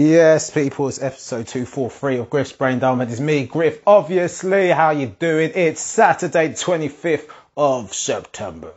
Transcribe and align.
Yes, 0.00 0.50
people, 0.50 0.86
it's 0.86 1.02
episode 1.02 1.48
243 1.48 2.18
of 2.18 2.30
Griff's 2.30 2.52
Brain 2.52 2.78
Diamond. 2.78 3.10
It's 3.10 3.18
me, 3.18 3.46
Griff, 3.46 3.82
obviously. 3.84 4.68
How 4.68 4.90
you 4.90 5.08
doing? 5.08 5.50
It's 5.56 5.80
Saturday, 5.80 6.50
25th 6.50 7.28
of 7.56 7.92
September. 7.92 8.72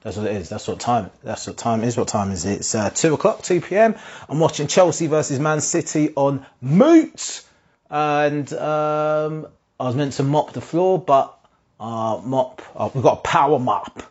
That's 0.00 0.16
what 0.16 0.28
it 0.28 0.36
is. 0.36 0.48
That's 0.48 0.66
what 0.66 0.80
time. 0.80 1.10
That's 1.22 1.46
what 1.46 1.58
time 1.58 1.82
is. 1.82 1.98
What 1.98 2.08
time 2.08 2.30
is 2.30 2.46
it? 2.46 2.60
It's 2.60 2.74
uh, 2.74 2.88
2 2.88 3.12
o'clock, 3.12 3.42
2 3.42 3.60
p.m. 3.60 3.96
I'm 4.30 4.38
watching 4.38 4.66
Chelsea 4.66 5.08
versus 5.08 5.38
Man 5.38 5.60
City 5.60 6.14
on 6.16 6.46
Moot. 6.62 7.42
And 7.90 8.50
um, 8.54 9.48
I 9.78 9.84
was 9.84 9.94
meant 9.94 10.14
to 10.14 10.22
mop 10.22 10.54
the 10.54 10.62
floor, 10.62 10.98
but 10.98 11.38
uh, 11.80 12.18
mop, 12.24 12.62
uh, 12.74 12.88
we've 12.94 13.04
got 13.04 13.18
a 13.18 13.20
power 13.20 13.58
mop 13.58 14.02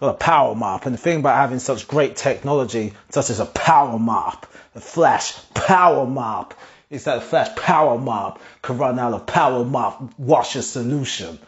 got 0.00 0.10
a 0.10 0.18
power 0.18 0.54
mop. 0.54 0.86
And 0.86 0.94
the 0.94 0.98
thing 0.98 1.20
about 1.20 1.36
having 1.36 1.58
such 1.58 1.88
great 1.88 2.16
technology, 2.16 2.94
such 3.10 3.30
as 3.30 3.40
a 3.40 3.46
power 3.46 3.98
mop, 3.98 4.46
a 4.74 4.80
flash 4.80 5.34
power 5.54 6.06
mop, 6.06 6.54
is 6.90 7.04
that 7.04 7.18
a 7.18 7.20
flash 7.20 7.54
power 7.56 7.98
mop 7.98 8.40
can 8.62 8.78
run 8.78 8.98
out 8.98 9.12
of 9.12 9.26
power 9.26 9.64
mop 9.64 10.18
washer 10.18 10.62
solution, 10.62 11.38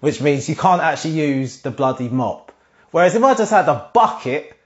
which 0.00 0.20
means 0.20 0.48
you 0.48 0.56
can't 0.56 0.82
actually 0.82 1.14
use 1.14 1.60
the 1.62 1.70
bloody 1.70 2.08
mop. 2.08 2.52
Whereas 2.90 3.14
if 3.14 3.22
I 3.22 3.34
just 3.34 3.50
had 3.50 3.68
a 3.68 3.90
bucket, 3.92 4.58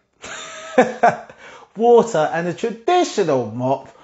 water 1.77 2.31
and 2.33 2.49
a 2.49 2.55
traditional 2.55 3.51
mop, 3.51 3.97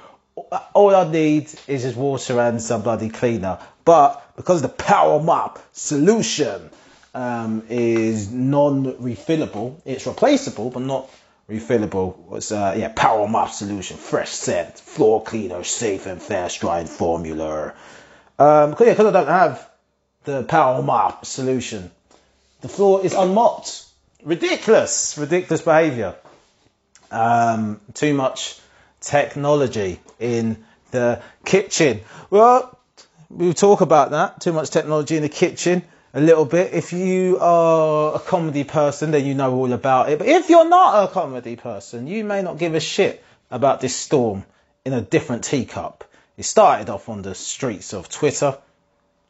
all 0.74 0.94
I 0.94 1.10
need 1.10 1.50
is 1.66 1.82
just 1.82 1.96
water 1.96 2.40
and 2.40 2.60
some 2.60 2.82
bloody 2.82 3.08
cleaner. 3.08 3.58
But 3.84 4.36
because 4.36 4.62
of 4.62 4.70
the 4.70 4.76
power 4.76 5.20
mop 5.20 5.58
solution 5.72 6.70
um, 7.14 7.64
is 7.68 8.30
non-refillable. 8.30 9.80
It's 9.84 10.06
replaceable, 10.06 10.70
but 10.70 10.82
not 10.82 11.10
refillable. 11.48 12.36
It's 12.36 12.52
uh, 12.52 12.74
yeah, 12.76 12.92
Power 12.94 13.26
Mop 13.26 13.50
solution, 13.50 13.96
fresh 13.96 14.30
scent, 14.30 14.78
floor 14.78 15.22
cleaner, 15.22 15.64
safe 15.64 16.06
and 16.06 16.20
fast 16.20 16.60
drying 16.60 16.86
formula. 16.86 17.74
Um, 18.38 18.74
cause, 18.74 18.86
yeah, 18.86 18.92
because 18.92 19.06
I 19.06 19.10
don't 19.10 19.28
have 19.28 19.68
the 20.24 20.42
Power 20.44 20.82
Mop 20.82 21.24
solution, 21.24 21.90
the 22.60 22.68
floor 22.68 23.04
is 23.04 23.14
unmopped. 23.14 23.84
Ridiculous, 24.22 25.16
ridiculous 25.16 25.62
behaviour. 25.62 26.14
Um, 27.10 27.80
too 27.94 28.14
much 28.14 28.60
technology 29.00 30.00
in 30.18 30.64
the 30.90 31.22
kitchen. 31.44 32.00
Well, 32.28 32.78
we'll 33.30 33.54
talk 33.54 33.80
about 33.80 34.10
that. 34.10 34.40
Too 34.40 34.52
much 34.52 34.70
technology 34.70 35.16
in 35.16 35.22
the 35.22 35.28
kitchen 35.28 35.82
a 36.18 36.20
little 36.20 36.44
bit. 36.44 36.74
If 36.74 36.92
you 36.92 37.38
are 37.40 38.16
a 38.16 38.18
comedy 38.18 38.64
person, 38.64 39.12
then 39.12 39.24
you 39.24 39.34
know 39.34 39.54
all 39.54 39.72
about 39.72 40.10
it. 40.10 40.18
But 40.18 40.26
if 40.26 40.50
you're 40.50 40.68
not 40.68 41.04
a 41.04 41.12
comedy 41.12 41.54
person, 41.54 42.08
you 42.08 42.24
may 42.24 42.42
not 42.42 42.58
give 42.58 42.74
a 42.74 42.80
shit 42.80 43.22
about 43.52 43.80
this 43.80 43.94
storm 43.94 44.44
in 44.84 44.92
a 44.92 45.00
different 45.00 45.44
teacup. 45.44 46.04
It 46.36 46.42
started 46.42 46.90
off 46.90 47.08
on 47.08 47.22
the 47.22 47.36
streets 47.36 47.94
of 47.94 48.08
Twitter, 48.08 48.58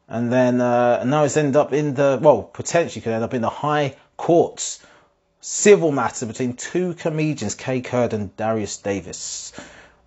and 0.07 0.31
then 0.33 0.59
uh, 0.61 1.03
now 1.03 1.25
it's 1.25 1.37
ended 1.37 1.57
up 1.57 1.73
in 1.73 1.93
the 1.93 2.17
well, 2.19 2.41
potentially 2.41 3.01
could 3.01 3.13
end 3.13 3.23
up 3.23 3.35
in 3.35 3.41
the 3.41 3.49
high 3.49 3.95
courts. 4.17 4.83
Civil 5.41 5.91
matter 5.91 6.25
between 6.25 6.53
two 6.53 6.95
comedians, 6.95 7.55
Kae 7.55 7.83
Kurd 7.83 8.13
and 8.13 8.35
Darius 8.35 8.77
Davis, 8.77 9.53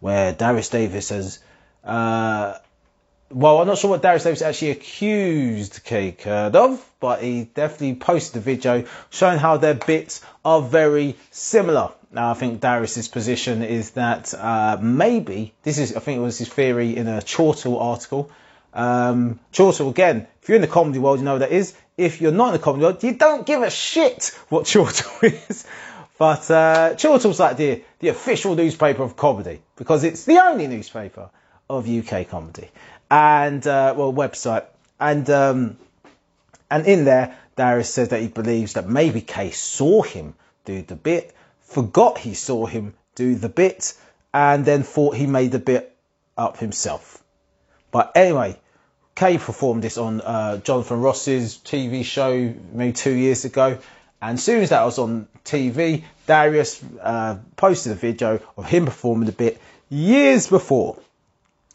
where 0.01 0.33
Darius 0.33 0.69
Davis 0.69 1.09
has 1.11 1.39
uh, 1.85 2.59
well, 3.35 3.61
I'm 3.61 3.67
not 3.67 3.79
sure 3.79 3.91
what 3.91 4.03
Darius 4.03 4.25
Davis 4.25 4.43
actually 4.43 4.71
accused 4.71 5.85
Kae 5.85 6.17
Kurd 6.17 6.55
of, 6.55 6.93
but 7.01 7.23
he 7.23 7.45
definitely 7.45 7.95
posted 7.95 8.37
a 8.37 8.41
video 8.41 8.85
showing 9.11 9.39
how 9.39 9.57
their 9.57 9.75
bits 9.75 10.21
are 10.45 10.61
very 10.61 11.17
similar. 11.31 11.93
Now, 12.11 12.31
I 12.31 12.35
think 12.35 12.61
Darius's 12.61 13.09
position 13.09 13.63
is 13.63 13.93
that 13.93 14.35
uh, 14.35 14.79
maybe 14.81 15.55
this 15.63 15.79
is, 15.79 15.97
I 15.97 16.01
think 16.01 16.19
it 16.19 16.23
was 16.23 16.39
his 16.39 16.49
theory 16.49 16.95
in 16.95 17.09
a 17.09 17.23
Chortle 17.23 17.81
article. 17.81 18.31
Um, 18.75 19.41
Chortle, 19.53 19.89
again, 19.89 20.27
if 20.43 20.49
you're 20.49 20.57
in 20.57 20.63
the 20.63 20.69
comedy 20.69 20.99
world, 20.99 21.19
you 21.19 21.25
know 21.25 21.33
what 21.33 21.39
that 21.39 21.53
is. 21.53 21.75
If 21.97 22.21
you're 22.21 22.33
not 22.33 22.49
in 22.49 22.53
the 22.53 22.59
comedy 22.59 22.85
world, 22.85 23.03
you 23.03 23.15
don't 23.15 23.47
give 23.47 23.63
a 23.63 23.71
shit 23.71 24.39
what 24.51 24.67
Chortle 24.73 25.11
is. 25.23 25.67
But 26.19 26.51
uh, 26.51 26.95
Chortle's 26.97 27.41
like 27.41 27.57
the, 27.57 27.83
the 28.01 28.09
official 28.09 28.55
newspaper 28.55 29.03
of 29.03 29.17
comedy 29.17 29.63
because 29.77 30.05
it's 30.05 30.25
the 30.25 30.39
only 30.39 30.67
newspaper 30.67 31.31
of 31.71 31.89
UK 31.89 32.29
comedy 32.29 32.71
and 33.13 33.65
uh, 33.67 33.95
well 33.97 34.13
website 34.13 34.65
and 34.99 35.29
um, 35.31 35.77
and 36.71 36.87
in 36.87 37.05
there 37.05 37.37
Darius 37.57 37.91
says 37.93 38.09
that 38.09 38.21
he 38.21 38.29
believes 38.29 38.75
that 38.75 38.89
maybe 38.89 39.21
Kae 39.21 39.53
saw 39.53 40.03
him 40.03 40.35
do 40.65 40.83
the 40.83 40.97
bit, 40.97 41.35
forgot 41.61 42.19
he 42.19 42.35
saw 42.35 42.67
him 42.67 42.95
do 43.15 43.35
the 43.35 43.49
bit, 43.49 43.95
and 44.33 44.65
then 44.65 44.83
thought 44.83 45.17
he 45.17 45.27
made 45.27 45.53
the 45.53 45.59
bit 45.59 45.95
up 46.37 46.57
himself. 46.57 47.23
But 47.91 48.13
anyway, 48.15 48.59
Kae 49.15 49.39
performed 49.39 49.83
this 49.83 49.99
on 49.99 50.23
uh, 50.23 50.59
Jonathan 50.59 51.01
Ross's 51.01 51.59
TV 51.59 52.05
show 52.05 52.55
maybe 52.73 52.93
two 52.93 53.13
years 53.13 53.45
ago. 53.45 53.79
And 54.23 54.39
as 54.39 54.45
soon 54.45 54.63
as 54.63 54.71
that 54.71 54.85
was 54.85 54.99
on 54.99 55.29
TV, 55.45 56.05
Darius 56.27 56.83
uh, 57.01 57.39
posted 57.57 57.93
a 57.93 57.97
video 57.97 58.41
of 58.57 58.65
him 58.65 58.87
performing 58.87 59.27
the 59.27 59.33
bit 59.33 59.61
years 59.91 60.47
before. 60.47 60.97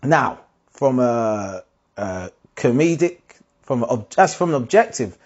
Now, 0.02 0.40
from 0.78 1.00
a, 1.00 1.64
a 1.98 2.32
comedic, 2.56 3.18
from 3.64 3.84
a, 3.84 4.28
from 4.28 4.50
an 4.50 4.56
objective 4.56 5.18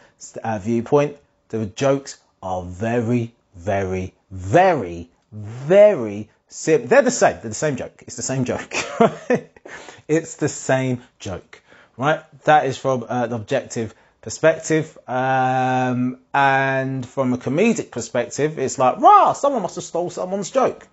uh, 0.44 0.58
viewpoint, 0.60 1.18
the 1.50 1.66
jokes 1.66 2.20
are 2.42 2.64
very, 2.64 3.34
very, 3.56 4.14
very, 4.32 5.10
very 5.32 6.30
sim- 6.48 6.88
They're 6.88 7.02
the 7.02 7.12
same. 7.12 7.34
They're 7.42 7.50
the 7.50 7.54
same 7.54 7.76
joke. 7.76 8.02
It's 8.08 8.16
the 8.16 8.24
same 8.24 8.46
joke. 8.46 8.74
it's 10.08 10.36
the 10.36 10.48
same 10.48 11.04
joke, 11.20 11.62
right? 11.98 12.24
That 12.46 12.66
is 12.66 12.78
from 12.78 13.04
uh, 13.04 13.26
an 13.26 13.34
objective 13.34 13.94
perspective. 14.22 14.98
Um, 15.06 16.20
and 16.34 17.06
from 17.06 17.34
a 17.34 17.38
comedic 17.38 17.92
perspective, 17.92 18.58
it's 18.58 18.80
like, 18.80 19.00
wow, 19.00 19.34
someone 19.34 19.64
must 19.64 19.76
have 19.76 19.84
stole 19.84 20.10
someone's 20.10 20.50
joke. 20.50 20.88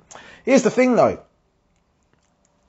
Here's 0.44 0.64
the 0.64 0.70
thing 0.70 0.96
though 0.96 1.22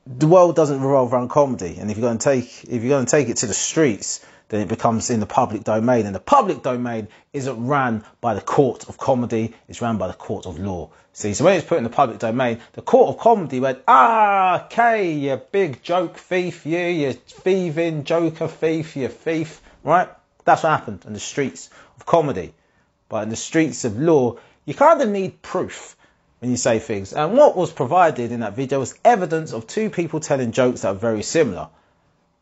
the 0.06 0.26
world 0.26 0.56
doesn't 0.56 0.80
revolve 0.80 1.12
around 1.12 1.28
comedy, 1.28 1.76
and 1.78 1.90
if 1.90 1.96
you're 1.96 2.06
going 2.06 2.18
to 2.18 2.24
take 2.24 2.64
if 2.64 2.82
you're 2.82 2.90
going 2.90 3.06
to 3.06 3.10
take 3.10 3.28
it 3.28 3.38
to 3.38 3.46
the 3.46 3.54
streets, 3.54 4.24
then 4.48 4.60
it 4.60 4.68
becomes 4.68 5.10
in 5.10 5.20
the 5.20 5.26
public 5.26 5.64
domain, 5.64 6.06
and 6.06 6.14
the 6.14 6.20
public 6.20 6.62
domain 6.62 7.08
isn't 7.32 7.66
ran 7.66 8.04
by 8.20 8.34
the 8.34 8.40
court 8.40 8.88
of 8.88 8.98
comedy; 8.98 9.54
it's 9.68 9.82
ran 9.82 9.98
by 9.98 10.08
the 10.08 10.14
court 10.14 10.46
of 10.46 10.58
law. 10.58 10.90
See, 11.12 11.34
so 11.34 11.44
when 11.44 11.56
it's 11.56 11.66
put 11.66 11.78
in 11.78 11.84
the 11.84 11.90
public 11.90 12.18
domain, 12.18 12.60
the 12.72 12.82
court 12.82 13.10
of 13.10 13.20
comedy 13.20 13.60
went, 13.60 13.80
ah, 13.86 14.64
okay, 14.66 15.12
you 15.12 15.36
big 15.50 15.82
joke 15.82 16.16
thief, 16.16 16.64
you, 16.64 16.78
you 16.78 17.12
thieving 17.12 18.04
joker 18.04 18.48
thief, 18.48 18.96
you 18.96 19.08
thief, 19.08 19.60
right? 19.82 20.08
That's 20.44 20.62
what 20.62 20.70
happened 20.70 21.04
in 21.06 21.12
the 21.12 21.20
streets 21.20 21.68
of 21.96 22.06
comedy, 22.06 22.54
but 23.08 23.24
in 23.24 23.28
the 23.28 23.36
streets 23.36 23.84
of 23.84 23.98
law, 23.98 24.36
you 24.64 24.74
kind 24.74 25.02
of 25.02 25.08
need 25.08 25.42
proof 25.42 25.96
when 26.40 26.50
you 26.50 26.56
say 26.56 26.78
things. 26.78 27.12
And 27.12 27.36
what 27.36 27.56
was 27.56 27.72
provided 27.72 28.32
in 28.32 28.40
that 28.40 28.56
video 28.56 28.80
was 28.80 28.98
evidence 29.04 29.52
of 29.52 29.66
two 29.66 29.90
people 29.90 30.20
telling 30.20 30.52
jokes 30.52 30.82
that 30.82 30.88
are 30.88 30.94
very 30.94 31.22
similar. 31.22 31.68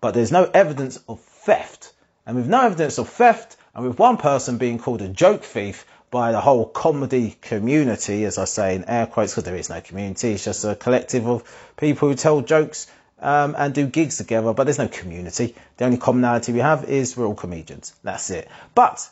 But 0.00 0.14
there's 0.14 0.32
no 0.32 0.44
evidence 0.44 0.98
of 1.08 1.20
theft. 1.20 1.92
And 2.24 2.36
with 2.36 2.48
no 2.48 2.62
evidence 2.62 2.98
of 2.98 3.08
theft, 3.08 3.56
and 3.74 3.86
with 3.86 3.98
one 3.98 4.16
person 4.16 4.58
being 4.58 4.78
called 4.78 5.02
a 5.02 5.08
joke 5.08 5.42
thief 5.42 5.84
by 6.10 6.32
the 6.32 6.40
whole 6.40 6.66
comedy 6.66 7.36
community, 7.40 8.24
as 8.24 8.38
I 8.38 8.44
say 8.44 8.74
in 8.76 8.84
air 8.84 9.06
quotes, 9.06 9.32
because 9.32 9.44
there 9.44 9.56
is 9.56 9.68
no 9.68 9.80
community, 9.80 10.32
it's 10.32 10.44
just 10.44 10.64
a 10.64 10.74
collective 10.74 11.26
of 11.28 11.44
people 11.76 12.08
who 12.08 12.14
tell 12.14 12.40
jokes 12.40 12.86
um, 13.20 13.54
and 13.58 13.74
do 13.74 13.86
gigs 13.86 14.16
together, 14.16 14.52
but 14.52 14.64
there's 14.64 14.78
no 14.78 14.88
community. 14.88 15.54
The 15.76 15.84
only 15.84 15.98
commonality 15.98 16.52
we 16.52 16.60
have 16.60 16.84
is 16.84 17.16
we're 17.16 17.26
all 17.26 17.34
comedians. 17.34 17.94
That's 18.02 18.30
it. 18.30 18.48
But 18.74 19.08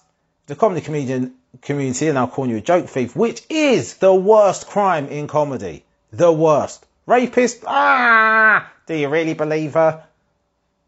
the 0.46 0.54
comedy 0.54 0.80
comedian 0.80 1.34
community 1.62 2.08
and 2.08 2.18
I'll 2.18 2.28
call 2.28 2.46
you 2.46 2.56
a 2.56 2.60
joke 2.60 2.88
thief, 2.88 3.14
which 3.16 3.42
is 3.48 3.94
the 3.94 4.14
worst 4.14 4.66
crime 4.66 5.08
in 5.08 5.26
comedy. 5.26 5.84
The 6.12 6.32
worst. 6.32 6.84
Rapist? 7.06 7.62
Ah! 7.66 8.72
Do 8.86 8.94
you 8.94 9.08
really 9.08 9.34
believe 9.34 9.74
her? 9.74 10.04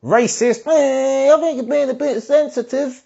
Racist? 0.03 0.67
Eh, 0.67 1.32
I 1.32 1.41
think 1.41 1.56
you're 1.56 1.70
being 1.70 1.91
a 1.91 1.94
bit 1.94 2.23
sensitive. 2.23 3.00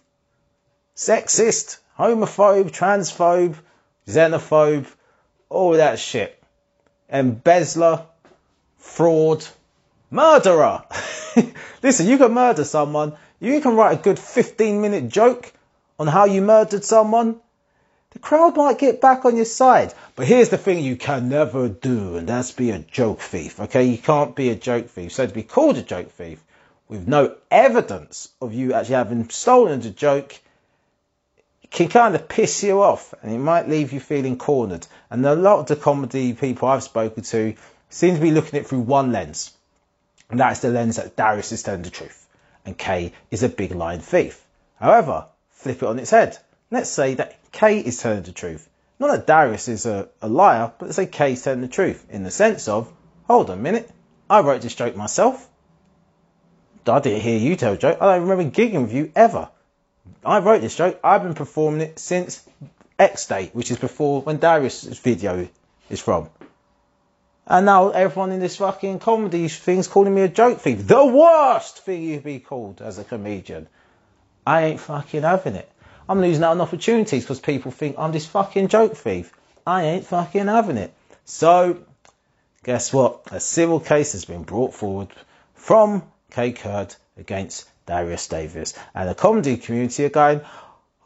Sexist? 0.94 1.79
Homophobe? 1.99 2.70
Transphobe? 2.70 3.56
Xenophobe? 4.06 4.87
All 5.49 5.73
that 5.73 5.99
shit. 5.99 6.43
Embezzler? 7.11 8.06
Fraud? 8.79 9.47
Murderer! 10.11 10.85
Listen, 11.82 12.06
you 12.06 12.19
can 12.19 12.32
murder 12.32 12.64
someone. 12.64 13.14
You 13.41 13.61
can 13.61 13.75
write 13.75 13.99
a 13.99 14.03
good 14.03 14.19
15 14.19 14.81
minute 14.81 15.09
joke 15.09 15.53
on 15.99 16.06
how 16.06 16.26
you 16.26 16.43
murdered 16.43 16.85
someone 16.85 17.41
the 18.12 18.19
crowd 18.19 18.56
might 18.56 18.79
get 18.79 19.00
back 19.00 19.25
on 19.25 19.37
your 19.37 19.44
side. 19.44 19.94
But 20.17 20.26
here's 20.26 20.50
the 20.50 20.59
thing 20.59 20.85
you 20.85 20.97
can 20.97 21.29
never 21.29 21.69
do, 21.69 22.17
and 22.17 22.29
that's 22.29 22.53
be 22.53 22.70
a 22.70 22.79
joke 22.79 23.20
thief. 23.20 23.59
Okay, 23.61 23.85
you 23.85 23.99
can't 23.99 24.37
be 24.37 24.50
a 24.50 24.55
joke 24.55 24.88
thief. 24.88 25.12
So 25.12 25.26
to 25.26 25.32
be 25.32 25.43
called 25.43 25.79
a 25.79 25.82
joke 25.82 26.11
thief 26.11 26.43
with 26.88 27.09
no 27.09 27.35
evidence 27.50 28.29
of 28.41 28.53
you 28.53 28.75
actually 28.75 28.97
having 28.97 29.29
stolen 29.31 29.81
the 29.81 29.91
joke 29.91 30.38
can 31.70 31.88
kind 31.88 32.14
of 32.14 32.29
piss 32.29 32.62
you 32.62 32.82
off 32.82 33.14
and 33.23 33.32
it 33.32 33.38
might 33.38 33.67
leave 33.67 33.93
you 33.93 34.00
feeling 34.00 34.37
cornered. 34.37 34.87
And 35.09 35.25
a 35.25 35.35
lot 35.35 35.61
of 35.61 35.67
the 35.67 35.76
comedy 35.76 36.35
people 36.35 36.69
I've 36.69 36.82
spoken 36.82 37.23
to 37.25 37.55
seem 37.88 38.14
to 38.14 38.20
be 38.20 38.31
looking 38.31 38.59
at 38.59 38.64
it 38.64 38.69
through 38.69 38.81
one 38.81 39.11
lens. 39.11 39.55
And 40.29 40.41
that 40.41 40.53
is 40.53 40.61
the 40.61 40.69
lens 40.69 40.97
that 40.97 41.17
Darius 41.17 41.53
is 41.53 41.62
telling 41.62 41.82
the 41.82 41.91
truth. 41.91 42.26
And 42.67 42.79
Kae 42.79 43.12
is 43.31 43.43
a 43.43 43.49
big 43.49 43.75
lying 43.75 44.00
thief. 44.00 44.44
However, 44.79 45.26
flip 45.50 45.82
it 45.82 45.88
on 45.88 45.99
its 45.99 46.11
head. 46.11 46.37
Let's 46.70 46.91
say 46.91 47.14
that 47.14 47.38
Kae 47.52 47.82
is 47.82 48.00
telling 48.00 48.22
the 48.22 48.32
truth. 48.32 48.69
Not 48.99 49.08
that 49.08 49.26
Darius 49.26 49.69
is 49.69 49.87
a, 49.87 50.08
a 50.20 50.28
liar, 50.28 50.72
but 50.78 50.87
let's 50.87 50.96
say 50.96 51.06
Kae 51.06 51.32
is 51.32 51.43
telling 51.43 51.60
the 51.60 51.69
truth 51.69 52.06
in 52.10 52.22
the 52.22 52.31
sense 52.31 52.69
of, 52.69 52.93
hold 53.26 53.50
on 53.50 53.58
a 53.58 53.60
minute, 53.60 53.90
I 54.28 54.40
wrote 54.40 54.62
this 54.62 54.75
joke 54.75 54.96
myself. 54.96 55.49
I 56.87 57.00
didn't 57.00 57.20
hear 57.20 57.38
you 57.38 57.56
tell 57.56 57.75
a 57.75 57.76
joke. 57.76 57.99
I 58.00 58.14
don't 58.16 58.28
remember 58.28 58.50
gigging 58.56 58.82
with 58.82 58.93
you 58.93 59.12
ever. 59.14 59.49
I 60.25 60.38
wrote 60.38 60.60
this 60.60 60.76
joke. 60.76 60.99
I've 61.04 61.22
been 61.22 61.34
performing 61.34 61.81
it 61.81 61.99
since 61.99 62.43
X 62.99 63.26
date, 63.26 63.54
which 63.54 63.70
is 63.70 63.78
before 63.78 64.22
when 64.22 64.38
Darius' 64.38 64.99
video 64.99 65.49
is 65.90 66.00
from. 66.00 66.31
And 67.46 67.66
now 67.66 67.90
everyone 67.90 68.32
in 68.32 68.40
this 68.40 68.56
fucking 68.56 69.00
comedy 69.00 69.49
thing's 69.49 69.88
calling 69.88 70.14
me 70.14 70.22
a 70.22 70.28
joke 70.28 70.60
thief. 70.60 70.87
The 70.87 71.04
worst 71.04 71.81
thing 71.84 72.02
you'd 72.02 72.25
be 72.25 72.38
called 72.38 72.81
as 72.81 72.99
a 72.99 73.04
comedian. 73.04 73.69
I 74.46 74.64
ain't 74.66 74.81
fucking 74.81 75.22
having 75.22 75.56
it. 75.56 75.72
I'm 76.08 76.20
losing 76.20 76.43
out 76.44 76.52
on 76.52 76.60
opportunities 76.60 77.22
because 77.22 77.40
people 77.40 77.70
think 77.70 77.96
I'm 77.99 78.12
this 78.12 78.26
fucking 78.26 78.69
joke 78.69 78.96
thief. 78.96 79.32
I 79.66 79.84
ain't 79.84 80.06
fucking 80.06 80.46
having 80.46 80.76
it. 80.76 80.93
So, 81.25 81.84
guess 82.64 82.93
what? 82.93 83.22
A 83.31 83.40
civil 83.40 83.81
case 83.81 84.12
has 84.12 84.25
been 84.25 84.43
brought 84.43 84.75
forward 84.75 85.08
from 85.54 86.02
Kae 86.31 86.56
Kurd 86.56 86.94
against 87.16 87.69
Darius 87.87 88.26
Davis. 88.28 88.75
And 88.94 89.08
the 89.08 89.14
comedy 89.14 89.56
community 89.56 90.04
are 90.04 90.10
going, 90.10 90.40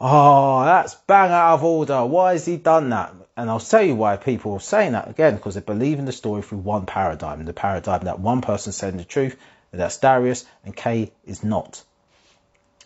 oh, 0.00 0.64
that's 0.64 0.94
bang 1.06 1.30
out 1.30 1.54
of 1.54 1.64
order. 1.64 2.04
Why 2.04 2.32
has 2.32 2.46
he 2.46 2.56
done 2.56 2.90
that? 2.90 3.14
And 3.36 3.50
I'll 3.50 3.60
tell 3.60 3.82
you 3.82 3.94
why 3.94 4.16
people 4.16 4.54
are 4.54 4.60
saying 4.60 4.92
that 4.92 5.10
again, 5.10 5.36
because 5.36 5.54
they 5.54 5.60
believe 5.60 5.98
in 5.98 6.06
the 6.06 6.12
story 6.12 6.42
through 6.42 6.58
one 6.58 6.86
paradigm. 6.86 7.44
The 7.44 7.52
paradigm 7.52 8.04
that 8.04 8.18
one 8.18 8.40
person 8.40 8.72
saying 8.72 8.96
the 8.96 9.04
truth, 9.04 9.36
and 9.72 9.80
that's 9.80 9.98
Darius, 9.98 10.46
and 10.64 10.74
Kae 10.74 11.10
is 11.26 11.44
not. 11.44 11.82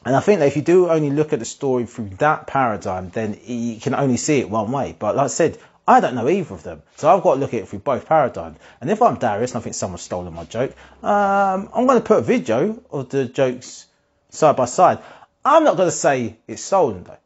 And 0.05 0.17
I 0.17 0.21
think 0.21 0.41
that 0.41 0.47
if 0.47 0.57
you 0.57 0.63
do 0.63 0.89
only 0.89 1.11
look 1.11 1.33
at 1.33 1.39
the 1.39 1.45
story 1.45 1.85
through 1.85 2.11
that 2.19 2.47
paradigm, 2.47 3.11
then 3.11 3.39
you 3.45 3.79
can 3.79 3.95
only 3.95 4.17
see 4.17 4.41
it 4.41 4.49
one 4.49 4.73
way. 4.73 4.97
But 4.99 5.15
like 5.17 5.25
I 5.25 5.29
said, 5.29 5.59
I 5.87 6.01
don't 6.01 6.15
know 6.15 6.29
either 6.29 6.55
of 6.55 6.63
them. 6.63 6.83
So 6.97 7.15
I've 7.15 7.23
got 7.23 7.35
to 7.35 7.41
look 7.41 7.53
at 7.53 7.61
it 7.61 7.69
through 7.69 7.81
both 7.81 8.07
paradigms. 8.07 8.59
And 8.81 8.91
if 8.91 9.03
I'm 9.03 9.17
Darius 9.17 9.53
and 9.53 9.61
I 9.61 9.63
think 9.63 9.75
someone's 9.75 10.03
stolen 10.03 10.33
my 10.33 10.45
joke, 10.45 10.75
um, 11.03 11.69
I'm 11.75 11.87
going 11.87 11.99
to 11.99 12.07
put 12.07 12.19
a 12.19 12.23
video 12.23 12.83
of 12.91 13.11
the 13.11 13.27
jokes 13.27 13.87
side 14.31 14.57
by 14.57 14.67
side. 14.67 15.01
I'm 15.45 15.65
not 15.65 15.77
going 15.77 15.89
to 15.89 15.93
say 15.97 16.37
it's 16.47 16.63
stolen 16.63 17.05
though. 17.05 17.17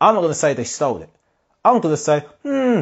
I'm 0.00 0.14
not 0.14 0.20
going 0.20 0.32
to 0.32 0.38
say 0.38 0.54
they 0.54 0.64
stole 0.64 1.02
it. 1.02 1.10
I'm 1.64 1.80
going 1.80 1.94
to 1.94 2.00
say, 2.00 2.20
hmm, 2.42 2.80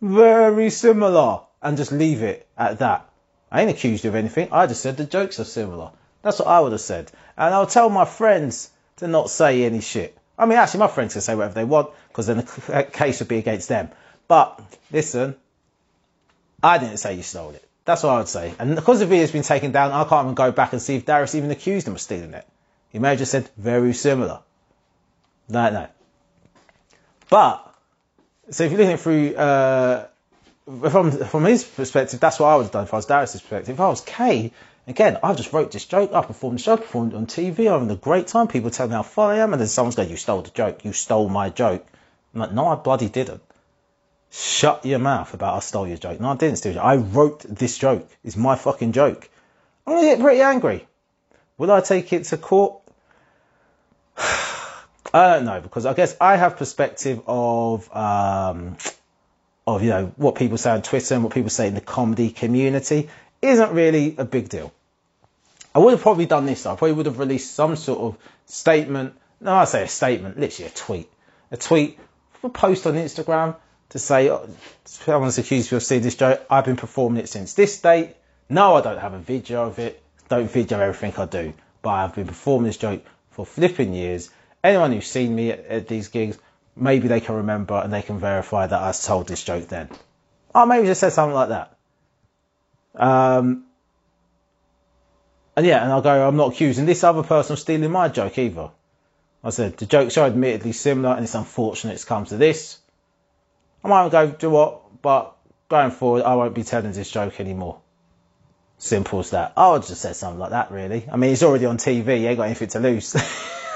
very 0.00 0.70
similar, 0.70 1.40
and 1.62 1.76
just 1.76 1.92
leave 1.92 2.22
it 2.22 2.48
at 2.56 2.80
that. 2.80 3.08
I 3.50 3.62
ain't 3.62 3.70
accused 3.70 4.04
you 4.04 4.10
of 4.10 4.16
anything. 4.16 4.48
I 4.52 4.66
just 4.66 4.82
said 4.82 4.96
the 4.96 5.04
jokes 5.04 5.38
are 5.40 5.44
similar. 5.44 5.92
That's 6.22 6.38
what 6.40 6.48
I 6.48 6.60
would 6.60 6.72
have 6.72 6.80
said. 6.80 7.12
And 7.38 7.54
I'll 7.54 7.66
tell 7.66 7.88
my 7.88 8.04
friends 8.04 8.68
to 8.96 9.06
not 9.06 9.30
say 9.30 9.64
any 9.64 9.80
shit. 9.80 10.18
I 10.36 10.46
mean, 10.46 10.58
actually, 10.58 10.80
my 10.80 10.88
friends 10.88 11.12
can 11.12 11.22
say 11.22 11.36
whatever 11.36 11.54
they 11.54 11.64
want 11.64 11.90
because 12.08 12.26
then 12.26 12.38
the 12.38 12.88
case 12.92 13.20
would 13.20 13.28
be 13.28 13.38
against 13.38 13.68
them. 13.68 13.90
But 14.26 14.60
listen, 14.92 15.36
I 16.62 16.78
didn't 16.78 16.98
say 16.98 17.14
you 17.14 17.22
stole 17.22 17.50
it. 17.50 17.64
That's 17.84 18.02
what 18.02 18.10
I 18.10 18.18
would 18.18 18.28
say. 18.28 18.54
And 18.58 18.74
because 18.74 18.98
the 18.98 19.06
video's 19.06 19.30
been 19.30 19.42
taken 19.42 19.72
down, 19.72 19.92
I 19.92 20.04
can't 20.04 20.26
even 20.26 20.34
go 20.34 20.52
back 20.52 20.72
and 20.72 20.82
see 20.82 20.96
if 20.96 21.06
Darius 21.06 21.34
even 21.36 21.50
accused 21.50 21.86
him 21.86 21.94
of 21.94 22.00
stealing 22.00 22.34
it. 22.34 22.46
He 22.90 22.98
may 22.98 23.10
have 23.10 23.18
just 23.18 23.32
said 23.32 23.48
very 23.56 23.94
similar. 23.94 24.40
No, 25.48 25.70
no. 25.70 25.88
But 27.30 27.74
so 28.50 28.64
if 28.64 28.72
you're 28.72 28.80
looking 28.80 28.96
through 28.96 29.36
uh, 29.36 30.06
from 30.90 31.12
from 31.12 31.44
his 31.44 31.64
perspective, 31.64 32.20
that's 32.20 32.40
what 32.40 32.48
I 32.48 32.56
would 32.56 32.64
have 32.64 32.72
done 32.72 32.84
if 32.84 32.92
I 32.92 32.96
was 32.96 33.06
Darius' 33.06 33.40
perspective. 33.40 33.74
If 33.74 33.80
I 33.80 33.88
was 33.88 34.04
Kae, 34.04 34.50
again, 34.88 35.18
I 35.22 35.34
just 35.34 35.52
wrote 35.52 35.70
this 35.70 35.84
joke, 35.84 36.12
I 36.12 36.22
performed 36.22 36.58
the 36.58 36.62
show, 36.62 36.76
performed 36.76 37.12
it 37.12 37.16
on 37.16 37.26
TV, 37.26 37.66
I'm 37.66 37.80
having 37.80 37.90
a 37.90 37.96
great 37.96 38.26
time, 38.26 38.48
people 38.48 38.70
tell 38.70 38.88
me 38.88 38.94
how 38.94 39.02
funny 39.02 39.38
I 39.38 39.42
am, 39.42 39.52
and 39.52 39.60
then 39.60 39.68
someone's 39.68 39.96
going, 39.96 40.10
You 40.10 40.16
stole 40.16 40.42
the 40.42 40.50
joke, 40.50 40.84
you 40.84 40.92
stole 40.92 41.28
my 41.28 41.50
joke. 41.50 41.86
I'm 42.34 42.40
like, 42.40 42.52
No, 42.52 42.66
I 42.66 42.74
bloody 42.74 43.08
didn't. 43.08 43.42
Shut 44.30 44.84
your 44.84 44.98
mouth 44.98 45.32
about 45.32 45.56
I 45.56 45.60
stole 45.60 45.86
your 45.86 45.96
joke. 45.96 46.20
No, 46.20 46.30
I 46.30 46.36
didn't 46.36 46.56
steal 46.56 46.72
your 46.72 46.82
joke. 46.82 46.86
I 46.86 46.96
wrote 46.96 47.40
this 47.40 47.78
joke. 47.78 48.08
It's 48.24 48.36
my 48.36 48.56
fucking 48.56 48.92
joke. 48.92 49.28
I'm 49.86 49.94
gonna 49.94 50.06
get 50.06 50.20
pretty 50.20 50.42
angry. 50.42 50.86
Will 51.56 51.70
I 51.72 51.80
take 51.80 52.12
it 52.12 52.24
to 52.24 52.36
court? 52.36 52.80
I 54.16 55.34
don't 55.34 55.46
know 55.46 55.62
because 55.62 55.86
I 55.86 55.94
guess 55.94 56.14
I 56.20 56.36
have 56.36 56.58
perspective 56.58 57.22
of 57.26 57.94
um, 57.96 58.76
of 59.66 59.82
you 59.82 59.88
know 59.88 60.12
what 60.16 60.34
people 60.34 60.58
say 60.58 60.70
on 60.70 60.82
Twitter 60.82 61.14
and 61.14 61.24
what 61.24 61.32
people 61.32 61.48
say 61.48 61.66
in 61.66 61.74
the 61.74 61.80
comedy 61.80 62.28
community 62.30 63.08
isn't 63.40 63.72
really 63.72 64.14
a 64.18 64.26
big 64.26 64.50
deal. 64.50 64.72
I 65.74 65.78
would 65.78 65.92
have 65.92 66.02
probably 66.02 66.26
done 66.26 66.46
this. 66.46 66.66
I 66.66 66.74
probably 66.76 66.92
would 66.92 67.06
have 67.06 67.18
released 67.18 67.54
some 67.54 67.76
sort 67.76 68.00
of 68.00 68.18
statement. 68.46 69.14
No, 69.40 69.54
I 69.54 69.64
say 69.64 69.84
a 69.84 69.88
statement, 69.88 70.38
literally 70.38 70.70
a 70.70 70.74
tweet, 70.74 71.12
a 71.50 71.56
tweet, 71.56 71.98
a 72.42 72.48
post 72.48 72.86
on 72.86 72.94
Instagram 72.94 73.56
to 73.90 73.98
say 73.98 74.30
oh, 74.30 74.48
someone's 74.84 75.38
accused 75.38 75.70
me 75.70 75.76
of 75.76 75.82
seeing 75.82 76.02
this 76.02 76.16
joke. 76.16 76.44
I've 76.50 76.64
been 76.64 76.76
performing 76.76 77.22
it 77.22 77.28
since 77.28 77.54
this 77.54 77.80
date. 77.80 78.16
No, 78.48 78.74
I 78.74 78.80
don't 78.80 78.98
have 78.98 79.14
a 79.14 79.18
video 79.18 79.66
of 79.66 79.78
it. 79.78 80.02
Don't 80.28 80.50
video 80.50 80.80
everything 80.80 81.14
I 81.20 81.26
do, 81.26 81.54
but 81.82 81.90
I've 81.90 82.14
been 82.14 82.26
performing 82.26 82.66
this 82.66 82.76
joke 82.76 83.04
for 83.30 83.46
flipping 83.46 83.94
years 83.94 84.30
anyone 84.62 84.92
who's 84.92 85.06
seen 85.06 85.34
me 85.34 85.50
at, 85.50 85.66
at, 85.66 85.88
these 85.88 86.08
gigs, 86.08 86.38
maybe 86.76 87.08
they 87.08 87.20
can 87.20 87.36
remember 87.36 87.74
and 87.74 87.92
they 87.92 88.02
can 88.02 88.18
verify 88.18 88.66
that 88.66 88.80
I 88.80 88.92
told 88.92 89.28
this 89.28 89.42
joke 89.42 89.68
then. 89.68 89.88
Or 90.54 90.66
maybe 90.66 90.86
just 90.86 91.00
said 91.00 91.12
something 91.12 91.34
like 91.34 91.50
that. 91.50 91.76
Um, 92.94 93.64
and 95.58 95.66
yeah, 95.66 95.82
and 95.82 95.92
I'll 95.92 96.02
go, 96.02 96.28
I'm 96.28 96.36
not 96.36 96.52
accusing 96.52 96.86
this 96.86 97.02
other 97.02 97.24
person 97.24 97.54
of 97.54 97.58
stealing 97.58 97.90
my 97.90 98.06
joke 98.06 98.38
either. 98.38 98.70
I 99.42 99.50
said, 99.50 99.76
the 99.76 99.86
jokes 99.86 100.16
are 100.16 100.26
admittedly 100.26 100.70
similar 100.70 101.16
and 101.16 101.24
it's 101.24 101.34
unfortunate 101.34 101.94
it's 101.94 102.04
come 102.04 102.24
to 102.26 102.36
this. 102.36 102.78
I 103.82 103.88
might 103.88 104.12
go, 104.12 104.30
do 104.30 104.50
what? 104.50 105.02
But 105.02 105.36
going 105.68 105.90
forward, 105.90 106.22
I 106.22 106.36
won't 106.36 106.54
be 106.54 106.62
telling 106.62 106.92
this 106.92 107.10
joke 107.10 107.40
anymore. 107.40 107.80
Simple 108.78 109.18
as 109.18 109.30
that. 109.30 109.54
I 109.56 109.72
would 109.72 109.82
just 109.82 110.00
say 110.00 110.12
something 110.12 110.38
like 110.38 110.50
that, 110.50 110.70
really. 110.70 111.08
I 111.10 111.16
mean, 111.16 111.32
it's 111.32 111.42
already 111.42 111.64
on 111.64 111.78
TV. 111.78 112.20
You 112.20 112.28
ain't 112.28 112.36
got 112.36 112.44
anything 112.44 112.68
to 112.68 112.78
lose. 112.80 113.16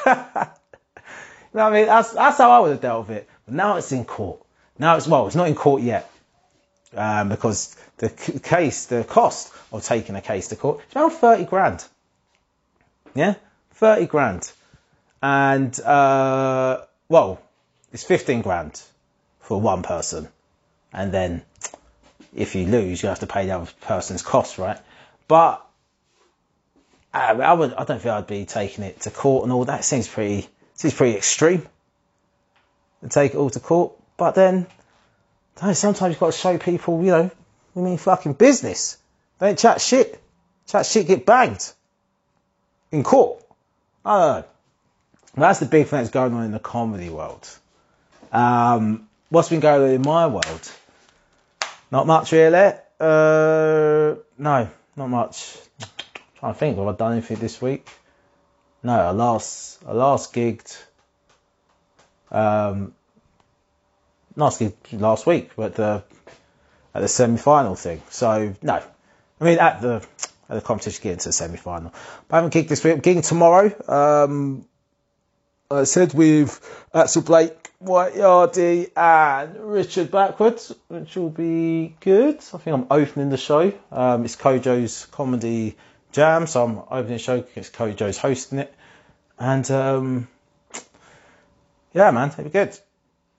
You 1.55 1.59
know 1.59 1.65
what 1.65 1.73
I 1.75 1.77
mean, 1.77 1.87
that's 1.87 2.13
that's 2.13 2.39
how 2.39 2.51
I 2.51 2.61
would 2.61 2.71
have 2.71 2.81
dealt 2.81 3.09
with 3.09 3.19
it. 3.19 3.29
But 3.45 3.55
now 3.55 3.77
it's 3.77 3.93
in 3.93 4.07
court. 4.07 4.43
Now 4.79 4.97
it's 4.97 5.07
well, 5.07 5.27
it's 5.27 5.37
not 5.37 5.49
in 5.49 5.55
court 5.55 5.83
yet 5.83 6.11
um, 6.97 7.29
because 7.29 7.75
the 7.99 8.09
case, 8.09 8.87
the 8.87 9.05
cost 9.05 9.53
of 9.73 9.85
taking 9.85 10.17
a 10.17 10.21
case 10.21 10.49
to 10.49 10.57
court 10.57 10.81
is 10.89 10.97
around 10.97 11.11
thirty 11.11 11.45
grand. 11.45 11.85
Yeah, 13.15 13.35
thirty 13.73 14.07
grand, 14.07 14.51
and 15.23 15.79
uh, 15.81 16.83
well, 17.09 17.41
it's 17.93 18.05
fifteen 18.05 18.43
grand 18.43 18.81
for 19.41 19.61
one 19.61 19.83
person, 19.83 20.29
and 20.93 21.13
then 21.13 21.43
if 22.35 22.55
you 22.55 22.67
lose, 22.67 23.03
you 23.03 23.09
have 23.09 23.21
to 23.21 23.27
pay 23.27 23.47
the 23.47 23.53
other 23.53 23.71
person's 23.83 24.23
costs, 24.23 24.59
right? 24.59 24.79
But 25.29 25.65
I, 27.13 27.33
I 27.33 27.53
would, 27.53 27.75
I 27.75 27.85
don't 27.85 28.01
think 28.01 28.07
I'd 28.07 28.27
be 28.27 28.47
taking 28.47 28.85
it 28.85 29.01
to 29.01 29.11
court 29.11 29.45
and 29.45 29.53
all 29.53 29.67
that. 29.67 29.85
Seems 29.85 30.09
pretty 30.09 30.49
Seems 30.75 30.95
pretty 30.95 31.17
extreme 31.17 31.67
to 33.03 33.09
take 33.09 33.35
it 33.35 33.37
all 33.37 33.51
to 33.51 33.61
court. 33.61 33.93
But 34.17 34.35
then, 34.35 34.67
sometimes 35.57 36.13
you've 36.13 36.21
got 36.21 36.33
to 36.33 36.39
show 36.39 36.59
people, 36.59 37.03
you 37.03 37.11
know, 37.11 37.31
we 37.75 37.83
mean 37.83 37.99
fucking 37.99 38.35
business. 38.35 38.99
Don't 39.39 39.59
chat 39.59 39.81
shit. 39.81 40.23
Chat 40.67 40.87
shit, 40.87 41.07
get 41.07 41.27
banged 41.27 41.73
in 42.91 43.03
court. 43.03 43.43
I 44.05 44.19
don't 44.19 44.37
know. 44.37 44.49
That's 45.35 45.61
the 45.61 45.67
big 45.67 45.87
thing 45.87 46.01
that's 46.01 46.11
going 46.11 46.35
on 46.35 46.45
in 46.45 46.53
the 46.53 46.59
comedy 46.59 47.09
world. 47.09 47.49
Um, 48.31 49.09
what's 49.31 49.49
been 49.49 49.61
going 49.61 49.83
on 49.83 49.91
in 49.91 50.03
my 50.03 50.27
world? 50.27 50.73
Not 51.91 52.07
much 52.07 52.33
really. 52.33 52.75
Uh, 53.01 54.17
no, 54.39 54.69
not 54.97 55.07
much. 55.09 55.57
I'm 55.81 55.89
trying 56.39 56.53
to 56.53 56.59
think, 56.59 56.79
have 56.79 56.87
I 56.87 56.93
done 56.93 57.13
anything 57.13 57.39
this 57.39 57.61
week? 57.61 57.89
no, 58.83 58.93
I 58.93 59.11
last 59.11 59.83
I 59.87 59.93
last 59.93 60.33
gigged 60.35 60.77
um 62.31 62.95
last 64.37 64.63
last 64.93 65.27
week, 65.27 65.51
but 65.57 65.75
the 65.75 66.03
at 66.95 67.01
the 67.01 67.09
semi 67.09 67.39
final 67.39 67.75
thing. 67.75 68.03
So 68.11 68.55
no, 68.63 68.83
I 69.41 69.45
mean 69.45 69.59
at 69.59 69.81
the 69.81 70.05
at 70.49 70.55
the 70.55 70.61
competition 70.61 71.03
getting 71.03 71.19
to 71.19 71.29
the 71.29 71.33
semi 71.33 71.57
final. 71.57 71.93
But 72.29 72.35
I 72.35 72.39
haven't 72.39 72.51
kicked 72.51 72.69
this 72.69 72.85
week. 72.85 72.95
I'm 72.95 73.01
kicking 73.01 73.23
tomorrow. 73.23 73.73
Um, 73.89 74.67
I 75.71 75.85
said 75.85 76.13
with 76.13 76.61
Axel 76.93 77.23
Blake, 77.23 77.71
White 77.79 78.15
Yardy, 78.15 78.91
and 78.95 79.57
Richard 79.59 80.11
Backwards, 80.11 80.75
which 80.89 81.17
will 81.17 81.31
be 81.31 81.97
good. 82.01 82.37
I 82.37 82.59
think 82.59 82.75
I'm 82.75 82.87
opening 82.91 83.31
the 83.31 83.39
show. 83.39 83.73
Um, 83.91 84.25
it's 84.25 84.37
Kojo's 84.37 85.07
comedy 85.07 85.77
jam. 86.13 86.47
So 86.47 86.65
I'm 86.65 86.79
opening 86.91 87.15
the 87.15 87.19
show 87.19 87.41
because 87.41 87.71
Kojo's 87.71 88.19
hosting 88.19 88.59
it. 88.59 88.75
And 89.39 89.69
um, 89.71 90.29
yeah, 91.95 92.11
man, 92.11 92.29
it'll 92.29 92.45
be 92.45 92.51
good. 92.51 92.79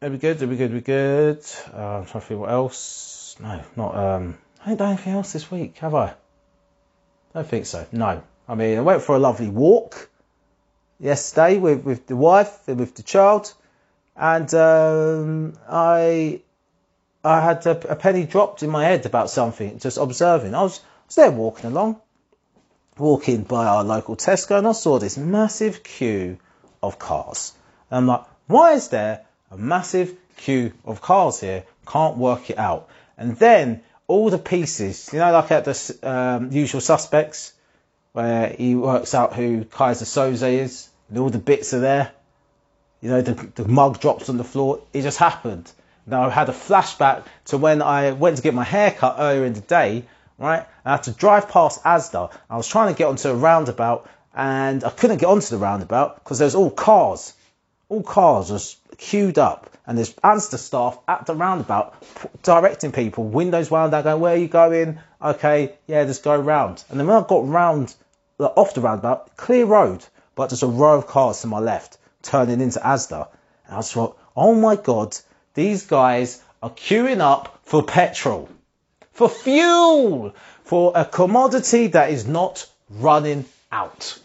It'd 0.03 0.11
be 0.11 0.17
good. 0.17 0.35
It'd 0.35 0.49
be 0.49 0.57
good. 0.57 0.71
It'd 0.71 0.83
be 0.83 0.85
good. 0.85 1.45
Uh, 1.73 1.99
I'm 1.99 2.05
trying 2.05 2.21
to 2.21 2.27
think 2.27 2.39
what 2.41 2.49
else. 2.49 3.37
No, 3.39 3.63
not. 3.77 3.95
Um, 3.95 4.37
I 4.65 4.71
ain't 4.71 4.79
done 4.79 4.89
anything 4.89 5.13
else 5.13 5.31
this 5.31 5.49
week, 5.49 5.77
have 5.77 5.95
I? 5.95 6.13
Don't 7.33 7.47
think 7.47 7.65
so. 7.65 7.87
No. 7.93 8.21
I 8.45 8.55
mean, 8.55 8.77
I 8.77 8.81
went 8.81 9.01
for 9.01 9.15
a 9.15 9.19
lovely 9.19 9.47
walk 9.47 10.09
yesterday 10.99 11.57
with, 11.57 11.85
with 11.85 12.05
the 12.07 12.17
wife 12.17 12.67
and 12.67 12.81
with 12.81 12.95
the 12.95 13.03
child, 13.03 13.53
and 14.17 14.53
um, 14.53 15.53
I 15.69 16.41
I 17.23 17.39
had 17.39 17.65
a, 17.65 17.91
a, 17.91 17.95
penny 17.95 18.25
dropped 18.25 18.61
in 18.61 18.69
my 18.69 18.83
head 18.83 19.05
about 19.05 19.29
something, 19.29 19.79
just 19.79 19.97
observing. 19.97 20.53
I 20.53 20.63
was, 20.63 20.79
I 20.79 21.05
was 21.07 21.15
there 21.15 21.31
walking 21.31 21.67
along, 21.67 22.01
walking 22.97 23.43
by 23.43 23.65
our 23.67 23.85
local 23.85 24.17
Tesco, 24.17 24.57
and 24.57 24.67
I 24.67 24.73
saw 24.73 24.99
this 24.99 25.17
massive 25.17 25.81
queue 25.81 26.39
of 26.81 26.99
cars. 26.99 27.53
And 27.89 27.99
I'm 27.99 28.07
like, 28.07 28.25
why 28.47 28.73
is 28.73 28.89
there 28.89 29.25
a 29.53 29.57
massive 29.57 30.15
queue 30.37 30.73
of 30.83 31.01
cars 31.01 31.39
here? 31.39 31.63
Can't 31.87 32.17
work 32.17 32.49
it 32.49 32.57
out. 32.57 32.89
And 33.17 33.37
then 33.37 33.81
all 34.07 34.29
the 34.29 34.37
pieces, 34.37 35.09
you 35.13 35.19
know, 35.19 35.31
like 35.31 35.51
at 35.51 35.65
the 35.65 35.99
um, 36.03 36.51
usual 36.51 36.81
suspects, 36.81 37.53
where 38.13 38.49
he 38.49 38.75
works 38.75 39.13
out 39.13 39.33
who 39.33 39.65
Keyser 39.65 40.05
Söze 40.05 40.51
is, 40.51 40.89
and 41.09 41.17
all 41.17 41.29
the 41.29 41.39
bits 41.39 41.73
are 41.73 41.79
there. 41.79 42.11
You 43.01 43.09
know, 43.09 43.21
the, 43.21 43.33
the 43.33 43.67
mug 43.67 43.99
drops 43.99 44.29
on 44.29 44.37
the 44.37 44.43
floor. 44.43 44.81
It 44.93 45.01
just 45.01 45.17
happened. 45.17 45.71
Now 46.05 46.23
I 46.23 46.29
had 46.29 46.49
a 46.49 46.53
flashback 46.53 47.23
to 47.45 47.57
when 47.57 47.81
I 47.81 48.11
went 48.11 48.37
to 48.37 48.43
get 48.43 48.53
my 48.53 48.63
hair 48.63 48.91
cut 48.91 49.15
earlier 49.19 49.45
in 49.45 49.53
the 49.53 49.61
day, 49.61 50.05
right? 50.37 50.65
I 50.83 50.91
had 50.91 51.03
to 51.03 51.11
drive 51.11 51.49
past 51.49 51.83
Asda. 51.83 52.31
I 52.49 52.57
was 52.57 52.67
trying 52.67 52.93
to 52.93 52.97
get 52.97 53.07
onto 53.07 53.29
a 53.29 53.35
roundabout 53.35 54.09
and 54.35 54.83
I 54.83 54.89
couldn't 54.89 55.17
get 55.17 55.27
onto 55.27 55.47
the 55.47 55.57
roundabout 55.57 56.15
because 56.15 56.39
there's 56.39 56.55
all 56.55 56.71
cars. 56.71 57.33
All 57.87 58.03
cars 58.03 58.49
just 58.49 58.77
queued 59.03 59.37
up 59.37 59.69
and 59.85 59.97
there's 59.97 60.13
Asda 60.15 60.57
staff 60.57 60.97
at 61.07 61.25
the 61.25 61.35
roundabout 61.35 61.93
directing 62.41 62.91
people, 62.93 63.25
windows 63.25 63.69
wound 63.69 63.93
out, 63.93 64.05
going, 64.05 64.21
where 64.21 64.33
are 64.33 64.37
you 64.37 64.47
going? 64.47 64.99
Okay, 65.21 65.73
yeah, 65.87 66.05
just 66.05 66.23
go 66.23 66.35
round. 66.37 66.83
And 66.89 66.99
then 66.99 67.07
when 67.07 67.17
I 67.17 67.25
got 67.27 67.47
round, 67.47 67.93
like, 68.37 68.53
off 68.55 68.73
the 68.73 68.81
roundabout, 68.81 69.35
clear 69.35 69.65
road, 69.65 70.05
but 70.35 70.49
just 70.49 70.63
a 70.63 70.67
row 70.67 70.97
of 70.97 71.07
cars 71.07 71.41
to 71.41 71.47
my 71.47 71.59
left 71.59 71.97
turning 72.21 72.61
into 72.61 72.79
Asda. 72.79 73.27
And 73.67 73.75
I 73.75 73.79
just 73.79 73.93
thought, 73.93 74.17
oh 74.35 74.55
my 74.55 74.77
God, 74.77 75.17
these 75.53 75.85
guys 75.85 76.41
are 76.61 76.71
queuing 76.71 77.19
up 77.19 77.59
for 77.63 77.83
petrol, 77.83 78.49
for 79.11 79.27
fuel, 79.27 80.33
for 80.63 80.93
a 80.95 81.03
commodity 81.03 81.87
that 81.87 82.11
is 82.11 82.25
not 82.25 82.65
running 82.89 83.45
out. 83.69 84.17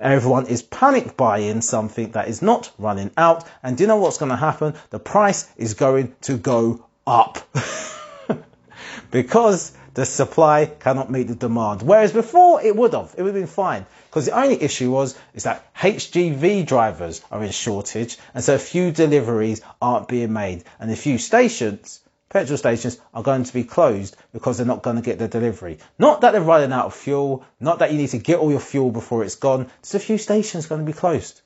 Everyone 0.00 0.46
is 0.46 0.62
panic 0.62 1.16
buying 1.16 1.60
something 1.60 2.10
that 2.12 2.28
is 2.28 2.42
not 2.42 2.70
running 2.78 3.10
out. 3.16 3.44
And 3.62 3.76
do 3.76 3.84
you 3.84 3.88
know 3.88 3.98
what's 3.98 4.18
going 4.18 4.30
to 4.30 4.36
happen? 4.36 4.74
The 4.90 4.98
price 4.98 5.48
is 5.56 5.74
going 5.74 6.14
to 6.22 6.36
go 6.36 6.84
up. 7.06 7.38
because 9.10 9.72
the 9.94 10.04
supply 10.04 10.66
cannot 10.66 11.10
meet 11.10 11.28
the 11.28 11.36
demand. 11.36 11.82
Whereas 11.82 12.12
before 12.12 12.60
it 12.60 12.74
would 12.74 12.92
have, 12.94 13.14
it 13.16 13.22
would 13.22 13.34
have 13.34 13.42
been 13.42 13.46
fine. 13.46 13.86
Because 14.10 14.26
the 14.26 14.36
only 14.36 14.60
issue 14.60 14.90
was 14.90 15.16
is 15.34 15.44
that 15.44 15.72
HGV 15.76 16.66
drivers 16.66 17.22
are 17.30 17.42
in 17.44 17.52
shortage, 17.52 18.18
and 18.34 18.42
so 18.42 18.58
few 18.58 18.90
deliveries 18.90 19.60
aren't 19.80 20.08
being 20.08 20.32
made, 20.32 20.64
and 20.80 20.90
a 20.90 20.96
few 20.96 21.18
stations, 21.18 22.00
petrol 22.34 22.58
stations, 22.58 22.98
are 23.14 23.22
going 23.22 23.44
to 23.44 23.52
be 23.54 23.62
closed 23.62 24.16
because 24.32 24.58
they're 24.58 24.66
not 24.66 24.82
going 24.82 24.96
to 24.96 25.02
get 25.02 25.20
the 25.20 25.28
delivery. 25.28 25.78
Not 26.00 26.20
that 26.20 26.32
they're 26.32 26.42
running 26.42 26.72
out 26.72 26.86
of 26.86 26.94
fuel, 26.94 27.44
not 27.60 27.78
that 27.78 27.92
you 27.92 27.96
need 27.96 28.10
to 28.10 28.18
get 28.18 28.40
all 28.40 28.50
your 28.50 28.60
fuel 28.60 28.90
before 28.90 29.24
it's 29.24 29.36
gone. 29.36 29.70
Just 29.82 29.94
a 29.94 30.00
few 30.00 30.18
stations 30.18 30.66
going 30.66 30.84
to 30.84 30.92
be 30.92 30.92
closed. 30.92 31.40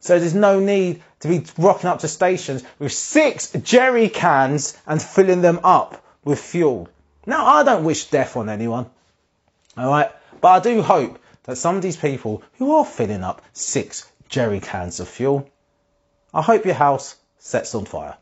So 0.00 0.18
there's 0.18 0.34
no 0.34 0.60
need 0.60 1.02
to 1.20 1.28
be 1.28 1.46
rocking 1.56 1.88
up 1.88 2.00
to 2.00 2.08
stations 2.08 2.62
with 2.78 2.92
six 2.92 3.52
jerry 3.52 4.10
cans 4.10 4.76
and 4.86 5.00
filling 5.00 5.40
them 5.40 5.60
up 5.64 6.04
with 6.24 6.38
fuel. 6.38 6.88
Now, 7.26 7.46
I 7.46 7.62
don't 7.62 7.84
wish 7.84 8.10
death 8.10 8.36
on 8.36 8.50
anyone, 8.50 8.90
all 9.78 9.88
right? 9.88 10.10
But 10.42 10.48
I 10.48 10.60
do 10.60 10.82
hope 10.82 11.18
that 11.44 11.56
some 11.56 11.76
of 11.76 11.82
these 11.82 11.96
people 11.96 12.42
who 12.58 12.76
are 12.76 12.84
filling 12.84 13.24
up 13.24 13.40
six 13.54 14.06
jerry 14.28 14.60
cans 14.60 15.00
of 15.00 15.08
fuel, 15.08 15.48
I 16.34 16.42
hope 16.42 16.66
your 16.66 16.74
house 16.74 17.16
sets 17.38 17.74
on 17.74 17.86
fire. 17.86 18.18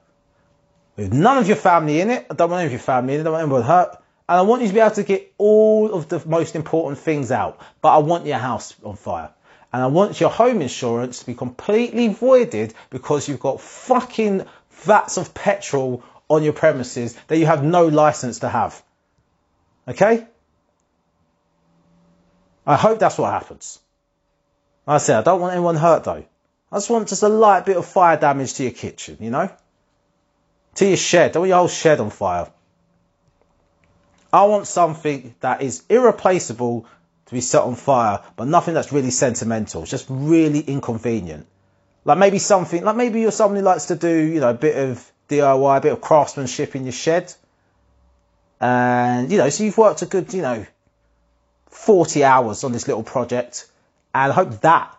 With 0.96 1.12
none 1.12 1.38
of 1.38 1.46
your 1.46 1.56
family 1.56 2.00
in 2.00 2.10
it, 2.10 2.26
I 2.30 2.34
don't 2.34 2.50
want 2.50 2.60
any 2.60 2.66
of 2.66 2.72
your 2.72 2.80
family 2.80 3.14
in 3.14 3.20
it, 3.20 3.22
I 3.22 3.24
don't 3.24 3.32
want 3.32 3.44
anyone 3.44 3.62
hurt. 3.62 3.96
And 4.28 4.38
I 4.38 4.42
want 4.42 4.62
you 4.62 4.68
to 4.68 4.74
be 4.74 4.80
able 4.80 4.94
to 4.94 5.02
get 5.02 5.32
all 5.38 5.92
of 5.92 6.08
the 6.08 6.22
most 6.26 6.54
important 6.54 6.98
things 6.98 7.30
out. 7.30 7.60
But 7.80 7.94
I 7.94 7.98
want 7.98 8.26
your 8.26 8.38
house 8.38 8.74
on 8.84 8.96
fire. 8.96 9.30
And 9.72 9.82
I 9.82 9.86
want 9.86 10.20
your 10.20 10.30
home 10.30 10.62
insurance 10.62 11.20
to 11.20 11.26
be 11.26 11.34
completely 11.34 12.08
voided 12.08 12.74
because 12.90 13.28
you've 13.28 13.40
got 13.40 13.60
fucking 13.60 14.44
vats 14.70 15.16
of 15.16 15.34
petrol 15.34 16.04
on 16.28 16.42
your 16.42 16.52
premises 16.52 17.16
that 17.28 17.38
you 17.38 17.46
have 17.46 17.64
no 17.64 17.86
license 17.86 18.40
to 18.40 18.48
have. 18.48 18.82
Okay? 19.88 20.26
I 22.66 22.76
hope 22.76 22.98
that's 22.98 23.18
what 23.18 23.32
happens. 23.32 23.80
Like 24.86 24.96
I 24.96 24.98
said, 24.98 25.18
I 25.18 25.22
don't 25.22 25.40
want 25.40 25.52
anyone 25.52 25.76
hurt 25.76 26.04
though. 26.04 26.24
I 26.70 26.76
just 26.76 26.90
want 26.90 27.08
just 27.08 27.22
a 27.22 27.28
light 27.28 27.66
bit 27.66 27.76
of 27.76 27.86
fire 27.86 28.16
damage 28.16 28.54
to 28.54 28.62
your 28.62 28.72
kitchen, 28.72 29.18
you 29.20 29.30
know? 29.30 29.50
To 30.76 30.86
your 30.86 30.96
shed. 30.96 31.34
Want 31.34 31.48
your 31.48 31.58
whole 31.58 31.68
shed 31.68 32.00
on 32.00 32.10
fire. 32.10 32.50
I 34.32 34.44
want 34.44 34.66
something 34.66 35.34
that 35.40 35.60
is 35.60 35.82
irreplaceable 35.90 36.86
to 37.26 37.34
be 37.34 37.42
set 37.42 37.62
on 37.62 37.74
fire, 37.74 38.20
but 38.36 38.48
nothing 38.48 38.74
that's 38.74 38.92
really 38.92 39.10
sentimental. 39.10 39.82
It's 39.82 39.90
just 39.90 40.06
really 40.08 40.60
inconvenient. 40.60 41.46
Like 42.04 42.18
maybe 42.18 42.38
something, 42.38 42.82
like 42.82 42.96
maybe 42.96 43.20
you're 43.20 43.30
someone 43.30 43.58
who 43.58 43.62
likes 43.62 43.86
to 43.86 43.96
do, 43.96 44.14
you 44.14 44.40
know, 44.40 44.50
a 44.50 44.54
bit 44.54 44.76
of 44.76 45.12
DIY, 45.28 45.76
a 45.76 45.80
bit 45.80 45.92
of 45.92 46.00
craftsmanship 46.00 46.74
in 46.74 46.84
your 46.84 46.92
shed. 46.92 47.32
And, 48.60 49.30
you 49.30 49.38
know, 49.38 49.50
so 49.50 49.64
you've 49.64 49.78
worked 49.78 50.02
a 50.02 50.06
good, 50.06 50.32
you 50.32 50.42
know, 50.42 50.66
40 51.68 52.24
hours 52.24 52.64
on 52.64 52.72
this 52.72 52.86
little 52.88 53.02
project. 53.02 53.66
And 54.14 54.32
I 54.32 54.34
hope 54.34 54.60
that 54.62 54.96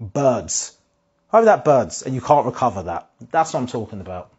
burns. 0.00 0.76
I 1.32 1.38
hope 1.38 1.46
that 1.46 1.64
burns 1.64 2.02
and 2.02 2.14
you 2.14 2.20
can't 2.20 2.46
recover 2.46 2.84
that. 2.84 3.10
That's 3.32 3.52
what 3.52 3.60
I'm 3.60 3.66
talking 3.66 4.00
about. 4.00 4.30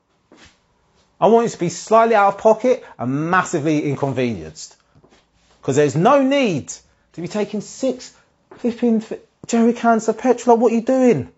I 1.20 1.28
want 1.28 1.46
you 1.46 1.50
to 1.50 1.60
be 1.60 1.70
slightly 1.70 2.16
out 2.16 2.36
of 2.36 2.38
pocket 2.40 2.86
and 2.98 3.32
massively 3.32 3.84
inconvenienced. 3.90 4.76
Because 5.62 5.76
there's 5.76 5.96
no 5.96 6.22
need 6.22 6.72
to 7.14 7.22
be 7.22 7.28
taking 7.28 7.62
six 7.62 8.14
flipping 8.58 9.04
jerry 9.48 9.74
cans 9.74 10.08
of 10.08 10.18
petrol. 10.18 10.58
What 10.58 10.72
are 10.72 10.76
you 10.76 10.82
doing? 10.82 11.30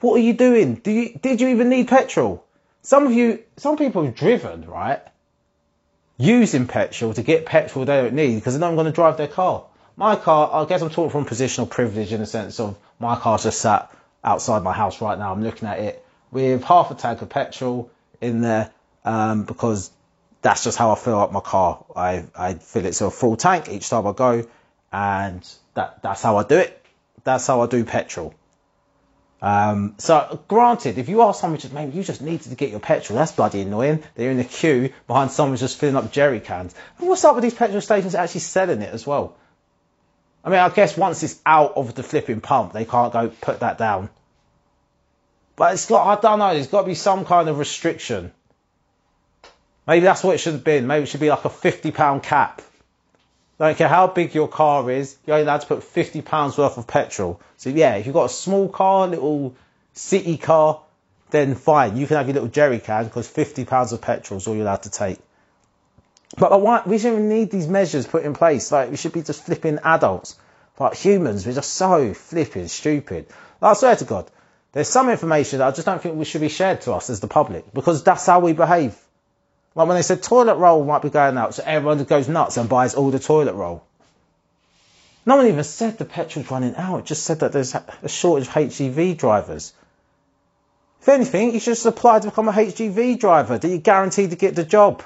What 0.00 0.14
are 0.14 0.22
you 0.22 0.34
doing? 0.34 0.76
Do 0.76 0.90
you, 0.90 1.18
did 1.20 1.40
you 1.40 1.48
even 1.48 1.68
need 1.68 1.88
petrol? 1.88 2.44
Some 2.82 3.06
of 3.06 3.12
you, 3.12 3.42
some 3.56 3.76
people 3.76 4.04
have 4.04 4.14
driven, 4.14 4.66
right? 4.66 5.02
using 6.18 6.66
petrol 6.66 7.14
to 7.14 7.22
get 7.22 7.46
petrol 7.46 7.84
they 7.84 8.02
don't 8.02 8.14
need 8.14 8.34
because 8.34 8.58
they're 8.58 8.68
not 8.68 8.74
going 8.74 8.86
to 8.86 8.92
drive 8.92 9.16
their 9.16 9.28
car. 9.28 9.64
My 9.96 10.16
car, 10.16 10.50
I 10.52 10.68
guess 10.68 10.82
I'm 10.82 10.90
talking 10.90 11.10
from 11.10 11.24
positional 11.24 11.70
privilege 11.70 12.12
in 12.12 12.20
the 12.20 12.26
sense 12.26 12.60
of 12.60 12.76
my 12.98 13.16
car's 13.16 13.44
just 13.44 13.60
sat 13.60 13.90
outside 14.22 14.62
my 14.62 14.72
house 14.72 15.00
right 15.00 15.18
now. 15.18 15.32
I'm 15.32 15.42
looking 15.42 15.68
at 15.68 15.78
it 15.78 16.04
with 16.30 16.62
half 16.64 16.90
a 16.90 16.94
tank 16.94 17.22
of 17.22 17.28
petrol 17.28 17.90
in 18.20 18.40
there 18.40 18.72
um, 19.04 19.44
because 19.44 19.90
that's 20.42 20.64
just 20.64 20.78
how 20.78 20.90
I 20.90 20.94
fill 20.94 21.18
up 21.18 21.32
my 21.32 21.40
car. 21.40 21.84
I, 21.94 22.24
I 22.34 22.54
fill 22.54 22.86
it 22.86 22.92
to 22.94 23.06
a 23.06 23.10
full 23.10 23.36
tank 23.36 23.68
each 23.68 23.88
time 23.88 24.06
I 24.06 24.12
go, 24.12 24.46
and 24.92 25.48
that 25.74 26.02
that's 26.02 26.22
how 26.22 26.36
I 26.36 26.44
do 26.44 26.56
it. 26.56 26.74
That's 27.24 27.46
how 27.46 27.60
I 27.62 27.66
do 27.66 27.84
petrol. 27.84 28.34
Um, 29.40 29.94
so 29.98 30.42
granted, 30.48 30.98
if 30.98 31.08
you 31.08 31.22
are 31.22 31.32
someone 31.32 31.60
just 31.60 31.72
maybe 31.72 31.96
you 31.96 32.02
just 32.02 32.20
needed 32.20 32.48
to 32.48 32.56
get 32.56 32.70
your 32.70 32.80
petrol, 32.80 33.18
that's 33.18 33.32
bloody 33.32 33.60
annoying. 33.60 34.02
They're 34.14 34.30
in 34.30 34.40
a 34.40 34.44
queue 34.44 34.92
behind 35.06 35.30
someone 35.30 35.56
just 35.56 35.78
filling 35.78 35.96
up 35.96 36.10
jerry 36.10 36.40
cans. 36.40 36.74
And 36.98 37.08
what's 37.08 37.24
up 37.24 37.34
with 37.34 37.44
these 37.44 37.54
petrol 37.54 37.80
stations 37.80 38.14
actually 38.14 38.40
selling 38.40 38.82
it 38.82 38.92
as 38.92 39.06
well? 39.06 39.36
I 40.44 40.50
mean, 40.50 40.58
I 40.58 40.68
guess 40.70 40.96
once 40.96 41.22
it's 41.22 41.40
out 41.44 41.76
of 41.76 41.94
the 41.94 42.02
flipping 42.02 42.40
pump, 42.40 42.72
they 42.72 42.84
can't 42.84 43.12
go 43.12 43.28
put 43.28 43.60
that 43.60 43.78
down. 43.78 44.08
But 45.58 45.74
it's 45.74 45.86
got, 45.86 46.06
I 46.06 46.20
don't 46.20 46.38
know, 46.38 46.54
there's 46.54 46.68
got 46.68 46.82
to 46.82 46.86
be 46.86 46.94
some 46.94 47.24
kind 47.24 47.48
of 47.48 47.58
restriction. 47.58 48.32
Maybe 49.88 50.04
that's 50.04 50.22
what 50.22 50.36
it 50.36 50.38
should 50.38 50.52
have 50.52 50.64
been. 50.64 50.86
Maybe 50.86 51.02
it 51.02 51.06
should 51.06 51.20
be 51.20 51.30
like 51.30 51.44
a 51.44 51.50
£50 51.50 52.22
cap. 52.22 52.62
Don't 53.58 53.76
care 53.76 53.88
how 53.88 54.06
big 54.06 54.36
your 54.36 54.46
car 54.46 54.88
is, 54.88 55.16
you're 55.26 55.34
only 55.34 55.42
allowed 55.42 55.62
to 55.62 55.66
put 55.66 55.82
fifty 55.82 56.22
pounds 56.22 56.56
worth 56.56 56.78
of 56.78 56.86
petrol. 56.86 57.40
So 57.56 57.70
yeah, 57.70 57.96
if 57.96 58.06
you've 58.06 58.14
got 58.14 58.26
a 58.26 58.32
small 58.32 58.68
car, 58.68 59.08
little 59.08 59.56
city 59.94 60.36
car, 60.36 60.80
then 61.30 61.56
fine, 61.56 61.96
you 61.96 62.06
can 62.06 62.18
have 62.18 62.28
your 62.28 62.34
little 62.34 62.48
jerry 62.48 62.78
can 62.78 63.04
because 63.06 63.26
fifty 63.26 63.64
pounds 63.64 63.92
of 63.92 64.00
petrol 64.00 64.38
is 64.38 64.46
all 64.46 64.54
you're 64.54 64.62
allowed 64.62 64.84
to 64.84 64.90
take. 64.90 65.18
But 66.38 66.60
why, 66.60 66.82
we 66.86 66.98
shouldn't 66.98 67.24
need 67.24 67.50
these 67.50 67.66
measures 67.66 68.06
put 68.06 68.24
in 68.24 68.32
place. 68.32 68.70
Like 68.70 68.90
we 68.90 68.96
should 68.96 69.12
be 69.12 69.22
just 69.22 69.44
flipping 69.44 69.80
adults. 69.82 70.36
But 70.76 70.94
humans, 70.94 71.44
we're 71.44 71.54
just 71.54 71.72
so 71.72 72.14
flipping 72.14 72.68
stupid. 72.68 73.26
I 73.60 73.72
swear 73.72 73.96
to 73.96 74.04
God, 74.04 74.30
there's 74.72 74.88
some 74.88 75.08
information 75.08 75.58
that 75.58 75.68
I 75.68 75.70
just 75.70 75.86
don't 75.86 76.00
think 76.00 76.16
we 76.16 76.24
should 76.24 76.40
be 76.40 76.48
shared 76.48 76.82
to 76.82 76.92
us 76.92 77.10
as 77.10 77.20
the 77.20 77.26
public 77.26 77.72
because 77.72 78.02
that's 78.02 78.26
how 78.26 78.40
we 78.40 78.52
behave. 78.52 78.96
Like 79.74 79.88
when 79.88 79.96
they 79.96 80.02
said 80.02 80.22
toilet 80.22 80.56
roll 80.56 80.84
might 80.84 81.02
be 81.02 81.10
going 81.10 81.38
out, 81.38 81.54
so 81.54 81.62
everyone 81.64 82.02
goes 82.04 82.28
nuts 82.28 82.56
and 82.56 82.68
buys 82.68 82.94
all 82.94 83.10
the 83.10 83.18
toilet 83.18 83.54
roll. 83.54 83.84
No 85.24 85.36
one 85.36 85.46
even 85.46 85.62
said 85.64 85.98
the 85.98 86.04
petrol's 86.04 86.50
running 86.50 86.74
out, 86.76 87.00
It 87.00 87.04
just 87.04 87.22
said 87.24 87.40
that 87.40 87.52
there's 87.52 87.74
a 87.74 88.08
shortage 88.08 88.48
of 88.48 88.54
HGV 88.54 89.18
drivers. 89.18 89.72
If 91.02 91.08
anything, 91.08 91.52
you 91.52 91.60
should 91.60 91.72
just 91.72 91.86
apply 91.86 92.20
to 92.20 92.28
become 92.28 92.48
a 92.48 92.52
HGV 92.52 93.18
driver, 93.18 93.58
that 93.58 93.68
you're 93.68 93.78
guaranteed 93.78 94.30
to 94.30 94.36
get 94.36 94.54
the 94.54 94.64
job. 94.64 95.02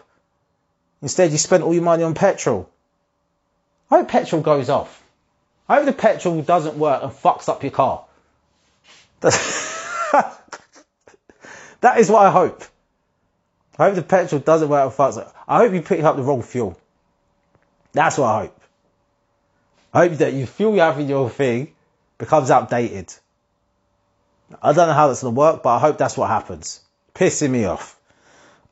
Instead, 1.02 1.32
you 1.32 1.38
spent 1.38 1.64
all 1.64 1.74
your 1.74 1.82
money 1.82 2.04
on 2.04 2.14
petrol. 2.14 2.70
I 3.90 3.98
hope 3.98 4.08
petrol 4.08 4.42
goes 4.42 4.70
off. 4.70 5.02
I 5.68 5.76
hope 5.76 5.86
the 5.86 5.92
petrol 5.92 6.40
doesn't 6.40 6.78
work 6.78 7.02
and 7.02 7.12
fucks 7.12 7.48
up 7.48 7.62
your 7.62 7.72
car. 7.72 8.04
that 11.80 11.98
is 11.98 12.10
what 12.10 12.26
I 12.26 12.30
hope. 12.30 12.64
I 13.78 13.86
hope 13.86 13.94
the 13.94 14.02
petrol 14.02 14.40
doesn't 14.40 14.68
work 14.68 14.94
fucks 14.94 15.18
up. 15.18 15.34
I 15.46 15.58
hope 15.58 15.72
you 15.72 15.82
pick 15.82 16.02
up 16.02 16.16
the 16.16 16.22
wrong 16.22 16.42
fuel. 16.42 16.78
That's 17.92 18.18
what 18.18 18.26
I 18.26 18.40
hope. 18.42 18.60
I 19.94 19.98
hope 20.08 20.18
that 20.18 20.32
you 20.32 20.46
fuel 20.46 20.74
you 20.74 20.80
have 20.80 20.98
in 20.98 21.08
your 21.08 21.28
thing 21.30 21.72
becomes 22.18 22.50
outdated. 22.50 23.12
I 24.60 24.72
don't 24.72 24.88
know 24.88 24.94
how 24.94 25.08
that's 25.08 25.22
going 25.22 25.34
to 25.34 25.38
work, 25.38 25.62
but 25.62 25.76
I 25.76 25.78
hope 25.78 25.98
that's 25.98 26.16
what 26.16 26.28
happens. 26.28 26.80
Pissing 27.14 27.50
me 27.50 27.64
off. 27.64 27.98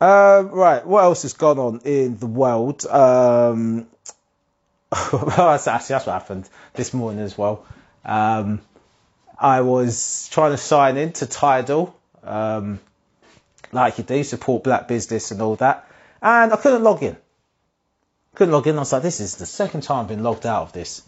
Um, 0.00 0.50
right, 0.50 0.86
what 0.86 1.04
else 1.04 1.22
has 1.22 1.34
gone 1.34 1.58
on 1.58 1.80
in 1.84 2.18
the 2.18 2.26
world? 2.26 2.86
Um, 2.86 3.86
that's 4.90 5.68
actually 5.68 5.94
that's 5.94 6.06
what 6.06 6.12
happened 6.14 6.48
this 6.74 6.94
morning 6.94 7.20
as 7.20 7.36
well. 7.36 7.66
Um, 8.04 8.60
I 9.40 9.62
was 9.62 10.28
trying 10.30 10.50
to 10.50 10.58
sign 10.58 10.98
in 10.98 11.12
to 11.14 11.26
Tidal, 11.26 11.96
um, 12.22 12.78
like 13.72 13.96
you 13.96 14.04
do, 14.04 14.22
support 14.22 14.64
black 14.64 14.86
business 14.86 15.30
and 15.30 15.40
all 15.40 15.56
that, 15.56 15.88
and 16.20 16.52
I 16.52 16.56
couldn't 16.56 16.82
log 16.82 17.02
in. 17.02 17.16
Couldn't 18.34 18.52
log 18.52 18.66
in. 18.66 18.76
I 18.76 18.80
was 18.80 18.92
like, 18.92 19.02
this 19.02 19.20
is 19.20 19.36
the 19.36 19.46
second 19.46 19.80
time 19.80 20.00
I've 20.02 20.08
been 20.08 20.22
logged 20.22 20.44
out 20.44 20.62
of 20.62 20.72
this 20.72 21.02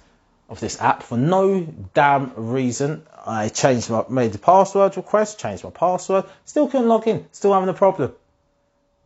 of 0.48 0.60
this 0.60 0.80
app 0.80 1.02
for 1.02 1.16
no 1.16 1.62
damn 1.94 2.32
reason. 2.36 3.06
I 3.24 3.48
changed 3.48 3.90
my 3.90 4.04
made 4.08 4.32
the 4.32 4.38
password 4.38 4.96
request, 4.96 5.38
changed 5.38 5.64
my 5.64 5.70
password, 5.70 6.24
still 6.46 6.68
couldn't 6.68 6.88
log 6.88 7.06
in, 7.06 7.26
still 7.32 7.52
having 7.52 7.68
a 7.68 7.74
problem. 7.74 8.12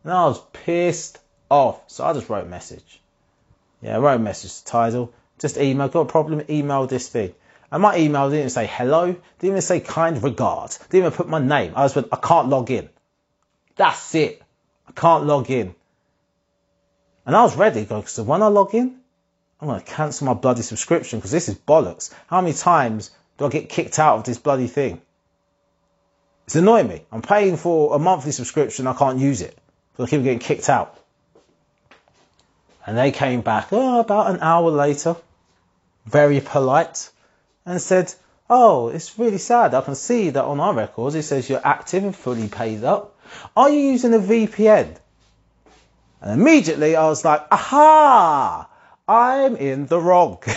And 0.03 0.13
I 0.13 0.25
was 0.25 0.41
pissed 0.53 1.19
off. 1.49 1.81
So 1.87 2.05
I 2.05 2.13
just 2.13 2.29
wrote 2.29 2.45
a 2.45 2.49
message. 2.49 3.01
Yeah, 3.81 3.97
I 3.97 3.99
wrote 3.99 4.15
a 4.15 4.19
message 4.19 4.57
to 4.59 4.65
Tidal. 4.65 5.13
Just 5.37 5.57
email, 5.57 5.89
got 5.89 6.01
a 6.01 6.05
problem, 6.05 6.43
email 6.49 6.87
this 6.87 7.09
thing. 7.09 7.33
And 7.71 7.81
my 7.81 7.97
email 7.97 8.29
didn't 8.29 8.51
say 8.51 8.65
hello, 8.65 9.07
didn't 9.07 9.21
even 9.43 9.61
say 9.61 9.79
kind 9.81 10.21
regards, 10.23 10.77
didn't 10.89 11.07
even 11.07 11.11
put 11.11 11.27
my 11.27 11.39
name. 11.39 11.73
I 11.75 11.83
just 11.83 11.95
went, 11.95 12.07
I 12.11 12.17
can't 12.17 12.47
log 12.47 12.71
in. 12.71 12.89
That's 13.75 14.15
it. 14.15 14.41
I 14.87 14.93
can't 14.93 15.25
log 15.25 15.49
in. 15.51 15.75
And 17.25 17.35
I 17.35 17.43
was 17.43 17.57
ready, 17.57 17.81
because 17.81 18.19
when 18.21 18.41
I 18.41 18.47
log 18.47 18.73
in, 18.73 18.99
I'm 19.59 19.67
going 19.67 19.81
to 19.81 19.85
cancel 19.85 20.27
my 20.27 20.33
bloody 20.33 20.61
subscription 20.61 21.19
because 21.19 21.31
this 21.31 21.49
is 21.49 21.55
bollocks. 21.55 22.13
How 22.27 22.41
many 22.41 22.53
times 22.53 23.11
do 23.37 23.45
I 23.45 23.49
get 23.49 23.69
kicked 23.69 23.99
out 23.99 24.19
of 24.19 24.23
this 24.23 24.37
bloody 24.37 24.67
thing? 24.67 25.01
It's 26.45 26.55
annoying 26.55 26.87
me. 26.87 27.03
I'm 27.11 27.21
paying 27.21 27.57
for 27.57 27.93
a 27.95 27.99
monthly 27.99 28.31
subscription, 28.31 28.87
I 28.87 28.93
can't 28.93 29.19
use 29.19 29.41
it. 29.41 29.57
So 29.97 30.03
I 30.03 30.07
keep 30.07 30.23
getting 30.23 30.39
kicked 30.39 30.69
out. 30.69 30.97
And 32.85 32.97
they 32.97 33.11
came 33.11 33.41
back 33.41 33.67
oh, 33.71 33.99
about 33.99 34.31
an 34.31 34.39
hour 34.41 34.69
later, 34.71 35.17
very 36.05 36.39
polite, 36.39 37.09
and 37.67 37.81
said, 37.81 38.11
Oh, 38.49 38.87
it's 38.87 39.19
really 39.19 39.37
sad. 39.37 39.73
I 39.73 39.81
can 39.81 39.95
see 39.95 40.29
that 40.29 40.43
on 40.45 40.61
our 40.61 40.73
records 40.73 41.15
it 41.15 41.23
says 41.23 41.49
you're 41.49 41.67
active 41.67 42.03
and 42.03 42.15
fully 42.15 42.47
paid 42.47 42.83
up. 42.85 43.19
Are 43.55 43.69
you 43.69 43.91
using 43.91 44.13
a 44.13 44.19
VPN? 44.19 44.95
And 46.21 46.41
immediately 46.41 46.95
I 46.95 47.05
was 47.07 47.25
like, 47.25 47.45
Aha! 47.51 48.69
I'm 49.07 49.57
in 49.57 49.85
the 49.85 49.99
wrong. 49.99 50.39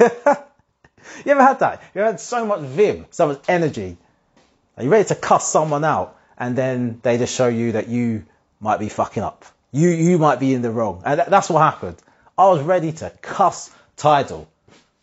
you 0.00 1.32
ever 1.32 1.42
had 1.42 1.60
that? 1.60 1.82
You 1.94 2.02
had 2.02 2.20
so 2.20 2.44
much 2.44 2.60
vim, 2.60 3.06
so 3.10 3.28
much 3.28 3.40
energy? 3.48 3.96
Are 4.76 4.84
you 4.84 4.90
ready 4.90 5.08
to 5.08 5.14
cuss 5.14 5.50
someone 5.50 5.84
out 5.84 6.18
and 6.36 6.56
then 6.56 7.00
they 7.02 7.16
just 7.16 7.34
show 7.34 7.48
you 7.48 7.72
that 7.72 7.88
you 7.88 8.26
might 8.60 8.78
be 8.78 8.90
fucking 8.90 9.22
up? 9.22 9.46
You 9.72 9.88
you 9.88 10.18
might 10.18 10.40
be 10.40 10.52
in 10.52 10.60
the 10.60 10.70
wrong. 10.70 11.02
And 11.06 11.22
that's 11.26 11.48
what 11.48 11.60
happened. 11.60 11.96
I 12.36 12.48
was 12.48 12.62
ready 12.62 12.92
to 12.92 13.10
cuss 13.22 13.70
Tidal. 13.96 14.49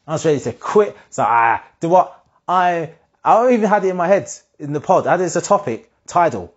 I 0.07 0.13
was 0.13 0.25
ready 0.25 0.39
to 0.39 0.53
quit. 0.53 0.95
So 1.09 1.23
I 1.23 1.61
do 1.79 1.89
what 1.89 2.23
I 2.47 2.91
I 3.23 3.51
even 3.51 3.69
had 3.69 3.83
it 3.83 3.89
in 3.89 3.97
my 3.97 4.07
head 4.07 4.29
in 4.57 4.73
the 4.73 4.79
pod. 4.79 5.05
I 5.05 5.11
had 5.11 5.21
it 5.21 5.25
as 5.25 5.35
a 5.35 5.41
topic, 5.41 5.91
Tidal. 6.07 6.53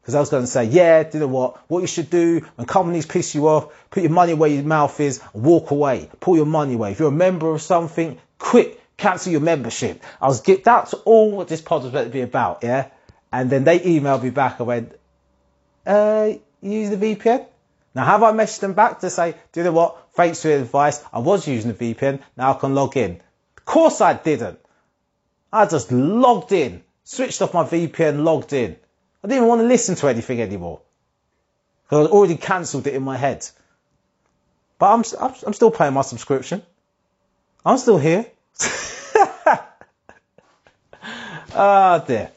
Because 0.00 0.14
I 0.14 0.20
was 0.20 0.28
going 0.28 0.42
to 0.42 0.46
say, 0.46 0.64
yeah, 0.64 1.02
do 1.02 1.18
you 1.18 1.28
what? 1.28 1.58
What 1.70 1.80
you 1.80 1.86
should 1.86 2.10
do 2.10 2.40
when 2.56 2.66
companies 2.66 3.06
piss 3.06 3.34
you 3.34 3.48
off, 3.48 3.72
put 3.90 4.02
your 4.02 4.12
money 4.12 4.34
where 4.34 4.50
your 4.50 4.62
mouth 4.62 5.00
is, 5.00 5.22
walk 5.32 5.70
away. 5.70 6.10
Pull 6.20 6.36
your 6.36 6.46
money 6.46 6.74
away. 6.74 6.92
If 6.92 6.98
you're 6.98 7.08
a 7.08 7.12
member 7.12 7.54
of 7.54 7.62
something, 7.62 8.18
quit, 8.38 8.78
cancel 8.98 9.32
your 9.32 9.40
membership. 9.40 10.02
I 10.20 10.28
was 10.28 10.42
get 10.42 10.62
that's 10.62 10.92
all 10.92 11.30
what 11.32 11.48
this 11.48 11.62
pod 11.62 11.84
was 11.84 11.92
meant 11.92 12.08
to 12.08 12.12
be 12.12 12.20
about, 12.20 12.60
yeah. 12.62 12.88
And 13.32 13.48
then 13.48 13.64
they 13.64 13.80
emailed 13.80 14.22
me 14.22 14.30
back. 14.30 14.60
I 14.60 14.64
went, 14.64 14.92
uh, 15.86 16.32
use 16.60 16.90
the 16.90 16.96
VPN? 16.96 17.46
Now, 17.94 18.04
have 18.04 18.22
I 18.22 18.32
messaged 18.32 18.60
them 18.60 18.72
back 18.72 19.00
to 19.00 19.10
say, 19.10 19.34
do 19.52 19.60
you 19.60 19.64
know 19.64 19.72
what? 19.72 20.08
Thanks 20.14 20.42
for 20.42 20.48
your 20.48 20.58
advice. 20.58 21.02
I 21.12 21.20
was 21.20 21.46
using 21.46 21.72
the 21.72 21.94
VPN. 21.94 22.20
Now 22.36 22.54
I 22.54 22.58
can 22.58 22.74
log 22.74 22.96
in. 22.96 23.20
Of 23.56 23.64
course 23.64 24.00
I 24.00 24.14
didn't. 24.14 24.58
I 25.52 25.66
just 25.66 25.92
logged 25.92 26.50
in, 26.50 26.82
switched 27.04 27.40
off 27.40 27.54
my 27.54 27.62
VPN, 27.62 28.24
logged 28.24 28.52
in. 28.52 28.72
I 29.22 29.28
didn't 29.28 29.36
even 29.36 29.48
want 29.48 29.60
to 29.60 29.68
listen 29.68 29.94
to 29.96 30.08
anything 30.08 30.40
anymore. 30.40 30.80
Because 31.84 32.08
I'd 32.08 32.10
already 32.10 32.36
cancelled 32.36 32.86
it 32.88 32.94
in 32.94 33.02
my 33.02 33.16
head. 33.16 33.48
But 34.78 34.92
I'm, 34.92 35.04
I'm, 35.46 35.52
still 35.52 35.70
paying 35.70 35.94
my 35.94 36.02
subscription. 36.02 36.62
I'm 37.64 37.78
still 37.78 37.98
here. 37.98 38.26
Ah, 41.56 42.00
oh, 42.02 42.06
dear. 42.06 42.32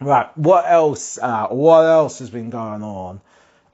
Right, 0.00 0.34
what 0.38 0.64
else? 0.66 1.18
Uh, 1.18 1.48
what 1.48 1.82
else 1.82 2.20
has 2.20 2.30
been 2.30 2.48
going 2.48 2.82
on 2.82 3.20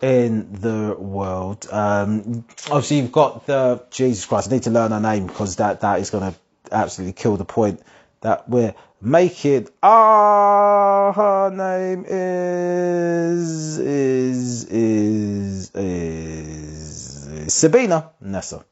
in 0.00 0.60
the 0.60 0.94
world? 0.98 1.66
Um, 1.70 2.44
obviously, 2.70 2.98
you've 2.98 3.12
got 3.12 3.46
the 3.46 3.84
Jesus 3.90 4.24
Christ. 4.26 4.50
I 4.50 4.54
need 4.54 4.62
to 4.64 4.70
learn 4.70 4.90
her 4.92 5.00
name 5.00 5.26
because 5.26 5.56
that 5.56 5.80
that 5.80 6.00
is 6.00 6.10
going 6.10 6.32
to 6.32 6.38
absolutely 6.72 7.12
kill 7.12 7.36
the 7.36 7.44
point 7.44 7.80
that 8.20 8.48
we're 8.48 8.74
making. 9.00 9.68
Ah, 9.82 11.12
her 11.12 11.50
name 11.50 12.04
is 12.06 13.78
is 13.78 14.64
is 14.64 15.70
is, 15.74 17.26
is 17.26 17.54
Sabina 17.54 18.10
Nessa. 18.20 18.64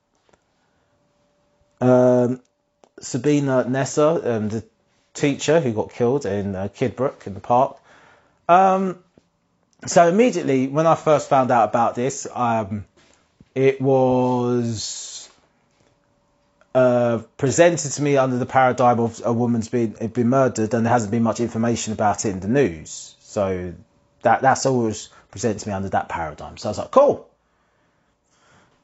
Um, 1.81 2.41
Sabina 3.01 3.65
Nessa, 3.69 4.37
um, 4.37 4.49
the 4.49 4.65
teacher 5.13 5.61
who 5.61 5.73
got 5.73 5.93
killed 5.93 6.27
in 6.27 6.55
uh, 6.55 6.69
Kidbrooke 6.69 7.27
in 7.27 7.35
the 7.35 7.41
park. 7.41 7.77
Um, 8.49 8.99
so 9.87 10.09
immediately 10.09 10.69
when 10.69 10.87
I 10.87 10.95
first 10.95 11.29
found 11.29 11.51
out 11.51 11.69
about 11.69 11.95
this, 11.95 12.27
um, 12.33 12.85
it 13.55 13.81
was 13.81 15.29
uh, 16.75 17.23
presented 17.37 17.93
to 17.93 18.03
me 18.03 18.17
under 18.17 18.39
the 18.39 18.47
paradigm 18.47 18.99
of 19.01 19.23
a 19.25 19.33
woman's 19.33 19.69
been 19.69 19.93
been 20.13 20.29
murdered, 20.29 20.75
and 20.75 20.85
there 20.85 20.93
hasn't 20.93 21.11
been 21.11 21.23
much 21.23 21.41
information 21.41 21.93
about 21.93 22.25
it 22.25 22.31
in 22.31 22.41
the 22.41 22.49
news. 22.49 23.15
So 23.21 23.75
that 24.23 24.43
that's 24.43 24.67
always 24.67 25.09
presented 25.31 25.61
to 25.61 25.69
me 25.69 25.75
under 25.75 25.89
that 25.91 26.09
paradigm. 26.09 26.57
So 26.57 26.69
I 26.69 26.71
was 26.71 26.79
like, 26.79 26.91
cool. 26.91 27.29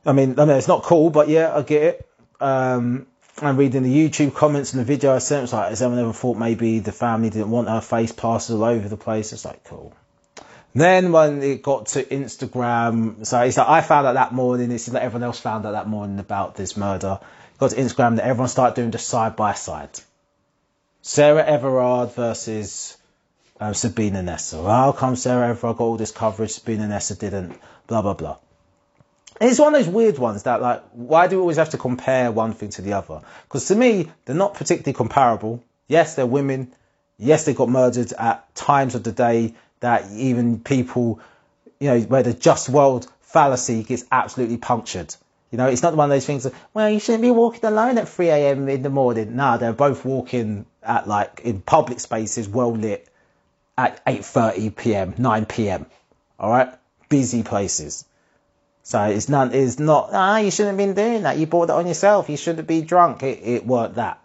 I 0.06 0.12
mean, 0.12 0.38
I 0.38 0.44
mean, 0.44 0.56
it's 0.56 0.68
not 0.68 0.82
cool, 0.82 1.10
but 1.10 1.28
yeah, 1.28 1.54
I 1.54 1.62
get 1.62 1.82
it. 1.82 2.08
Um, 2.40 3.06
and 3.42 3.58
reading 3.58 3.82
the 3.82 4.08
YouTube 4.08 4.34
comments 4.34 4.72
and 4.72 4.80
the 4.80 4.84
video 4.84 5.14
I 5.14 5.18
sent, 5.18 5.52
like, 5.52 5.70
has 5.70 5.82
anyone 5.82 6.00
ever 6.00 6.12
thought 6.12 6.36
maybe 6.36 6.78
the 6.80 6.92
family 6.92 7.30
didn't 7.30 7.50
want 7.50 7.68
her 7.68 7.80
face 7.80 8.12
plastered 8.12 8.56
all 8.56 8.64
over 8.64 8.88
the 8.88 8.96
place? 8.96 9.32
It's 9.32 9.44
like, 9.44 9.64
cool. 9.64 9.94
Then 10.74 11.10
when 11.10 11.42
it 11.42 11.62
got 11.62 11.86
to 11.86 12.04
Instagram, 12.04 13.26
so 13.26 13.40
it's 13.40 13.56
like 13.56 13.68
I 13.68 13.80
found 13.80 14.06
out 14.06 14.14
that 14.14 14.32
morning, 14.32 14.70
it's 14.70 14.88
like 14.88 15.02
everyone 15.02 15.24
else 15.24 15.40
found 15.40 15.66
out 15.66 15.72
that 15.72 15.88
morning 15.88 16.18
about 16.18 16.54
this 16.54 16.76
murder. 16.76 17.18
Got 17.58 17.70
to 17.70 17.76
Instagram 17.76 18.16
that 18.16 18.24
everyone 18.24 18.48
started 18.48 18.76
doing 18.76 18.90
the 18.90 18.98
side 18.98 19.36
by 19.36 19.54
side. 19.54 19.90
Sarah 21.02 21.44
Everard 21.44 22.14
versus 22.14 22.96
um, 23.58 23.74
Sabina 23.74 24.22
Nessa. 24.22 24.62
How 24.62 24.92
come 24.92 25.16
Sarah 25.16 25.48
Everard 25.48 25.76
got 25.76 25.84
all 25.84 25.96
this 25.96 26.12
coverage, 26.12 26.52
Sabina 26.52 26.86
Nessa 26.86 27.16
didn't? 27.16 27.58
Blah, 27.86 28.02
blah, 28.02 28.14
blah. 28.14 28.36
It's 29.40 29.58
one 29.58 29.74
of 29.74 29.84
those 29.84 29.92
weird 29.92 30.18
ones 30.18 30.42
that, 30.44 30.60
like, 30.60 30.82
why 30.92 31.26
do 31.26 31.36
we 31.36 31.40
always 31.40 31.56
have 31.56 31.70
to 31.70 31.78
compare 31.78 32.30
one 32.30 32.52
thing 32.52 32.68
to 32.70 32.82
the 32.82 32.92
other? 32.92 33.22
Because 33.44 33.66
to 33.68 33.74
me, 33.74 34.10
they're 34.24 34.36
not 34.36 34.54
particularly 34.54 34.92
comparable. 34.92 35.64
Yes, 35.88 36.14
they're 36.14 36.26
women. 36.26 36.72
Yes, 37.18 37.44
they 37.44 37.54
got 37.54 37.68
murdered 37.68 38.12
at 38.12 38.54
times 38.54 38.94
of 38.94 39.02
the 39.02 39.12
day 39.12 39.54
that 39.80 40.10
even 40.12 40.60
people, 40.60 41.20
you 41.78 41.88
know, 41.88 42.00
where 42.00 42.22
the 42.22 42.34
just 42.34 42.68
world 42.68 43.10
fallacy 43.22 43.82
gets 43.82 44.04
absolutely 44.10 44.56
punctured. 44.56 45.14
You 45.50 45.58
know, 45.58 45.66
it's 45.66 45.82
not 45.82 45.96
one 45.96 46.10
of 46.10 46.14
those 46.14 46.26
things 46.26 46.44
that, 46.44 46.54
well, 46.74 46.88
you 46.88 47.00
shouldn't 47.00 47.22
be 47.22 47.30
walking 47.30 47.64
alone 47.64 47.98
at 47.98 48.08
3 48.08 48.28
a.m. 48.28 48.68
in 48.68 48.82
the 48.82 48.90
morning. 48.90 49.34
No, 49.36 49.58
they're 49.58 49.72
both 49.72 50.04
walking 50.04 50.66
at 50.82 51.08
like 51.08 51.40
in 51.44 51.60
public 51.60 51.98
spaces, 52.00 52.48
well 52.48 52.72
lit 52.72 53.08
at 53.76 54.04
8.30 54.04 54.76
p.m., 54.76 55.14
9 55.18 55.46
p.m. 55.46 55.86
All 56.38 56.50
right. 56.50 56.72
Busy 57.08 57.42
places. 57.42 58.04
So 58.82 59.02
it's 59.04 59.28
not, 59.28 59.54
it's 59.54 59.78
not, 59.78 60.10
ah, 60.12 60.38
you 60.38 60.50
shouldn't 60.50 60.78
have 60.78 60.86
been 60.86 60.94
doing 60.94 61.22
that. 61.22 61.38
You 61.38 61.46
bought 61.46 61.66
that 61.66 61.74
on 61.74 61.86
yourself. 61.86 62.28
You 62.28 62.36
shouldn't 62.36 62.68
be 62.68 62.82
drunk. 62.82 63.22
It, 63.22 63.40
it 63.42 63.66
weren't 63.66 63.96
that. 63.96 64.24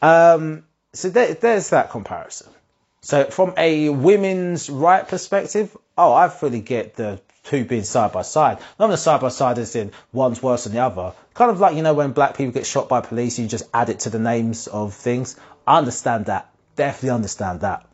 Um, 0.00 0.64
so 0.92 1.10
there, 1.10 1.34
there's 1.34 1.70
that 1.70 1.90
comparison. 1.90 2.48
So 3.00 3.24
from 3.24 3.54
a 3.56 3.88
women's 3.88 4.68
right 4.68 5.06
perspective, 5.06 5.76
oh, 5.96 6.12
I 6.12 6.28
fully 6.28 6.60
get 6.60 6.96
the 6.96 7.20
two 7.44 7.64
being 7.64 7.84
side 7.84 8.12
by 8.12 8.22
side. 8.22 8.58
Not 8.78 8.88
the 8.88 8.96
side 8.96 9.20
by 9.20 9.28
side 9.28 9.58
as 9.58 9.76
in 9.76 9.92
one's 10.12 10.42
worse 10.42 10.64
than 10.64 10.72
the 10.72 10.80
other. 10.80 11.12
Kind 11.34 11.50
of 11.50 11.60
like, 11.60 11.76
you 11.76 11.82
know, 11.82 11.94
when 11.94 12.12
black 12.12 12.36
people 12.36 12.52
get 12.52 12.66
shot 12.66 12.88
by 12.88 13.00
police, 13.00 13.38
you 13.38 13.46
just 13.46 13.68
add 13.72 13.88
it 13.88 14.00
to 14.00 14.10
the 14.10 14.18
names 14.18 14.66
of 14.66 14.94
things. 14.94 15.38
I 15.66 15.78
understand 15.78 16.26
that. 16.26 16.50
Definitely 16.74 17.10
understand 17.10 17.60
that. 17.60 17.86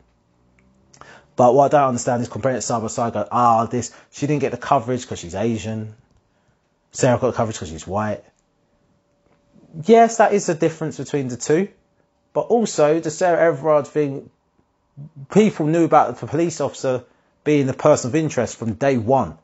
But 1.35 1.55
what 1.55 1.73
I 1.73 1.77
don't 1.77 1.89
understand 1.89 2.21
is 2.21 2.29
comparing 2.29 2.57
it 2.57 2.61
side 2.61 2.81
by 2.81 2.87
side, 2.87 3.13
go, 3.13 3.27
ah, 3.31 3.65
this, 3.65 3.91
she 4.11 4.27
didn't 4.27 4.41
get 4.41 4.51
the 4.51 4.57
coverage 4.57 5.01
because 5.01 5.19
she's 5.19 5.35
Asian. 5.35 5.95
Sarah 6.91 7.17
got 7.17 7.27
the 7.27 7.33
coverage 7.33 7.55
because 7.55 7.69
she's 7.69 7.87
white. 7.87 8.23
Yes, 9.85 10.17
that 10.17 10.33
is 10.33 10.45
the 10.45 10.53
difference 10.53 10.97
between 10.97 11.27
the 11.29 11.37
two. 11.37 11.69
But 12.33 12.41
also, 12.41 12.99
the 12.99 13.09
Sarah 13.09 13.39
Everard 13.39 13.87
thing, 13.87 14.29
people 15.31 15.65
knew 15.67 15.85
about 15.85 16.17
the 16.17 16.27
police 16.27 16.61
officer 16.61 17.03
being 17.43 17.67
the 17.67 17.73
person 17.73 18.09
of 18.11 18.15
interest 18.15 18.57
from 18.57 18.73
day 18.73 18.97
one. 18.97 19.37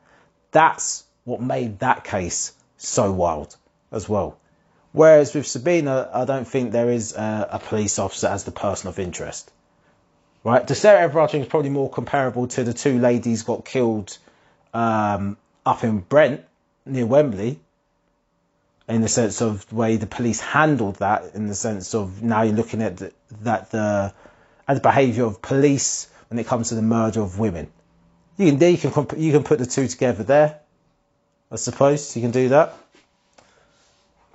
That's 0.52 1.04
what 1.24 1.40
made 1.40 1.80
that 1.80 2.04
case 2.04 2.52
so 2.76 3.12
wild 3.12 3.56
as 3.92 4.08
well. 4.08 4.38
Whereas 4.92 5.34
with 5.34 5.46
Sabina, 5.46 6.08
I 6.12 6.24
don't 6.24 6.46
think 6.46 6.72
there 6.72 6.90
is 6.90 7.14
a, 7.14 7.48
a 7.52 7.58
police 7.58 7.98
officer 7.98 8.26
as 8.26 8.44
the 8.44 8.50
person 8.50 8.88
of 8.88 8.98
interest. 8.98 9.50
Right? 10.42 10.66
The 10.66 10.74
Sarah 10.74 11.02
Everard 11.02 11.30
thing 11.30 11.42
is 11.42 11.48
probably 11.48 11.70
more 11.70 11.90
comparable 11.90 12.48
to 12.48 12.64
the 12.64 12.72
two 12.72 12.98
ladies 12.98 13.42
got 13.42 13.64
killed 13.64 14.16
um, 14.72 15.36
up 15.66 15.84
in 15.84 16.00
Brent 16.00 16.42
near 16.86 17.06
Wembley. 17.06 17.60
In 18.88 19.02
the 19.02 19.08
sense 19.08 19.40
of 19.40 19.68
the 19.68 19.76
way 19.76 19.96
the 19.96 20.06
police 20.06 20.40
handled 20.40 20.96
that, 20.96 21.34
in 21.34 21.46
the 21.46 21.54
sense 21.54 21.94
of 21.94 22.22
now 22.24 22.42
you're 22.42 22.56
looking 22.56 22.82
at 22.82 22.96
the, 22.96 23.12
that 23.42 23.70
the 23.70 24.12
at 24.70 24.74
the 24.74 24.80
behaviour 24.80 25.24
of 25.24 25.42
police 25.42 26.08
when 26.28 26.38
it 26.38 26.46
comes 26.46 26.68
to 26.68 26.76
the 26.76 26.82
murder 26.82 27.20
of 27.20 27.40
women. 27.40 27.66
You 28.36 28.52
can 28.52 28.60
you 28.60 28.78
can 28.78 29.20
you 29.20 29.32
can 29.32 29.42
put 29.42 29.58
the 29.58 29.66
two 29.66 29.88
together 29.88 30.22
there. 30.22 30.60
I 31.50 31.56
suppose 31.56 32.14
you 32.14 32.22
can 32.22 32.30
do 32.30 32.50
that. 32.50 32.74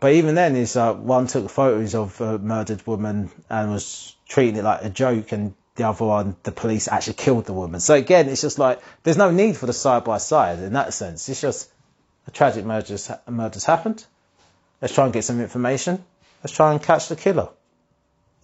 But 0.02 0.12
even 0.12 0.36
then, 0.36 0.67
uh, 0.76 0.93
one 0.93 1.28
took 1.28 1.50
photos 1.50 1.95
of 1.95 2.19
a 2.19 2.38
murdered 2.38 2.86
woman 2.86 3.32
and 3.50 3.71
was 3.71 4.13
treating 4.28 4.58
it 4.58 4.65
like 4.65 4.84
a 4.84 4.89
joke, 4.89 5.32
and 5.32 5.54
the 5.76 5.88
other 5.88 6.04
one, 6.04 6.36
the 6.43 6.52
police 6.52 6.89
actually 6.89 7.13
killed 7.13 7.45
the 7.45 7.54
woman. 7.54 7.80
So 7.80 7.93
again, 7.93 8.28
it's 8.28 8.41
just 8.41 8.60
like 8.60 8.82
there's 9.04 9.17
no 9.17 9.32
need 9.32 9.56
for 9.56 9.67
the 9.67 9.74
side 9.74 10.04
by 10.04 10.17
side 10.17 10.60
in 10.60 10.74
that 10.74 10.93
sense. 10.93 11.30
It's 11.30 11.39
just 11.39 11.71
a 12.28 12.32
tragic 12.32 12.65
murder's, 12.65 13.10
murder's 13.26 13.63
happened. 13.63 14.06
Let's 14.82 14.93
try 14.93 15.06
and 15.06 15.13
get 15.13 15.24
some 15.24 15.39
information. 15.39 16.04
Let's 16.43 16.54
try 16.54 16.74
and 16.74 16.84
catch 16.84 17.08
the 17.08 17.15
killer. 17.15 17.48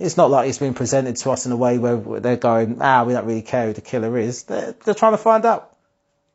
It's 0.01 0.17
not 0.17 0.31
like 0.31 0.49
it's 0.49 0.57
been 0.57 0.73
presented 0.73 1.15
to 1.17 1.31
us 1.31 1.45
in 1.45 1.51
a 1.51 1.55
way 1.55 1.77
where 1.77 2.19
they're 2.19 2.35
going, 2.35 2.77
ah, 2.81 3.03
we 3.03 3.13
don't 3.13 3.25
really 3.25 3.43
care 3.43 3.67
who 3.67 3.73
the 3.73 3.81
killer 3.81 4.17
is. 4.17 4.43
They're, 4.43 4.75
they're 4.83 4.95
trying 4.95 5.13
to 5.13 5.17
find 5.17 5.45
out. 5.45 5.75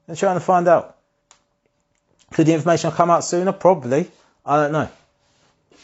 They're 0.07 0.17
trying 0.17 0.37
to 0.37 0.41
find 0.45 0.69
out. 0.69 0.97
Could 2.33 2.47
the 2.47 2.55
information 2.55 2.93
come 2.93 3.11
out 3.11 3.25
sooner? 3.25 3.53
Probably. 3.53 4.09
I 4.45 4.63
don't 4.63 4.73
know. 4.73 4.89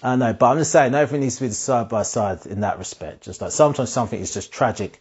I 0.02 0.10
don't 0.10 0.18
know, 0.20 0.32
but 0.32 0.46
I'm 0.46 0.58
just 0.58 0.72
saying 0.72 0.94
everything 0.94 1.20
needs 1.20 1.36
to 1.36 1.44
be 1.44 1.50
side 1.50 1.88
by 1.88 2.02
side 2.02 2.46
in 2.46 2.60
that 2.60 2.78
respect. 2.78 3.22
Just 3.22 3.40
like 3.40 3.52
sometimes 3.52 3.90
something 3.90 4.18
is 4.18 4.34
just 4.34 4.52
tragic 4.52 5.00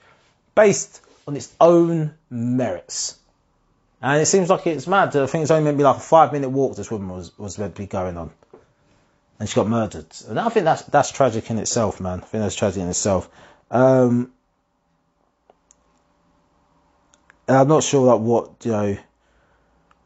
based 0.56 1.02
on 1.28 1.36
its 1.36 1.54
own 1.60 2.13
merits. 2.30 3.17
And 4.02 4.22
it 4.22 4.26
seems 4.26 4.50
like 4.50 4.65
it's 4.65 4.88
mad. 4.88 5.15
I 5.15 5.28
think 5.28 5.44
it's 5.44 5.52
only 5.52 5.63
meant 5.63 5.76
to 5.76 5.78
be 5.78 5.84
like 5.84 5.98
a 5.98 6.00
five 6.00 6.34
minute 6.34 6.50
walk 6.50 6.76
this 6.76 6.89
woman 6.89 7.10
was, 7.10 7.38
was 7.38 7.58
meant 7.58 7.76
to 7.76 7.82
be 7.82 7.88
going 7.88 8.17
on 8.17 8.32
and 9.41 9.49
she 9.49 9.56
got 9.56 9.67
murdered. 9.67 10.06
And 10.27 10.39
I 10.39 10.49
think 10.49 10.65
that's 10.65 10.84
that's 10.84 11.12
tragic 11.12 11.49
in 11.49 11.58
itself, 11.58 11.99
man. 11.99 12.19
I 12.19 12.25
think 12.25 12.43
that's 12.43 12.54
tragic 12.54 12.84
in 12.84 12.89
itself. 12.89 13.27
Um, 13.71 14.32
and 17.47 17.58
I'm 17.58 17.67
not 17.67 17.82
sure 17.82 18.06
like 18.06 18.21
what 18.21 18.51
you 18.63 18.71
know 18.71 18.97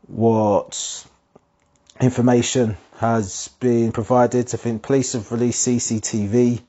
what 0.07 1.05
information 1.99 2.77
has 2.99 3.49
been 3.59 3.91
provided. 3.91 4.53
I 4.53 4.57
think 4.57 4.83
police 4.83 5.11
have 5.11 5.29
released 5.33 5.67
CCTV 5.67 6.61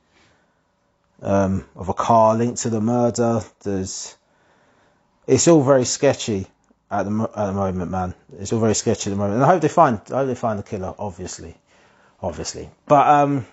um, 1.22 1.66
of 1.76 1.88
a 1.88 1.94
car 1.94 2.34
linked 2.34 2.62
to 2.62 2.70
the 2.70 2.80
murder. 2.80 3.42
There's 3.62 4.16
it's 5.28 5.46
all 5.46 5.62
very 5.62 5.84
sketchy 5.84 6.48
at 6.90 7.04
the 7.04 7.30
at 7.36 7.46
the 7.46 7.52
moment, 7.52 7.92
man. 7.92 8.14
It's 8.40 8.52
all 8.52 8.58
very 8.58 8.74
sketchy 8.74 9.10
at 9.10 9.12
the 9.12 9.18
moment, 9.20 9.34
and 9.34 9.44
I 9.44 9.46
hope 9.46 9.62
they 9.62 9.68
find 9.68 10.00
I 10.10 10.16
hope 10.16 10.26
they 10.26 10.34
find 10.34 10.58
the 10.58 10.64
killer, 10.64 10.92
obviously 10.98 11.56
obviously. 12.20 12.70
But 12.86 13.06
um, 13.06 13.46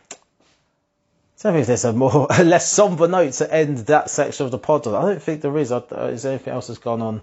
I 1.44 1.50
don't 1.50 1.54
think 1.54 1.68
there's 1.68 1.86
a 1.86 1.94
more 1.94 2.28
a 2.30 2.44
less 2.46 2.70
somber 2.70 3.08
note 3.08 3.34
to 3.34 3.54
end 3.54 3.80
that 3.88 4.10
section 4.10 4.46
of 4.46 4.52
the 4.52 4.58
pod. 4.58 4.88
I 4.88 5.02
don't 5.02 5.22
think 5.22 5.42
there 5.42 5.58
is. 5.58 5.72
Is 5.72 6.24
there 6.24 6.34
anything 6.34 6.54
else 6.54 6.68
that's 6.68 6.80
gone 6.80 7.02
on? 7.02 7.22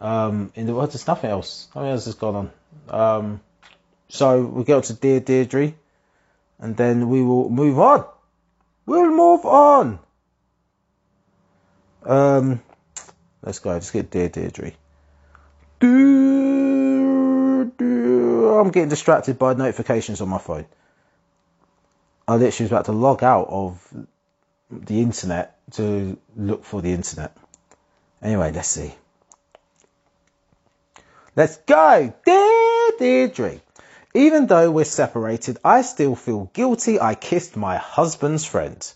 Um, 0.00 0.52
in 0.54 0.66
the 0.66 0.74
world, 0.74 0.92
there's 0.92 1.06
nothing 1.06 1.30
else. 1.30 1.68
Nothing 1.74 1.90
else 1.90 2.04
has 2.06 2.14
gone 2.14 2.50
on. 2.88 3.18
Um, 3.18 3.40
so 4.08 4.42
we 4.42 4.64
go 4.64 4.80
to 4.80 4.92
Dear 4.94 5.20
Deirdre, 5.20 5.74
and 6.58 6.76
then 6.76 7.08
we 7.08 7.22
will 7.22 7.50
move 7.50 7.78
on. 7.78 8.04
We'll 8.86 9.10
move 9.10 9.44
on. 9.44 9.98
Um, 12.04 12.62
let's 13.42 13.58
go. 13.58 13.70
Let's 13.70 13.90
get 13.90 14.10
Dear 14.10 14.28
Deirdre. 14.28 14.72
I'm 18.60 18.70
getting 18.70 18.88
distracted 18.88 19.38
by 19.38 19.54
notifications 19.54 20.20
on 20.20 20.28
my 20.28 20.38
phone. 20.38 20.66
I 22.28 22.34
literally 22.34 22.64
was 22.64 22.72
about 22.72 22.84
to 22.86 22.92
log 22.92 23.22
out 23.22 23.48
of 23.48 24.06
the 24.70 25.00
internet 25.00 25.58
to 25.72 26.18
look 26.36 26.64
for 26.64 26.80
the 26.80 26.92
internet. 26.92 27.36
Anyway, 28.22 28.52
let's 28.52 28.68
see. 28.68 28.94
Let's 31.34 31.56
go! 31.58 32.12
Dear 32.24 32.90
Deirdre. 32.98 33.60
Even 34.14 34.46
though 34.46 34.70
we're 34.70 34.84
separated, 34.84 35.58
I 35.64 35.82
still 35.82 36.16
feel 36.16 36.50
guilty 36.52 37.00
I 37.00 37.14
kissed 37.14 37.56
my 37.56 37.76
husband's 37.76 38.44
friend. 38.44 38.92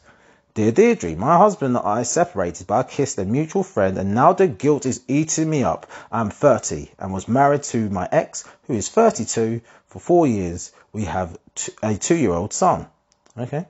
Dear 0.55 0.71
Deirdre, 0.71 1.17
my 1.17 1.37
husband 1.37 1.77
and 1.77 1.85
I 1.85 2.05
separated, 2.05 2.69
but 2.69 2.75
I 2.79 2.83
kissed 2.88 3.19
a 3.19 3.25
mutual 3.25 3.64
friend, 3.64 3.99
and 3.99 4.14
now 4.14 4.35
the 4.35 4.47
guilt 4.47 4.87
is 4.87 5.01
eating 5.09 5.51
me 5.51 5.64
up. 5.64 5.88
I'm 6.12 6.31
30 6.31 6.93
and 6.97 7.12
was 7.12 7.27
married 7.27 7.64
to 7.64 7.90
my 7.90 8.09
ex, 8.12 8.45
who 8.69 8.75
is 8.75 8.88
32. 8.88 9.62
For 9.88 9.99
four 9.99 10.29
years, 10.29 10.71
we 10.93 11.07
have 11.07 11.37
a 11.83 11.97
two 11.97 12.14
year 12.14 12.31
old 12.31 12.53
son. 12.53 12.87
Okay. 13.37 13.67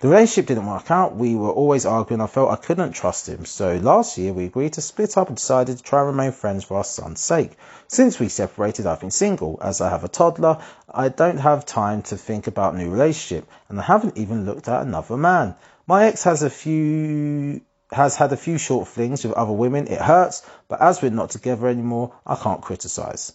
The 0.00 0.08
relationship 0.08 0.48
didn't 0.48 0.66
work 0.66 0.90
out. 0.90 1.14
We 1.14 1.36
were 1.36 1.52
always 1.52 1.86
arguing. 1.86 2.20
I 2.20 2.26
felt 2.26 2.50
I 2.50 2.56
couldn't 2.56 2.90
trust 2.90 3.28
him. 3.28 3.44
So 3.44 3.76
last 3.76 4.18
year 4.18 4.32
we 4.32 4.46
agreed 4.46 4.72
to 4.72 4.82
split 4.82 5.16
up 5.16 5.28
and 5.28 5.36
decided 5.36 5.76
to 5.76 5.82
try 5.84 6.00
and 6.00 6.08
remain 6.08 6.32
friends 6.32 6.64
for 6.64 6.78
our 6.78 6.84
son's 6.84 7.20
sake. 7.20 7.56
Since 7.86 8.18
we 8.18 8.28
separated, 8.30 8.84
I've 8.84 8.98
been 8.98 9.12
single. 9.12 9.60
As 9.62 9.80
I 9.80 9.90
have 9.90 10.02
a 10.02 10.08
toddler, 10.08 10.58
I 10.90 11.08
don't 11.08 11.38
have 11.38 11.64
time 11.64 12.02
to 12.02 12.16
think 12.16 12.48
about 12.48 12.74
new 12.74 12.90
relationship 12.90 13.48
and 13.68 13.78
I 13.78 13.84
haven't 13.84 14.18
even 14.18 14.44
looked 14.44 14.66
at 14.66 14.82
another 14.82 15.16
man. 15.16 15.54
My 15.86 16.06
ex 16.06 16.24
has 16.24 16.42
a 16.42 16.50
few 16.50 17.60
has 17.92 18.16
had 18.16 18.32
a 18.32 18.36
few 18.36 18.58
short 18.58 18.88
flings 18.88 19.24
with 19.24 19.34
other 19.34 19.52
women. 19.52 19.86
It 19.86 20.00
hurts, 20.00 20.42
but 20.66 20.80
as 20.80 21.00
we're 21.00 21.10
not 21.10 21.30
together 21.30 21.68
anymore, 21.68 22.12
I 22.26 22.34
can't 22.34 22.60
criticize. 22.60 23.32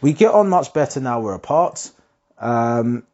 We 0.00 0.14
get 0.14 0.32
on 0.32 0.48
much 0.48 0.72
better 0.72 1.00
now 1.00 1.20
we're 1.20 1.34
apart. 1.34 1.90
Um, 2.38 3.04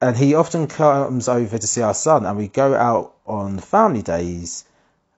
and 0.00 0.16
he 0.16 0.34
often 0.34 0.68
comes 0.68 1.28
over 1.28 1.58
to 1.58 1.66
see 1.66 1.82
our 1.82 1.94
son, 1.94 2.24
and 2.24 2.38
we 2.38 2.46
go 2.46 2.74
out 2.74 3.14
on 3.26 3.58
family 3.58 4.02
days. 4.02 4.64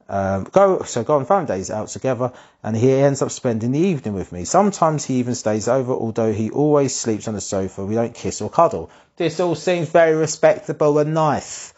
Um, 0.09 0.45
go 0.45 0.83
so 0.83 1.05
go 1.05 1.17
on 1.17 1.27
family 1.27 1.47
days 1.47 1.71
out 1.71 1.89
together, 1.89 2.33
and 2.63 2.75
he 2.75 2.91
ends 2.91 3.21
up 3.21 3.31
spending 3.31 3.73
the 3.73 3.81
evening 3.81 4.15
with 4.15 4.33
me. 4.33 4.45
Sometimes 4.45 5.05
he 5.05 5.17
even 5.17 5.35
stays 5.35 5.69
over, 5.69 5.93
although 5.93 6.33
he 6.33 6.49
always 6.51 6.97
sleeps 6.97 7.29
on 7.29 7.35
the 7.35 7.43
sofa. 7.43 7.85
We 7.85 7.97
don't 7.97 8.15
kiss 8.15 8.41
or 8.41 8.49
cuddle. 8.49 8.91
This 9.17 9.41
all 9.41 9.55
seems 9.55 9.91
very 9.91 10.17
respectable 10.17 10.99
and 10.99 11.13
nice. 11.13 11.74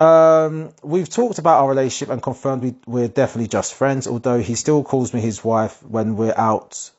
Um, 0.00 0.70
we've 0.82 1.08
talked 1.10 1.38
about 1.38 1.60
our 1.60 1.68
relationship 1.68 2.08
and 2.10 2.22
confirmed 2.22 2.62
we, 2.62 2.74
we're 2.86 3.08
definitely 3.08 3.48
just 3.48 3.74
friends, 3.74 4.06
although 4.06 4.40
he 4.40 4.54
still 4.54 4.82
calls 4.82 5.12
me 5.12 5.20
his 5.20 5.44
wife 5.44 5.82
when 5.82 6.16
we're 6.16 6.34
out 6.36 6.90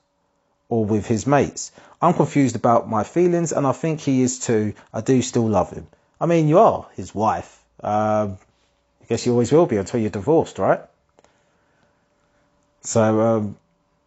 or 0.70 0.86
with 0.86 1.08
his 1.08 1.26
mates. 1.26 1.72
I'm 2.00 2.14
confused 2.14 2.56
about 2.56 2.88
my 2.88 3.04
feelings 3.04 3.52
and 3.52 3.66
I 3.66 3.72
think 3.72 4.02
he 4.02 4.22
is 4.22 4.40
too. 4.40 4.74
I 4.94 5.02
do 5.02 5.22
still 5.24 5.48
love 5.48 5.72
him. 5.72 5.88
I 6.20 6.28
mean, 6.28 6.48
you 6.48 6.60
are 6.60 6.88
his 6.96 7.14
wife. 7.14 7.60
Um, 7.82 8.38
I 9.02 9.06
guess 9.10 9.26
you 9.26 9.32
always 9.32 9.52
will 9.52 9.66
be 9.66 9.78
until 9.78 10.00
you're 10.00 10.12
divorced, 10.12 10.60
right? 10.60 10.82
So, 12.82 13.20
um, 13.20 13.58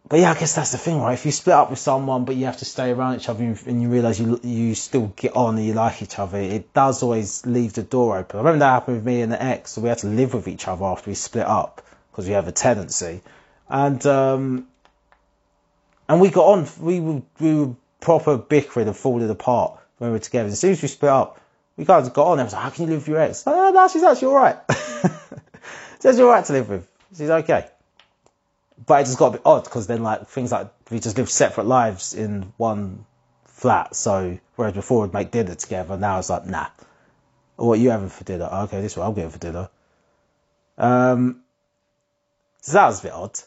but 0.07 0.19
yeah, 0.19 0.31
I 0.31 0.35
guess 0.35 0.53
that's 0.53 0.71
the 0.71 0.77
thing, 0.77 1.01
right? 1.01 1.13
If 1.13 1.25
you 1.25 1.31
split 1.31 1.55
up 1.55 1.71
with 1.71 1.79
someone, 1.79 2.25
but 2.25 2.35
you 2.35 2.45
have 2.45 2.57
to 2.57 2.65
stay 2.65 2.91
around 2.91 3.15
each 3.15 3.27
other 3.27 3.43
and 3.43 3.81
you 3.81 3.89
realise 3.89 4.19
you 4.19 4.39
you 4.43 4.75
still 4.75 5.11
get 5.15 5.35
on 5.35 5.57
and 5.57 5.65
you 5.65 5.73
like 5.73 6.03
each 6.03 6.19
other, 6.19 6.37
it 6.37 6.73
does 6.73 7.01
always 7.01 7.43
leave 7.45 7.73
the 7.73 7.81
door 7.81 8.17
open. 8.17 8.39
I 8.39 8.43
remember 8.43 8.59
that 8.59 8.71
happened 8.71 8.97
with 8.97 9.05
me 9.05 9.21
and 9.21 9.31
the 9.31 9.41
ex. 9.41 9.71
So 9.71 9.81
we 9.81 9.89
had 9.89 9.97
to 9.99 10.07
live 10.07 10.35
with 10.35 10.47
each 10.47 10.67
other 10.67 10.85
after 10.85 11.09
we 11.09 11.15
split 11.15 11.47
up 11.47 11.81
because 12.11 12.27
we 12.27 12.33
have 12.33 12.47
a 12.47 12.51
tenancy, 12.51 13.21
and 13.67 14.05
um, 14.05 14.67
and 16.07 16.21
we 16.21 16.29
got 16.29 16.45
on. 16.45 16.67
We 16.79 16.99
were 16.99 17.21
we 17.39 17.55
were 17.55 17.75
proper 17.99 18.37
bickering 18.37 18.87
and 18.87 18.95
falling 18.95 19.29
apart 19.29 19.79
when 19.97 20.11
we 20.11 20.13
were 20.13 20.19
together. 20.19 20.49
As 20.49 20.59
soon 20.59 20.73
as 20.73 20.81
we 20.83 20.87
split 20.87 21.11
up, 21.11 21.41
we 21.77 21.85
kind 21.85 22.05
of 22.05 22.13
got 22.13 22.27
on. 22.27 22.39
I 22.39 22.43
was 22.43 22.53
like, 22.53 22.61
"How 22.61 22.69
can 22.69 22.85
you 22.85 22.91
live 22.91 23.01
with 23.01 23.07
your 23.07 23.19
ex?" 23.19 23.43
Oh, 23.47 23.71
no, 23.71 23.87
she's 23.87 24.03
actually 24.03 24.27
all 24.27 24.35
right. 24.35 24.57
she's 26.01 26.19
all 26.19 26.27
right 26.27 26.45
to 26.45 26.53
live 26.53 26.69
with. 26.69 26.87
She's 27.17 27.29
okay. 27.29 27.69
But 28.83 29.01
it 29.01 29.05
just 29.05 29.17
got 29.17 29.27
a 29.27 29.31
bit 29.31 29.41
odd 29.45 29.63
because 29.63 29.87
then 29.87 30.03
like 30.03 30.27
things 30.27 30.51
like 30.51 30.69
we 30.89 30.99
just 30.99 31.17
live 31.17 31.29
separate 31.29 31.65
lives 31.65 32.13
in 32.13 32.53
one 32.57 33.05
flat. 33.45 33.95
So 33.95 34.37
whereas 34.55 34.73
before 34.73 35.01
we'd 35.03 35.13
make 35.13 35.31
dinner 35.31 35.55
together, 35.55 35.97
now 35.97 36.19
it's 36.19 36.29
like 36.29 36.45
nah. 36.45 36.67
What 37.55 37.79
are 37.79 37.81
you 37.81 37.89
having 37.89 38.09
for 38.09 38.23
dinner? 38.25 38.49
Oh, 38.51 38.63
okay, 38.63 38.81
this 38.81 38.93
is 38.93 38.97
what 38.97 39.07
I'm 39.07 39.13
getting 39.13 39.31
for 39.31 39.39
dinner. 39.39 39.69
Um, 40.77 41.41
so 42.61 42.73
that 42.73 42.87
was 42.87 42.99
a 42.99 43.03
bit 43.03 43.13
odd. 43.13 43.39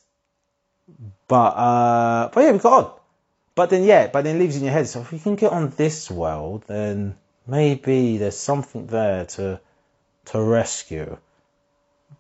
But 1.27 1.37
uh, 1.37 2.31
but 2.33 2.41
yeah, 2.41 2.53
we 2.53 2.59
got 2.59 2.85
on. 2.85 2.93
But 3.55 3.71
then 3.71 3.85
yeah, 3.85 4.07
but 4.07 4.23
then 4.23 4.37
it 4.37 4.38
leaves 4.38 4.57
in 4.57 4.64
your 4.64 4.73
head. 4.73 4.88
So 4.88 5.01
if 5.01 5.12
we 5.12 5.19
can 5.19 5.35
get 5.37 5.53
on 5.53 5.71
this 5.77 6.11
world, 6.11 6.64
then 6.67 7.17
maybe 7.47 8.17
there's 8.17 8.38
something 8.38 8.87
there 8.87 9.27
to 9.27 9.61
to 10.27 10.43
rescue. 10.43 11.19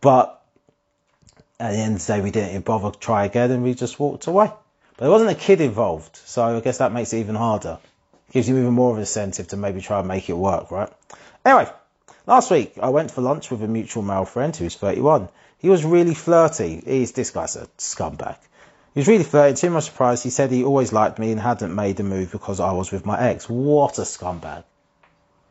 But 0.00 0.37
at 1.60 1.72
the 1.72 1.78
end 1.78 1.96
of 1.96 2.06
the 2.06 2.12
day, 2.12 2.20
we 2.20 2.30
didn't 2.30 2.50
even 2.50 2.62
bother 2.62 2.96
try 2.96 3.24
again, 3.24 3.50
and 3.50 3.62
we 3.62 3.74
just 3.74 3.98
walked 3.98 4.26
away. 4.26 4.46
But 4.96 5.04
there 5.04 5.10
wasn't 5.10 5.30
a 5.30 5.34
kid 5.34 5.60
involved, 5.60 6.16
so 6.24 6.42
I 6.42 6.60
guess 6.60 6.78
that 6.78 6.92
makes 6.92 7.12
it 7.12 7.18
even 7.18 7.34
harder. 7.34 7.78
gives 8.32 8.48
you 8.48 8.58
even 8.58 8.72
more 8.72 8.90
of 8.90 8.96
an 8.96 9.02
incentive 9.02 9.48
to 9.48 9.56
maybe 9.56 9.80
try 9.80 9.98
and 9.98 10.08
make 10.08 10.28
it 10.28 10.34
work, 10.34 10.70
right? 10.70 10.92
Anyway, 11.44 11.70
last 12.26 12.50
week 12.50 12.74
I 12.80 12.90
went 12.90 13.10
for 13.10 13.22
lunch 13.22 13.50
with 13.50 13.62
a 13.62 13.68
mutual 13.68 14.02
male 14.02 14.24
friend 14.24 14.54
who's 14.54 14.74
31. 14.76 15.28
He 15.58 15.68
was 15.68 15.84
really 15.84 16.14
flirty. 16.14 16.82
He's 16.84 17.12
this 17.12 17.30
guy's 17.30 17.56
a 17.56 17.66
scumbag. 17.78 18.38
He 18.94 19.00
was 19.00 19.08
really 19.08 19.24
flirty. 19.24 19.56
To 19.56 19.70
my 19.70 19.80
surprise, 19.80 20.22
he 20.22 20.30
said 20.30 20.50
he 20.50 20.64
always 20.64 20.92
liked 20.92 21.18
me 21.18 21.32
and 21.32 21.40
hadn't 21.40 21.74
made 21.74 21.98
a 22.00 22.04
move 22.04 22.30
because 22.30 22.60
I 22.60 22.72
was 22.72 22.92
with 22.92 23.06
my 23.06 23.20
ex. 23.20 23.48
What 23.48 23.98
a 23.98 24.02
scumbag! 24.02 24.64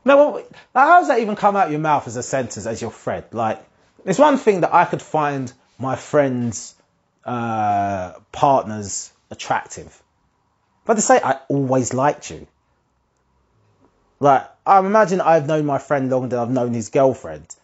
Now, 0.06 0.42
how 0.74 1.00
does 1.00 1.10
that 1.10 1.20
even 1.20 1.36
come 1.36 1.58
out 1.58 1.70
your 1.70 1.80
mouth 1.80 2.08
as 2.08 2.16
a 2.16 2.24
sentence 2.24 2.66
as 2.66 2.82
your 2.82 2.92
friend? 2.92 3.26
Like, 3.32 3.62
it's 4.06 4.20
one 4.20 4.38
thing 4.38 4.62
that 4.62 4.74
I 4.74 4.86
could 4.86 5.02
find 5.02 5.52
my 5.80 5.96
friend's 5.96 6.76
uh, 7.26 8.14
partners 8.32 9.12
attractive, 9.30 10.02
but 10.86 10.96
to 10.96 11.02
say 11.02 11.20
I 11.24 11.40
always 11.50 11.94
liked 11.94 12.30
you, 12.32 12.48
like 14.20 14.48
I 14.66 14.80
imagine 14.80 15.22
I've 15.22 15.48
known 15.48 15.66
my 15.66 15.78
friend 15.78 16.10
longer 16.10 16.30
than 16.30 16.40
I've 16.40 16.50
known 16.50 16.74
his 16.74 16.90
girlfriend, 16.90 17.56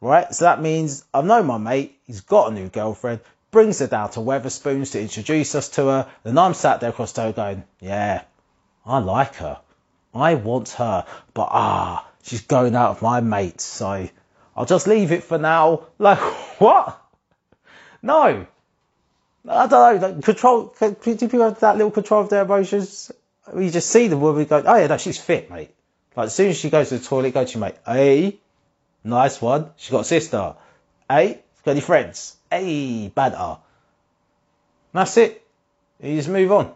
right? 0.00 0.34
So 0.34 0.44
that 0.44 0.60
means 0.60 1.04
I've 1.12 1.24
known 1.24 1.46
my 1.46 1.58
mate, 1.58 1.98
he's 2.06 2.22
got 2.22 2.50
a 2.50 2.54
new 2.54 2.68
girlfriend, 2.68 3.20
brings 3.52 3.78
her 3.80 3.86
down 3.86 4.10
to 4.10 4.20
Wetherspoons 4.20 4.92
to 4.92 5.00
introduce 5.00 5.54
us 5.54 5.68
to 5.70 5.86
her, 5.86 6.10
and 6.24 6.38
I'm 6.38 6.54
sat 6.54 6.80
there 6.80 6.90
across 6.90 7.12
the 7.12 7.32
going, 7.32 7.64
yeah, 7.80 8.22
I 8.84 8.98
like 8.98 9.36
her. 9.36 9.60
I 10.14 10.34
want 10.34 10.70
her, 10.70 11.06
but 11.34 11.48
ah, 11.50 12.06
she's 12.22 12.42
going 12.42 12.74
out 12.74 12.94
with 12.94 13.02
my 13.02 13.20
mate, 13.20 13.60
so 13.60 14.08
I'll 14.56 14.66
just 14.66 14.86
leave 14.86 15.12
it 15.12 15.24
for 15.24 15.38
now. 15.38 15.86
Like, 15.98 16.18
what? 16.58 17.01
No. 18.02 18.46
I 19.48 19.66
don't 19.66 20.00
know. 20.00 20.08
Like, 20.08 20.22
control, 20.22 20.74
do 20.78 20.94
people 21.16 21.42
have 21.42 21.60
that 21.60 21.76
little 21.76 21.90
control 21.90 22.22
of 22.22 22.28
their 22.28 22.42
emotions? 22.42 23.10
You 23.56 23.70
just 23.70 23.90
see 23.90 24.08
when 24.08 24.34
we 24.34 24.44
go, 24.44 24.62
oh 24.64 24.76
yeah, 24.76 24.86
no, 24.86 24.96
she's 24.98 25.18
fit, 25.18 25.50
mate. 25.50 25.70
Like, 26.16 26.26
as 26.26 26.34
soon 26.34 26.50
as 26.50 26.58
she 26.58 26.70
goes 26.70 26.90
to 26.90 26.98
the 26.98 27.04
toilet, 27.04 27.34
go 27.34 27.44
to 27.44 27.50
your 27.52 27.60
mate. 27.60 27.76
Hey, 27.86 28.38
nice 29.02 29.40
one. 29.40 29.70
She 29.76 29.90
got 29.90 30.00
a 30.00 30.04
sister. 30.04 30.54
Hey, 31.08 31.40
got 31.64 31.72
any 31.72 31.80
friends? 31.80 32.36
Hey, 32.50 33.08
bad 33.08 33.34
ah. 33.36 33.50
R. 33.50 33.60
That's 34.92 35.16
it. 35.16 35.44
You 36.00 36.16
just 36.16 36.28
move 36.28 36.52
on. 36.52 36.72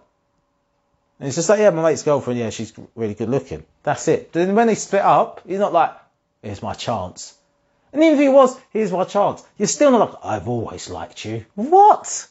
And 1.18 1.28
it's 1.28 1.36
just 1.36 1.48
like, 1.48 1.60
yeah, 1.60 1.70
my 1.70 1.82
mate's 1.82 2.02
girlfriend, 2.02 2.38
yeah, 2.38 2.50
she's 2.50 2.72
really 2.94 3.14
good 3.14 3.28
looking. 3.28 3.64
That's 3.82 4.06
it. 4.08 4.32
Then 4.32 4.54
when 4.54 4.66
they 4.66 4.74
split 4.74 5.02
up, 5.02 5.40
you're 5.46 5.58
not 5.58 5.72
like, 5.72 5.92
here's 6.42 6.62
my 6.62 6.74
chance. 6.74 7.34
And 7.96 8.04
even 8.04 8.20
if 8.20 8.26
it 8.26 8.28
was, 8.28 8.60
here's 8.74 8.92
my 8.92 9.04
chance. 9.04 9.42
You're 9.56 9.68
still 9.68 9.90
not 9.90 10.00
like, 10.00 10.20
I've 10.22 10.48
always 10.48 10.90
liked 10.90 11.24
you. 11.24 11.46
What? 11.54 12.28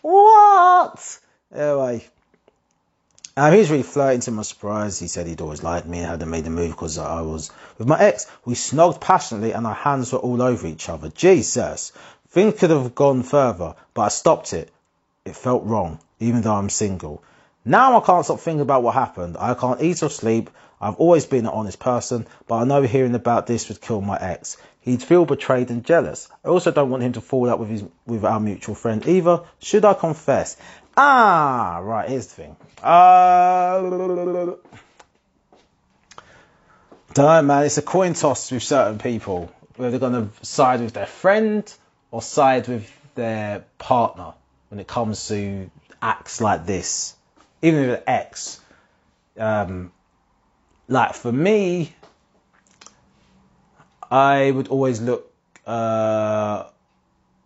What? 0.00 1.20
Anyway. 1.54 2.04
Um, 3.36 3.52
he 3.52 3.60
was 3.60 3.70
really 3.70 3.84
flirting 3.84 4.22
to 4.22 4.32
my 4.32 4.42
surprise. 4.42 4.98
He 4.98 5.06
said 5.06 5.28
he'd 5.28 5.40
always 5.40 5.62
liked 5.62 5.86
me 5.86 5.98
and 5.98 6.08
hadn't 6.08 6.28
made 6.28 6.42
the 6.42 6.50
move 6.50 6.72
because 6.72 6.98
I 6.98 7.20
was 7.20 7.52
with 7.78 7.86
my 7.86 8.00
ex. 8.00 8.26
We 8.44 8.54
snogged 8.54 9.00
passionately 9.00 9.52
and 9.52 9.68
our 9.68 9.74
hands 9.74 10.12
were 10.12 10.18
all 10.18 10.42
over 10.42 10.66
each 10.66 10.88
other. 10.88 11.10
Jesus. 11.10 11.92
Things 12.30 12.58
could 12.58 12.70
have 12.70 12.96
gone 12.96 13.22
further, 13.22 13.76
but 13.94 14.02
I 14.02 14.08
stopped 14.08 14.52
it. 14.52 14.72
It 15.24 15.36
felt 15.36 15.62
wrong, 15.62 16.00
even 16.18 16.40
though 16.40 16.56
I'm 16.56 16.70
single. 16.70 17.22
Now 17.64 17.98
I 17.98 18.04
can't 18.04 18.24
stop 18.24 18.40
thinking 18.40 18.60
about 18.60 18.82
what 18.82 18.94
happened. 18.94 19.36
I 19.38 19.54
can't 19.54 19.80
eat 19.80 20.02
or 20.02 20.10
sleep. 20.10 20.50
I've 20.80 20.96
always 20.96 21.24
been 21.24 21.46
an 21.46 21.52
honest 21.52 21.78
person, 21.78 22.26
but 22.46 22.56
I 22.56 22.64
know 22.64 22.82
hearing 22.82 23.14
about 23.14 23.46
this 23.46 23.68
would 23.70 23.80
kill 23.80 24.02
my 24.02 24.18
ex. 24.20 24.58
He'd 24.80 25.02
feel 25.02 25.24
betrayed 25.24 25.70
and 25.70 25.82
jealous. 25.82 26.28
I 26.44 26.48
also 26.48 26.70
don't 26.72 26.90
want 26.90 27.02
him 27.02 27.14
to 27.14 27.22
fall 27.22 27.48
out 27.48 27.58
with 27.58 27.70
his 27.70 27.84
with 28.04 28.22
our 28.22 28.38
mutual 28.38 28.74
friend 28.74 29.06
either. 29.06 29.40
Should 29.60 29.86
I 29.86 29.94
confess? 29.94 30.58
Ah, 30.94 31.80
right. 31.82 32.06
Here's 32.06 32.26
the 32.26 32.34
thing. 32.34 32.56
Uh, 32.82 34.56
don't 37.14 37.46
man. 37.46 37.64
It's 37.64 37.78
a 37.78 37.82
coin 37.82 38.12
toss 38.12 38.52
with 38.52 38.62
certain 38.62 38.98
people. 38.98 39.50
Whether 39.76 39.96
they're 39.96 40.10
going 40.10 40.28
to 40.30 40.44
side 40.44 40.80
with 40.80 40.92
their 40.92 41.06
friend 41.06 41.72
or 42.10 42.20
side 42.20 42.68
with 42.68 42.92
their 43.14 43.64
partner 43.78 44.34
when 44.68 44.80
it 44.80 44.86
comes 44.86 45.28
to 45.28 45.70
acts 46.02 46.42
like 46.42 46.66
this 46.66 47.16
even 47.64 47.88
with 47.88 48.02
ex, 48.06 48.60
um, 49.38 49.90
like 50.86 51.14
for 51.14 51.32
me, 51.32 51.94
I 54.10 54.50
would 54.50 54.68
always 54.68 55.00
look 55.00 55.32
uh, 55.66 56.64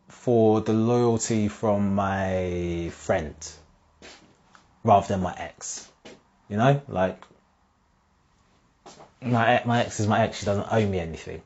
for 0.08 0.60
the 0.60 0.72
loyalty 0.72 1.46
from 1.46 1.94
my 1.94 2.90
friend 2.94 3.36
rather 4.82 5.06
than 5.06 5.20
my 5.20 5.34
ex. 5.38 5.88
You 6.48 6.56
know, 6.56 6.82
like 6.88 7.22
my 9.22 9.62
my 9.64 9.84
ex 9.84 10.00
is 10.00 10.08
my 10.08 10.22
ex; 10.22 10.40
she 10.40 10.46
doesn't 10.46 10.66
owe 10.68 10.84
me 10.84 10.98
anything. 10.98 11.42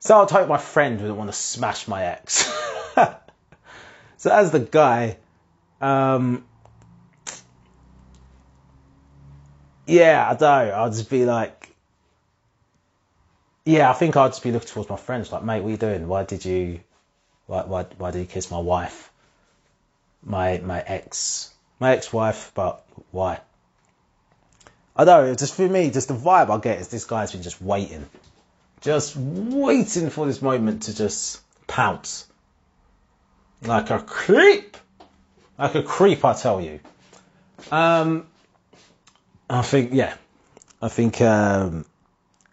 So 0.00 0.18
I'll 0.18 0.28
hope 0.28 0.46
my 0.46 0.58
friend 0.58 1.00
wouldn't 1.00 1.16
want 1.16 1.30
to 1.30 1.36
smash 1.36 1.88
my 1.88 2.04
ex. 2.04 2.52
so 4.18 4.30
as 4.30 4.50
the 4.50 4.60
guy, 4.60 5.16
um, 5.80 6.44
yeah, 9.86 10.28
I 10.30 10.34
don't. 10.34 10.74
I'll 10.74 10.90
just 10.90 11.10
be 11.10 11.24
like, 11.24 11.74
yeah, 13.64 13.90
I 13.90 13.94
think 13.94 14.16
I'd 14.16 14.28
just 14.28 14.42
be 14.42 14.52
looking 14.52 14.68
towards 14.68 14.90
my 14.90 14.96
friends, 14.96 15.32
like, 15.32 15.42
mate, 15.42 15.60
what 15.60 15.68
are 15.68 15.70
you 15.70 15.76
doing? 15.76 16.08
Why 16.08 16.24
did 16.24 16.44
you, 16.44 16.80
why, 17.46 17.62
why, 17.62 17.86
why 17.96 18.10
did 18.10 18.20
you 18.20 18.26
kiss 18.26 18.50
my 18.50 18.58
wife? 18.58 19.10
My, 20.22 20.58
my 20.58 20.80
ex, 20.80 21.52
my 21.80 21.92
ex-wife, 21.92 22.52
but 22.54 22.84
why? 23.10 23.40
I 24.96 25.04
don't 25.04 25.26
know, 25.26 25.34
just 25.34 25.54
for 25.54 25.68
me, 25.68 25.90
just 25.90 26.08
the 26.08 26.14
vibe 26.14 26.50
I 26.50 26.58
get 26.58 26.78
is 26.78 26.88
this 26.88 27.04
guy's 27.04 27.32
been 27.32 27.42
just 27.42 27.60
waiting, 27.60 28.06
just 28.80 29.16
waiting 29.16 30.10
for 30.10 30.26
this 30.26 30.40
moment 30.40 30.84
to 30.84 30.94
just 30.94 31.40
pounce. 31.66 32.26
Like 33.62 33.90
a 33.90 33.98
creep! 33.98 34.76
Like 35.58 35.74
a 35.74 35.82
creep, 35.82 36.24
I 36.24 36.34
tell 36.34 36.60
you. 36.60 36.80
Um, 37.70 38.26
I 39.48 39.62
think 39.62 39.90
yeah, 39.92 40.14
I 40.80 40.88
think 40.88 41.20
um, 41.20 41.84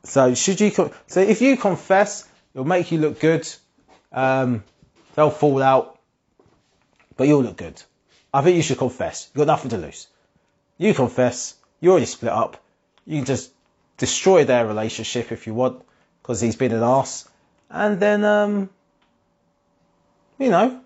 so. 0.04 0.34
Should 0.34 0.60
you 0.60 0.72
so 1.08 1.22
if 1.22 1.42
you 1.42 1.58
confess, 1.58 2.28
it'll 2.54 2.68
make 2.68 2.92
you 2.92 3.00
look 3.00 3.20
good. 3.20 3.48
Um, 4.12 4.64
they'll 5.16 5.30
fall 5.30 5.62
out, 5.62 6.00
but 7.16 7.28
you'll 7.28 7.44
look 7.44 7.58
good. 7.58 7.82
I 8.34 8.42
think 8.42 8.58
you 8.58 8.62
should 8.62 8.78
confess. 8.78 9.30
You've 9.34 9.46
got 9.46 9.54
nothing 9.54 9.70
to 9.70 9.78
lose. 9.78 10.08
You 10.78 10.94
confess. 10.94 11.56
You 11.80 11.92
already 11.92 12.06
split 12.06 12.32
up. 12.32 12.62
You 13.06 13.18
can 13.18 13.26
just 13.26 13.52
destroy 13.98 14.44
their 14.46 14.68
relationship 14.68 15.32
if 15.32 15.48
you 15.48 15.54
want, 15.54 15.84
because 16.22 16.42
he's 16.42 16.56
been 16.56 16.72
an 16.74 16.84
ass, 16.84 17.28
and 17.70 18.00
then 18.00 18.26
um, 18.26 18.70
you 20.38 20.50
know, 20.50 20.82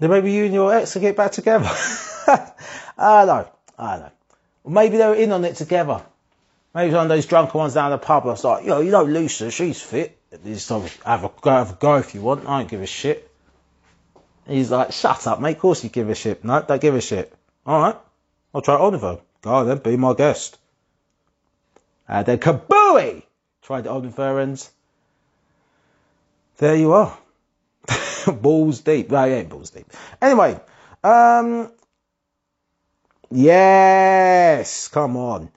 then 0.00 0.10
maybe 0.10 0.32
you 0.32 0.46
and 0.46 0.54
your 0.54 0.74
ex 0.74 0.94
will 0.94 1.02
get 1.02 1.16
back 1.16 1.32
together. 1.32 1.68
I 2.98 3.24
don't 3.24 3.26
know. 3.26 3.48
I 3.78 3.92
don't 3.92 4.00
know. 4.00 4.12
Maybe 4.66 4.96
they 4.96 5.06
were 5.06 5.14
in 5.14 5.32
on 5.32 5.44
it 5.44 5.56
together. 5.56 6.02
Maybe 6.74 6.92
one 6.92 7.04
of 7.04 7.08
those 7.08 7.26
drunken 7.26 7.58
ones 7.58 7.74
down 7.74 7.90
the 7.90 7.98
pub 7.98 8.24
I 8.24 8.26
was 8.26 8.44
like, 8.44 8.64
yo, 8.64 8.80
you 8.80 8.90
know 8.90 9.04
Lisa, 9.04 9.50
she's 9.50 9.80
fit. 9.80 10.18
Just 10.44 10.68
have 10.68 11.24
a 11.24 11.30
go, 11.40 11.50
have 11.50 11.72
a 11.72 11.74
go 11.74 11.96
if 11.96 12.14
you 12.14 12.20
want. 12.20 12.46
I 12.46 12.58
don't 12.58 12.70
give 12.70 12.82
a 12.82 12.86
shit. 12.86 13.30
he's 14.46 14.70
like, 14.70 14.92
shut 14.92 15.26
up, 15.26 15.40
mate. 15.40 15.52
Of 15.52 15.58
course 15.60 15.82
you 15.82 15.90
give 15.90 16.10
a 16.10 16.14
shit. 16.14 16.44
No, 16.44 16.62
don't 16.62 16.80
give 16.80 16.94
a 16.94 17.00
shit. 17.00 17.32
All 17.64 17.80
right, 17.80 17.96
I'll 18.54 18.60
try 18.60 18.76
her. 18.76 19.18
Go 19.40 19.54
on 19.54 19.68
then, 19.68 19.78
be 19.78 19.96
my 19.96 20.14
guest. 20.14 20.58
And 22.06 22.26
then 22.26 22.38
kabooey! 22.38 23.22
Tried 23.62 23.86
with 23.86 24.16
her 24.16 24.40
and 24.40 24.68
there 26.58 26.74
you 26.74 26.92
are. 26.92 27.16
balls 28.32 28.80
deep. 28.80 29.10
No, 29.10 29.24
yeah, 29.24 29.42
balls 29.44 29.70
deep. 29.70 29.86
Anyway, 30.20 30.60
um, 31.04 31.70
Yes, 33.30 34.88
come 34.88 35.16
on. 35.16 35.50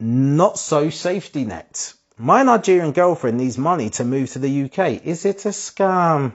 Not 0.00 0.58
so 0.58 0.90
safety 0.90 1.44
net. 1.44 1.94
My 2.18 2.42
Nigerian 2.42 2.92
girlfriend 2.92 3.38
needs 3.38 3.58
money 3.58 3.90
to 3.90 4.04
move 4.04 4.30
to 4.32 4.38
the 4.38 4.64
UK. 4.64 5.04
Is 5.04 5.24
it 5.24 5.44
a 5.44 5.50
scam? 5.50 6.32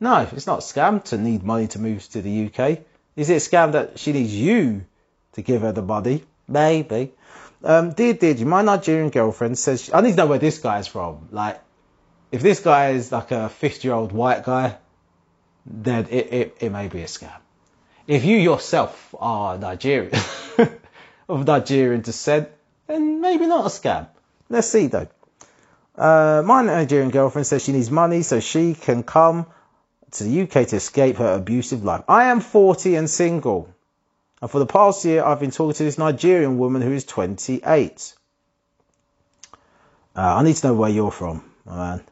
No, 0.00 0.28
it's 0.32 0.46
not 0.46 0.60
a 0.60 0.62
scam 0.62 1.02
to 1.04 1.18
need 1.18 1.42
money 1.42 1.66
to 1.68 1.78
move 1.78 2.08
to 2.10 2.22
the 2.22 2.46
UK. 2.46 2.80
Is 3.16 3.30
it 3.30 3.34
a 3.34 3.50
scam 3.50 3.72
that 3.72 3.98
she 3.98 4.12
needs 4.12 4.34
you 4.34 4.84
to 5.32 5.42
give 5.42 5.62
her 5.62 5.72
the 5.72 5.82
money? 5.82 6.24
Maybe. 6.46 7.12
Um, 7.62 7.92
dear 7.92 8.14
Digi, 8.14 8.44
my 8.44 8.62
Nigerian 8.62 9.10
girlfriend 9.10 9.58
says 9.58 9.82
she, 9.82 9.92
I 9.92 10.02
need 10.02 10.12
to 10.12 10.16
know 10.16 10.26
where 10.26 10.38
this 10.38 10.58
guy 10.58 10.78
is 10.78 10.86
from. 10.86 11.28
Like, 11.30 11.60
if 12.30 12.42
this 12.42 12.60
guy 12.60 12.90
is 12.90 13.10
like 13.10 13.30
a 13.30 13.48
50 13.48 13.88
year 13.88 13.94
old 13.94 14.12
white 14.12 14.44
guy, 14.44 14.76
then 15.66 16.06
it, 16.10 16.32
it, 16.32 16.56
it 16.60 16.70
may 16.70 16.88
be 16.88 17.00
a 17.00 17.06
scam. 17.06 17.40
If 18.06 18.24
you 18.24 18.36
yourself 18.36 19.14
are 19.18 19.56
Nigerian, 19.56 20.12
of 21.28 21.46
Nigerian 21.46 22.02
descent, 22.02 22.48
then 22.86 23.20
maybe 23.20 23.46
not 23.46 23.64
a 23.64 23.68
scam. 23.68 24.08
Let's 24.50 24.68
see 24.68 24.88
though. 24.88 25.08
Uh, 25.96 26.42
my 26.44 26.62
Nigerian 26.62 27.10
girlfriend 27.10 27.46
says 27.46 27.64
she 27.64 27.72
needs 27.72 27.90
money 27.90 28.22
so 28.22 28.40
she 28.40 28.74
can 28.74 29.02
come 29.04 29.46
to 30.12 30.24
the 30.24 30.42
UK 30.42 30.68
to 30.68 30.76
escape 30.76 31.16
her 31.16 31.34
abusive 31.34 31.84
life. 31.84 32.04
I 32.08 32.24
am 32.24 32.40
40 32.40 32.96
and 32.96 33.08
single. 33.08 33.72
And 34.42 34.50
for 34.50 34.58
the 34.58 34.66
past 34.66 35.04
year, 35.04 35.24
I've 35.24 35.40
been 35.40 35.50
talking 35.50 35.74
to 35.74 35.84
this 35.84 35.96
Nigerian 35.96 36.58
woman 36.58 36.82
who 36.82 36.92
is 36.92 37.04
28. 37.04 38.14
Uh, 40.16 40.20
I 40.20 40.42
need 40.42 40.56
to 40.56 40.66
know 40.66 40.74
where 40.74 40.90
you're 40.90 41.10
from, 41.10 41.42
man. 41.64 42.02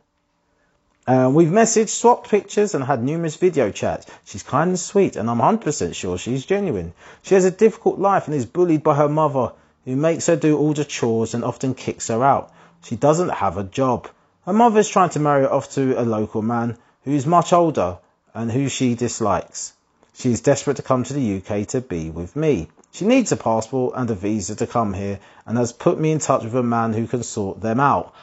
We've 1.07 1.49
messaged, 1.49 1.89
swapped 1.89 2.31
pictures, 2.31 2.75
and 2.75 2.85
had 2.85 3.03
numerous 3.03 3.37
video 3.37 3.71
chats. 3.71 4.07
She's 4.25 4.43
kind 4.43 4.71
and 4.71 4.79
sweet, 4.79 5.17
and 5.17 5.29
I'm 5.29 5.39
100% 5.39 5.95
sure 5.95 6.17
she's 6.17 6.47
genuine. 6.47 6.93
She 7.23 7.35
has 7.35 7.45
a 7.45 7.51
difficult 7.51 7.99
life 7.99 8.27
and 8.27 8.37
is 8.37 8.47
bullied 8.47 8.83
by 8.85 8.95
her 8.95 9.09
mother, 9.09 9.53
who 9.85 9.97
makes 9.97 10.27
her 10.29 10.37
do 10.37 10.57
all 10.57 10.75
the 10.75 10.85
chores 10.85 11.35
and 11.35 11.45
often 11.45 11.75
kicks 11.75 12.07
her 12.07 12.23
out. 12.23 12.53
She 12.85 12.95
doesn't 12.95 13.31
have 13.31 13.57
a 13.59 13.65
job. 13.65 14.09
Her 14.47 14.53
mother 14.53 14.79
is 14.79 14.89
trying 14.89 15.11
to 15.11 15.21
marry 15.21 15.43
her 15.43 15.53
off 15.53 15.73
to 15.75 16.01
a 16.01 16.05
local 16.05 16.43
man 16.43 16.77
who 17.05 17.11
is 17.13 17.27
much 17.27 17.53
older 17.53 17.99
and 18.33 18.51
who 18.51 18.69
she 18.69 18.95
dislikes. 18.95 19.73
She 20.15 20.31
is 20.31 20.41
desperate 20.41 20.77
to 20.77 20.83
come 20.83 21.03
to 21.05 21.15
the 21.15 21.37
UK 21.39 21.67
to 21.69 21.81
be 21.81 22.11
with 22.11 22.37
me. 22.37 22.69
She 22.93 23.07
needs 23.07 23.33
a 23.33 23.37
passport 23.37 23.95
and 23.97 24.09
a 24.11 24.15
visa 24.15 24.55
to 24.57 24.67
come 24.67 24.93
here 24.93 25.19
and 25.47 25.59
has 25.59 25.73
put 25.73 25.99
me 25.99 26.13
in 26.13 26.21
touch 26.21 26.45
with 26.45 26.55
a 26.55 26.63
man 26.63 26.93
who 26.93 27.07
can 27.09 27.23
sort 27.23 27.61
them 27.61 27.81
out. 27.81 28.15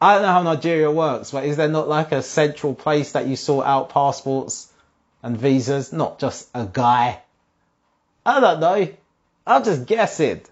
I 0.00 0.14
don't 0.14 0.22
know 0.22 0.32
how 0.32 0.42
Nigeria 0.42 0.90
works, 0.90 1.32
but 1.32 1.44
is 1.44 1.56
there 1.56 1.68
not 1.68 1.88
like 1.88 2.12
a 2.12 2.22
central 2.22 2.74
place 2.74 3.12
that 3.12 3.26
you 3.26 3.34
sort 3.34 3.66
out 3.66 3.88
passports 3.88 4.72
and 5.22 5.36
visas, 5.36 5.92
not 5.92 6.20
just 6.20 6.48
a 6.54 6.66
guy? 6.66 7.20
I 8.24 8.40
don't 8.40 8.60
know. 8.60 8.88
I'm 9.46 9.64
just 9.64 9.86
guessing. 9.86 10.42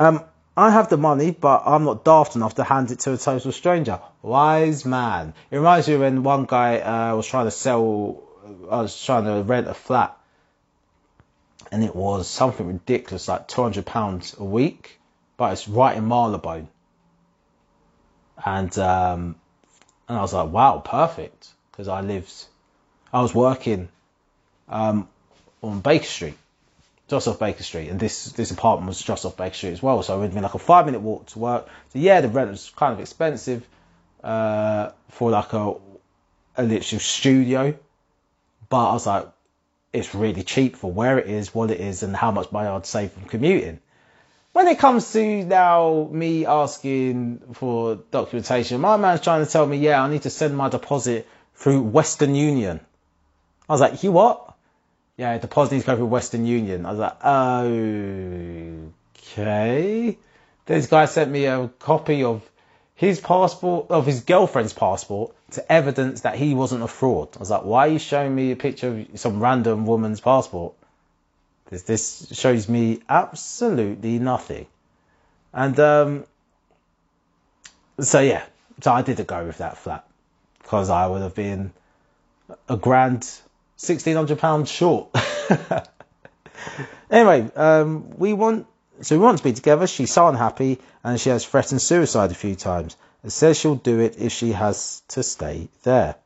Um, 0.00 0.24
I 0.56 0.70
have 0.70 0.88
the 0.88 0.96
money, 0.96 1.30
but 1.30 1.62
I'm 1.64 1.84
not 1.84 2.04
daft 2.04 2.34
enough 2.34 2.56
to 2.56 2.64
hand 2.64 2.90
it 2.90 3.00
to 3.00 3.12
a 3.12 3.16
total 3.16 3.52
stranger. 3.52 4.00
Wise 4.20 4.84
man. 4.84 5.34
It 5.50 5.58
reminds 5.58 5.88
me 5.88 5.96
when 5.96 6.22
one 6.24 6.44
guy 6.46 6.80
uh, 6.80 7.16
was 7.16 7.26
trying 7.26 7.46
to 7.46 7.52
sell, 7.52 8.22
I 8.68 8.82
was 8.82 9.04
trying 9.04 9.24
to 9.24 9.42
rent 9.42 9.68
a 9.68 9.74
flat, 9.74 10.18
and 11.70 11.84
it 11.84 11.94
was 11.94 12.28
something 12.28 12.66
ridiculous, 12.66 13.28
like 13.28 13.46
£200 13.46 14.38
a 14.38 14.44
week, 14.44 14.98
but 15.36 15.52
it's 15.52 15.68
right 15.68 15.96
in 15.96 16.08
Marylebone. 16.08 16.68
And, 18.44 18.76
um, 18.78 19.36
and 20.08 20.18
I 20.18 20.20
was 20.20 20.32
like, 20.32 20.50
wow, 20.50 20.82
perfect. 20.84 21.48
Because 21.70 21.88
I 21.88 22.00
lived, 22.00 22.32
I 23.12 23.22
was 23.22 23.34
working 23.34 23.88
um, 24.68 25.08
on 25.62 25.80
Baker 25.80 26.04
Street 26.04 26.36
just 27.10 27.26
off 27.26 27.40
Baker 27.40 27.64
Street, 27.64 27.88
and 27.88 27.98
this 27.98 28.32
this 28.32 28.52
apartment 28.52 28.86
was 28.86 29.02
just 29.02 29.24
off 29.26 29.36
Baker 29.36 29.54
Street 29.54 29.72
as 29.72 29.82
well. 29.82 30.02
So 30.02 30.16
it 30.16 30.20
would 30.20 30.32
been 30.32 30.44
like 30.44 30.54
a 30.54 30.60
five 30.60 30.86
minute 30.86 31.00
walk 31.00 31.26
to 31.26 31.40
work. 31.40 31.68
So 31.92 31.98
yeah, 31.98 32.20
the 32.20 32.28
rent 32.28 32.50
was 32.50 32.72
kind 32.76 32.94
of 32.94 33.00
expensive 33.00 33.66
uh, 34.22 34.90
for 35.10 35.30
like 35.30 35.52
a 35.52 35.74
a 36.56 36.62
literal 36.62 37.00
studio, 37.00 37.76
but 38.68 38.90
I 38.90 38.92
was 38.92 39.06
like, 39.06 39.28
it's 39.92 40.14
really 40.14 40.44
cheap 40.44 40.76
for 40.76 40.90
where 40.90 41.18
it 41.18 41.26
is, 41.26 41.52
what 41.52 41.70
it 41.72 41.80
is, 41.80 42.04
and 42.04 42.14
how 42.14 42.30
much 42.30 42.52
money 42.52 42.68
I'd 42.68 42.86
save 42.86 43.10
from 43.10 43.24
commuting. 43.24 43.80
When 44.52 44.66
it 44.66 44.78
comes 44.78 45.12
to 45.12 45.44
now 45.44 46.08
me 46.10 46.46
asking 46.46 47.42
for 47.54 47.96
documentation, 48.10 48.80
my 48.80 48.96
man's 48.96 49.20
trying 49.20 49.44
to 49.44 49.50
tell 49.50 49.66
me, 49.66 49.76
yeah, 49.76 50.02
I 50.02 50.10
need 50.10 50.22
to 50.22 50.30
send 50.30 50.56
my 50.56 50.68
deposit 50.68 51.28
through 51.54 51.82
Western 51.82 52.34
Union. 52.34 52.80
I 53.68 53.72
was 53.72 53.80
like, 53.80 54.02
you 54.02 54.12
what? 54.12 54.50
yeah, 55.20 55.36
deposit 55.36 55.74
needs 55.74 55.84
to 55.84 55.90
go 55.90 55.96
through 55.96 56.06
Western 56.06 56.46
Union. 56.46 56.86
I 56.86 56.92
was 56.92 56.98
like, 56.98 57.22
okay. 59.36 60.16
This 60.64 60.86
guy 60.86 61.04
sent 61.04 61.30
me 61.30 61.44
a 61.44 61.68
copy 61.78 62.24
of 62.24 62.42
his 62.94 63.20
passport, 63.20 63.90
of 63.90 64.06
his 64.06 64.22
girlfriend's 64.22 64.72
passport, 64.72 65.34
to 65.50 65.70
evidence 65.70 66.22
that 66.22 66.36
he 66.36 66.54
wasn't 66.54 66.82
a 66.82 66.88
fraud. 66.88 67.36
I 67.36 67.40
was 67.40 67.50
like, 67.50 67.64
why 67.64 67.88
are 67.88 67.90
you 67.90 67.98
showing 67.98 68.34
me 68.34 68.50
a 68.52 68.56
picture 68.56 68.88
of 68.88 69.20
some 69.20 69.42
random 69.42 69.84
woman's 69.84 70.20
passport? 70.20 70.72
This, 71.70 71.82
this 71.82 72.28
shows 72.32 72.68
me 72.68 73.00
absolutely 73.08 74.18
nothing. 74.18 74.66
And, 75.52 75.78
um, 75.78 76.24
so 78.00 78.20
yeah, 78.20 78.44
so 78.80 78.92
I 78.92 79.02
didn't 79.02 79.28
go 79.28 79.44
with 79.44 79.58
that 79.58 79.78
flat 79.78 80.04
because 80.62 80.90
I 80.90 81.06
would 81.06 81.22
have 81.22 81.34
been 81.34 81.72
a 82.68 82.76
grand 82.76 83.22
£1,600 83.78 84.68
short. 84.68 85.08
anyway, 87.10 87.50
um, 87.54 88.10
we 88.18 88.32
want, 88.32 88.66
so 89.00 89.16
we 89.16 89.22
want 89.22 89.38
to 89.38 89.44
be 89.44 89.52
together. 89.52 89.86
She's 89.86 90.12
so 90.12 90.28
unhappy 90.28 90.78
and 91.04 91.20
she 91.20 91.30
has 91.30 91.44
threatened 91.44 91.80
suicide 91.80 92.30
a 92.30 92.34
few 92.34 92.54
times. 92.54 92.96
It 93.22 93.30
says 93.30 93.58
she'll 93.58 93.76
do 93.76 94.00
it 94.00 94.16
if 94.18 94.32
she 94.32 94.52
has 94.52 95.02
to 95.08 95.22
stay 95.22 95.68
there. 95.82 96.16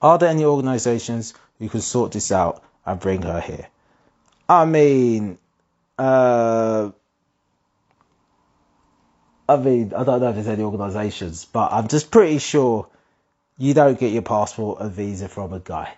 Are 0.00 0.18
there 0.18 0.30
any 0.30 0.44
organisations 0.44 1.34
who 1.58 1.68
can 1.68 1.80
sort 1.80 2.12
this 2.12 2.32
out 2.32 2.62
and 2.84 2.98
bring 2.98 3.22
her 3.22 3.40
here? 3.40 3.68
I 4.52 4.64
mean, 4.64 5.38
uh, 5.98 6.90
I 9.48 9.56
mean, 9.56 9.92
I 9.94 10.04
don't 10.04 10.20
know 10.20 10.28
if 10.28 10.34
there's 10.34 10.48
any 10.48 10.62
organisations, 10.62 11.44
but 11.44 11.72
I'm 11.72 11.88
just 11.88 12.10
pretty 12.10 12.38
sure 12.38 12.88
you 13.58 13.74
don't 13.74 13.98
get 13.98 14.12
your 14.12 14.22
passport 14.22 14.80
and 14.80 14.92
visa 14.92 15.28
from 15.28 15.52
a 15.52 15.60
guy 15.60 15.94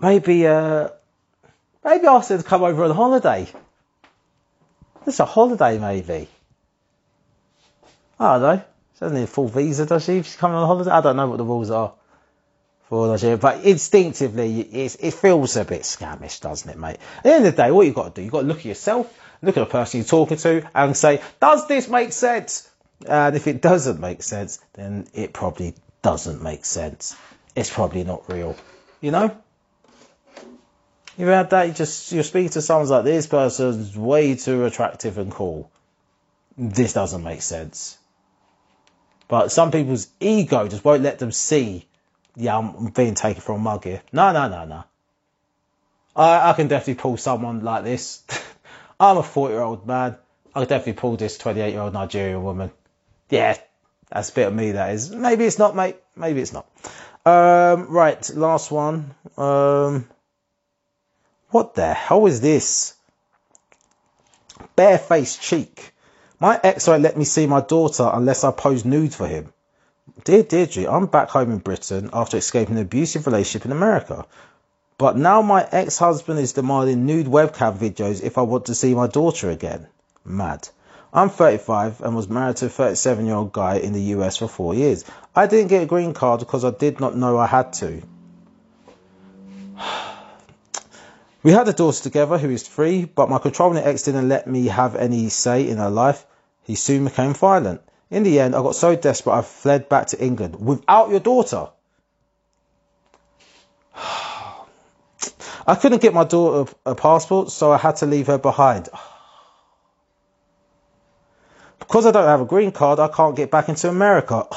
maybe 0.00 0.46
uh, 0.46 0.88
maybe 1.84 2.06
ask 2.06 2.30
her 2.30 2.38
to 2.38 2.42
come 2.42 2.62
over 2.62 2.84
on 2.84 2.90
holiday. 2.90 3.46
It's 5.06 5.20
a 5.20 5.24
holiday, 5.24 5.78
maybe. 5.78 6.28
I 8.18 8.38
don't 8.38 8.42
know. 8.42 8.64
She 8.94 9.00
doesn't 9.00 9.16
need 9.16 9.24
a 9.24 9.26
full 9.26 9.48
visa, 9.48 9.86
does 9.86 10.04
she? 10.04 10.18
If 10.18 10.26
she's 10.26 10.36
coming 10.36 10.56
on 10.56 10.66
holiday, 10.66 10.90
I 10.90 11.00
don't 11.00 11.16
know 11.16 11.28
what 11.28 11.38
the 11.38 11.44
rules 11.44 11.70
are 11.70 11.94
for 12.90 13.16
but 13.36 13.64
instinctively, 13.64 14.62
it 14.62 15.14
feels 15.14 15.56
a 15.56 15.64
bit 15.64 15.82
scamish, 15.82 16.40
doesn't 16.40 16.68
it, 16.68 16.76
mate? 16.76 16.98
At 17.18 17.22
the 17.22 17.32
end 17.32 17.46
of 17.46 17.54
the 17.54 17.62
day, 17.62 17.70
what 17.70 17.86
you've 17.86 17.94
got 17.94 18.12
to 18.12 18.20
do, 18.20 18.22
you've 18.22 18.32
got 18.32 18.40
to 18.40 18.48
look 18.48 18.58
at 18.58 18.64
yourself, 18.64 19.16
look 19.42 19.56
at 19.56 19.60
the 19.60 19.70
person 19.70 20.00
you're 20.00 20.08
talking 20.08 20.38
to, 20.38 20.68
and 20.74 20.96
say, 20.96 21.22
does 21.38 21.68
this 21.68 21.88
make 21.88 22.12
sense? 22.12 22.68
And 23.06 23.36
if 23.36 23.46
it 23.46 23.62
doesn't 23.62 24.00
make 24.00 24.24
sense, 24.24 24.58
then 24.72 25.06
it 25.14 25.32
probably 25.32 25.74
doesn't 26.02 26.42
make 26.42 26.64
sense. 26.64 27.16
It's 27.54 27.72
probably 27.72 28.02
not 28.02 28.28
real, 28.28 28.56
you 29.00 29.12
know? 29.12 29.36
You've 31.16 31.28
had 31.28 31.50
that, 31.50 31.68
you 31.68 31.74
just, 31.74 32.10
you're 32.10 32.24
speaking 32.24 32.50
to 32.50 32.60
someone 32.60 32.88
like, 32.88 33.04
this 33.04 33.28
person's 33.28 33.96
way 33.96 34.34
too 34.34 34.64
attractive 34.64 35.16
and 35.16 35.30
cool. 35.30 35.70
This 36.58 36.92
doesn't 36.92 37.22
make 37.22 37.42
sense. 37.42 37.96
But 39.28 39.52
some 39.52 39.70
people's 39.70 40.08
ego 40.18 40.66
just 40.66 40.84
won't 40.84 41.04
let 41.04 41.20
them 41.20 41.30
see, 41.30 41.86
yeah, 42.36 42.56
I'm 42.56 42.86
being 42.86 43.14
taken 43.14 43.40
for 43.40 43.54
a 43.54 43.58
mug 43.58 43.84
here. 43.84 44.02
No, 44.12 44.32
no, 44.32 44.48
no, 44.48 44.64
no. 44.64 44.84
I, 46.14 46.50
I 46.50 46.52
can 46.54 46.68
definitely 46.68 47.00
pull 47.00 47.16
someone 47.16 47.62
like 47.62 47.84
this. 47.84 48.22
I'm 49.00 49.16
a 49.16 49.22
40 49.22 49.54
year 49.54 49.62
old 49.62 49.86
man. 49.86 50.16
I 50.54 50.60
could 50.60 50.68
definitely 50.68 51.00
pull 51.00 51.16
this 51.16 51.38
28 51.38 51.70
year 51.70 51.80
old 51.80 51.92
Nigerian 51.92 52.42
woman. 52.42 52.70
Yeah, 53.28 53.56
that's 54.10 54.30
a 54.30 54.32
bit 54.32 54.48
of 54.48 54.54
me, 54.54 54.72
that 54.72 54.94
is. 54.94 55.10
Maybe 55.10 55.44
it's 55.44 55.58
not, 55.58 55.76
mate. 55.76 55.96
Maybe 56.16 56.40
it's 56.40 56.52
not. 56.52 56.66
Um, 57.24 57.88
right, 57.88 58.30
last 58.34 58.70
one. 58.70 59.14
Um, 59.36 60.08
what 61.50 61.74
the 61.74 61.92
hell 61.92 62.26
is 62.26 62.40
this? 62.40 62.94
Barefaced 64.76 65.40
cheek. 65.40 65.92
My 66.38 66.58
ex 66.62 66.86
won't 66.86 67.02
let 67.02 67.16
me 67.16 67.24
see 67.24 67.46
my 67.46 67.60
daughter 67.60 68.08
unless 68.12 68.44
I 68.44 68.50
pose 68.50 68.84
nude 68.84 69.14
for 69.14 69.26
him. 69.26 69.52
Dear 70.24 70.42
Deirdre, 70.42 70.90
I'm 70.90 71.06
back 71.06 71.28
home 71.30 71.52
in 71.52 71.58
Britain 71.58 72.10
after 72.12 72.36
escaping 72.36 72.76
an 72.76 72.82
abusive 72.82 73.26
relationship 73.26 73.64
in 73.64 73.72
America. 73.72 74.26
But 74.98 75.16
now 75.16 75.40
my 75.40 75.66
ex-husband 75.70 76.38
is 76.38 76.52
demanding 76.52 77.06
nude 77.06 77.26
webcam 77.26 77.76
videos 77.76 78.22
if 78.22 78.36
I 78.36 78.42
want 78.42 78.66
to 78.66 78.74
see 78.74 78.94
my 78.94 79.06
daughter 79.06 79.50
again. 79.50 79.86
Mad. 80.24 80.68
I'm 81.12 81.30
35 81.30 82.00
and 82.00 82.16
was 82.16 82.28
married 82.28 82.56
to 82.56 82.66
a 82.66 82.68
37 82.68 83.26
year 83.26 83.34
old 83.34 83.52
guy 83.52 83.76
in 83.76 83.92
the 83.92 84.02
US 84.16 84.36
for 84.36 84.48
four 84.48 84.74
years. 84.74 85.04
I 85.34 85.46
didn't 85.46 85.68
get 85.68 85.84
a 85.84 85.86
green 85.86 86.12
card 86.12 86.40
because 86.40 86.64
I 86.64 86.70
did 86.70 86.98
not 86.98 87.16
know 87.16 87.38
I 87.38 87.46
had 87.46 87.72
to. 87.74 88.02
We 91.42 91.52
had 91.52 91.68
a 91.68 91.72
daughter 91.72 92.02
together 92.02 92.36
who 92.36 92.50
is 92.50 92.68
three, 92.68 93.06
but 93.06 93.30
my 93.30 93.38
controlling 93.38 93.82
ex 93.82 94.02
didn't 94.02 94.28
let 94.28 94.46
me 94.46 94.66
have 94.66 94.94
any 94.94 95.30
say 95.30 95.68
in 95.68 95.78
her 95.78 95.88
life. 95.88 96.26
He 96.64 96.74
soon 96.74 97.04
became 97.04 97.32
violent. 97.32 97.80
In 98.10 98.24
the 98.24 98.40
end, 98.40 98.56
I 98.56 98.62
got 98.62 98.74
so 98.74 98.96
desperate 98.96 99.32
I 99.32 99.42
fled 99.42 99.88
back 99.88 100.08
to 100.08 100.22
England 100.22 100.56
without 100.56 101.10
your 101.10 101.20
daughter. 101.20 101.68
I 103.96 105.76
couldn't 105.80 106.02
get 106.02 106.12
my 106.12 106.24
daughter 106.24 106.72
a 106.84 106.96
passport, 106.96 107.50
so 107.50 107.70
I 107.70 107.78
had 107.78 107.96
to 107.96 108.06
leave 108.06 108.26
her 108.26 108.38
behind. 108.38 108.88
Because 111.78 112.04
I 112.04 112.10
don't 112.10 112.26
have 112.26 112.40
a 112.40 112.44
green 112.44 112.72
card, 112.72 112.98
I 112.98 113.08
can't 113.08 113.36
get 113.36 113.50
back 113.50 113.68
into 113.68 113.88
America. 113.88 114.46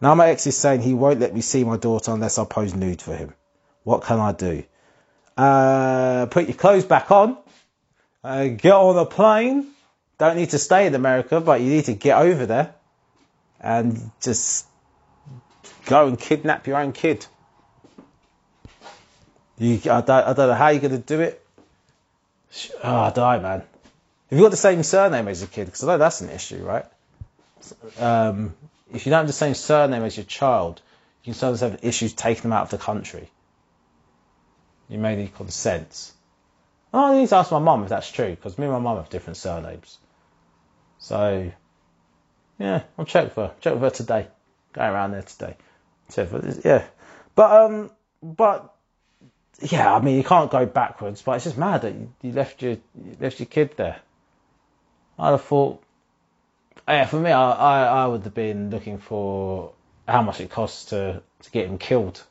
Now 0.00 0.14
my 0.14 0.28
ex 0.28 0.46
is 0.46 0.56
saying 0.56 0.82
he 0.82 0.94
won't 0.94 1.18
let 1.18 1.34
me 1.34 1.40
see 1.40 1.64
my 1.64 1.76
daughter 1.76 2.12
unless 2.12 2.38
I 2.38 2.44
pose 2.44 2.72
nude 2.72 3.02
for 3.02 3.16
him. 3.16 3.34
What 3.82 4.04
can 4.04 4.20
I 4.20 4.30
do? 4.30 4.62
Uh, 5.36 6.26
put 6.26 6.46
your 6.46 6.56
clothes 6.56 6.84
back 6.84 7.10
on. 7.10 7.36
Uh, 8.22 8.46
get 8.46 8.74
on 8.74 8.96
a 8.96 9.04
plane. 9.04 9.66
Don't 10.18 10.36
need 10.36 10.50
to 10.50 10.58
stay 10.58 10.86
in 10.86 10.94
America, 10.94 11.40
but 11.40 11.60
you 11.60 11.70
need 11.70 11.84
to 11.84 11.94
get 11.94 12.18
over 12.18 12.44
there 12.46 12.74
and 13.60 14.10
just 14.20 14.66
go 15.86 16.06
and 16.08 16.18
kidnap 16.18 16.66
your 16.66 16.76
own 16.76 16.92
kid. 16.92 17.24
You, 19.58 19.76
I, 19.90 20.00
don't, 20.00 20.10
I 20.10 20.32
don't 20.32 20.48
know 20.48 20.54
how 20.54 20.68
you're 20.68 20.80
going 20.80 20.92
to 20.92 20.98
do 20.98 21.20
it. 21.20 21.44
Oh, 22.82 22.96
I 22.96 23.10
die, 23.10 23.38
man. 23.38 23.60
Have 23.60 24.38
you've 24.38 24.42
got 24.42 24.50
the 24.50 24.56
same 24.56 24.82
surname 24.82 25.28
as 25.28 25.40
your 25.40 25.48
kid? 25.48 25.66
Because 25.66 25.84
I 25.84 25.86
know 25.86 25.98
that's 25.98 26.20
an 26.20 26.30
issue, 26.30 26.64
right? 26.64 26.84
Um, 27.98 28.54
if 28.92 29.06
you 29.06 29.10
don't 29.10 29.20
have 29.20 29.26
the 29.26 29.32
same 29.32 29.54
surname 29.54 30.02
as 30.02 30.16
your 30.16 30.24
child, 30.24 30.80
you 31.22 31.32
can 31.32 31.34
sometimes 31.34 31.60
have 31.60 31.80
issues 31.82 32.12
taking 32.12 32.42
them 32.42 32.52
out 32.52 32.62
of 32.62 32.70
the 32.70 32.78
country. 32.78 33.30
You 34.88 34.98
may 34.98 35.16
need 35.16 35.34
consent. 35.34 36.12
Oh, 36.92 37.12
I 37.12 37.18
need 37.18 37.28
to 37.28 37.36
ask 37.36 37.50
my 37.50 37.58
mum 37.58 37.82
if 37.82 37.90
that's 37.90 38.10
true, 38.10 38.30
because 38.30 38.58
me 38.58 38.64
and 38.64 38.72
my 38.72 38.78
mum 38.78 38.96
have 38.96 39.10
different 39.10 39.36
surnames. 39.36 39.98
So, 40.98 41.50
yeah, 42.58 42.82
I'll 42.98 43.04
check 43.04 43.32
for. 43.32 43.52
Check 43.60 43.74
with 43.74 43.82
her 43.82 43.90
today. 43.90 44.28
Going 44.72 44.90
around 44.90 45.12
there 45.12 45.22
today. 45.22 45.56
Yeah. 46.64 46.84
But, 47.34 47.50
um, 47.50 47.90
but, 48.22 48.74
yeah, 49.60 49.94
I 49.94 50.00
mean, 50.00 50.16
you 50.16 50.24
can't 50.24 50.50
go 50.50 50.66
backwards, 50.66 51.22
but 51.22 51.32
it's 51.32 51.44
just 51.44 51.58
mad 51.58 51.82
that 51.82 51.94
you, 51.94 52.12
you 52.22 52.32
left 52.32 52.62
your, 52.62 52.72
you 52.72 53.16
left 53.20 53.38
your 53.38 53.46
kid 53.46 53.76
there. 53.76 54.00
I'd 55.18 55.30
have 55.30 55.42
thought, 55.42 55.82
yeah, 56.86 57.06
for 57.06 57.20
me, 57.20 57.30
I, 57.30 57.52
I, 57.52 57.84
I 57.84 58.06
would 58.06 58.22
have 58.22 58.34
been 58.34 58.70
looking 58.70 58.98
for 58.98 59.72
how 60.06 60.22
much 60.22 60.40
it 60.40 60.50
costs 60.50 60.86
to, 60.86 61.22
to 61.42 61.50
get 61.50 61.66
him 61.66 61.78
killed. 61.78 62.22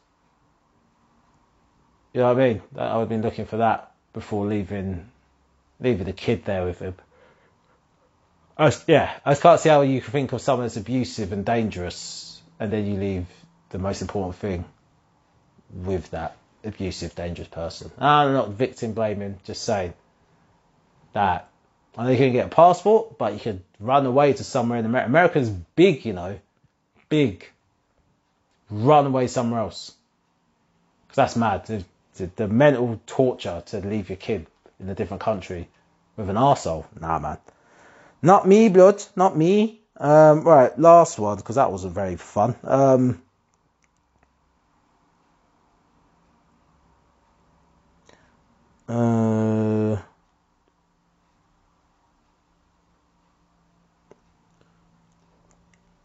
You 2.13 2.22
know 2.22 2.34
what 2.34 2.41
I 2.41 2.47
mean? 2.47 2.61
I 2.76 2.93
would 2.95 3.01
have 3.01 3.09
been 3.09 3.22
looking 3.22 3.45
for 3.45 3.57
that 3.57 3.91
before 4.13 4.47
leaving 4.47 5.11
leaving 5.80 6.05
the 6.05 6.13
kid 6.13 6.43
there 6.45 6.65
with 6.65 6.80
him. 6.80 6.95
I, 8.58 8.74
yeah, 8.88 9.14
I 9.24 9.36
can't 9.36 9.60
see 9.60 9.70
how 9.70 9.82
you 9.82 10.01
can 10.01 10.12
think 10.12 10.34
of 10.34 10.41
someone 10.41 10.66
that's 10.66 10.78
abusive 10.78 11.32
and 11.32 11.45
dangerous, 11.45 12.41
and 12.60 12.72
then 12.72 12.88
you 12.88 12.99
leave 12.99 13.26
the 13.70 13.78
most 13.78 14.01
important 14.01 14.36
thing 14.36 14.66
with 15.72 16.10
that 16.12 16.38
abusive, 16.64 17.14
dangerous 17.16 17.47
person. 17.47 17.91
Ah, 17.99 18.24
I'm 18.24 18.34
not 18.34 18.49
victim 18.49 18.93
blaming, 18.93 19.39
just 19.43 19.64
saying 19.64 19.93
that 21.14 21.49
I 21.97 22.03
know 22.03 22.12
you 22.12 22.18
can 22.18 22.32
get 22.32 22.45
a 22.45 22.49
passport, 22.49 23.18
but 23.18 23.34
you 23.34 23.39
could 23.39 23.64
run 23.80 24.05
away 24.05 24.34
to 24.34 24.43
somewhere 24.43 24.78
in 24.78 24.86
America. 24.86 25.10
America's 25.10 25.49
big, 25.49 26.05
you 26.05 26.14
know, 26.14 26.39
big. 27.10 27.49
Run 28.70 29.08
away 29.08 29.28
somewhere 29.28 29.62
else. 29.62 29.93
Because 31.08 31.16
that's 31.16 31.36
mad. 31.36 31.66
The, 31.66 31.84
the, 32.16 32.32
the, 32.36 32.47
mental 32.47 33.01
torture 33.08 33.64
to 33.68 33.80
leave 33.80 34.10
your 34.10 34.18
kid 34.18 34.45
in 34.80 34.89
a 34.89 34.95
different 34.95 35.22
country 35.22 35.70
with 36.16 36.30
an 36.30 36.36
arsehole. 36.36 36.86
Nah, 36.99 37.18
man. 37.18 37.38
Not 38.28 38.45
me, 38.45 38.67
blood. 38.67 39.01
Not 39.15 39.38
me. 39.38 39.80
Um, 39.95 40.41
right, 40.41 40.78
last 40.78 41.17
one, 41.17 41.38
because 41.38 41.55
that 41.55 41.71
wasn't 41.71 41.93
very 41.93 42.17
fun. 42.17 42.57
Um, 42.61 43.21
uh, 48.89 49.95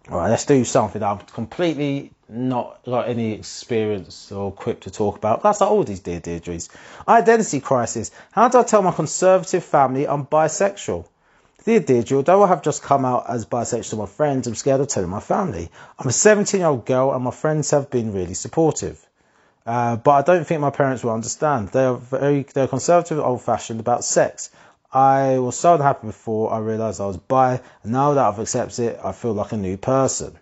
All 0.09 0.19
right, 0.19 0.31
let's 0.31 0.47
do 0.47 0.65
something 0.65 1.03
I'm 1.03 1.19
completely 1.19 2.13
not 2.29 2.85
got 2.85 3.09
any 3.09 3.33
experience 3.33 4.31
or 4.31 4.51
equipped 4.53 4.85
to 4.85 4.93
talk 4.93 5.17
about. 5.17 5.43
That's 5.43 5.61
like 5.61 5.71
all 5.73 5.83
these 5.83 5.99
dear 5.99 6.21
Deirdres. 6.21 6.69
Identity 7.09 7.59
crisis. 7.61 8.13
How 8.31 8.49
do 8.49 8.61
I 8.61 8.63
tell 8.63 8.83
my 8.83 8.93
conservative 8.93 9.65
family 9.65 10.07
I'm 10.07 10.25
bisexual? 10.25 11.07
Dear 11.65 11.79
Deirdre, 11.79 12.17
although 12.17 12.43
I 12.43 12.49
have 12.49 12.63
just 12.63 12.83
come 12.83 13.05
out 13.05 13.27
as 13.29 13.47
bisexual 13.47 13.91
to 13.91 13.97
my 13.97 14.07
friends, 14.07 14.49
I'm 14.49 14.57
scared 14.57 14.81
of 14.81 14.89
telling 14.89 15.11
my 15.11 15.21
family. 15.21 15.71
I'm 15.97 16.09
a 16.09 16.13
17 16.13 16.59
year 16.59 16.69
old 16.69 16.85
girl 16.85 17.13
and 17.13 17.23
my 17.23 17.31
friends 17.31 17.71
have 17.71 17.89
been 17.89 18.13
really 18.13 18.35
supportive. 18.35 18.99
Uh, 19.65 19.95
but 19.95 20.11
I 20.11 20.23
don't 20.23 20.45
think 20.45 20.61
my 20.61 20.71
parents 20.71 21.05
will 21.05 21.13
understand. 21.13 21.69
They 21.69 21.85
are 21.85 21.95
very, 21.95 22.43
they're 22.43 22.67
conservative, 22.67 23.21
old 23.21 23.43
fashioned 23.43 23.79
about 23.79 24.05
sex. 24.05 24.51
I 24.93 25.39
was 25.39 25.57
so 25.57 25.75
unhappy 25.75 26.09
before 26.09 26.53
I 26.53 26.59
realised 26.59 27.01
I 27.01 27.07
was 27.07 27.17
bi, 27.17 27.61
and 27.85 27.93
now 27.93 28.15
that 28.15 28.25
I've 28.25 28.41
accepted 28.41 28.81
it, 28.81 29.01
I 29.03 29.13
feel 29.13 29.33
like 29.33 29.53
a 29.53 29.57
new 29.57 29.77
person. 29.77 30.37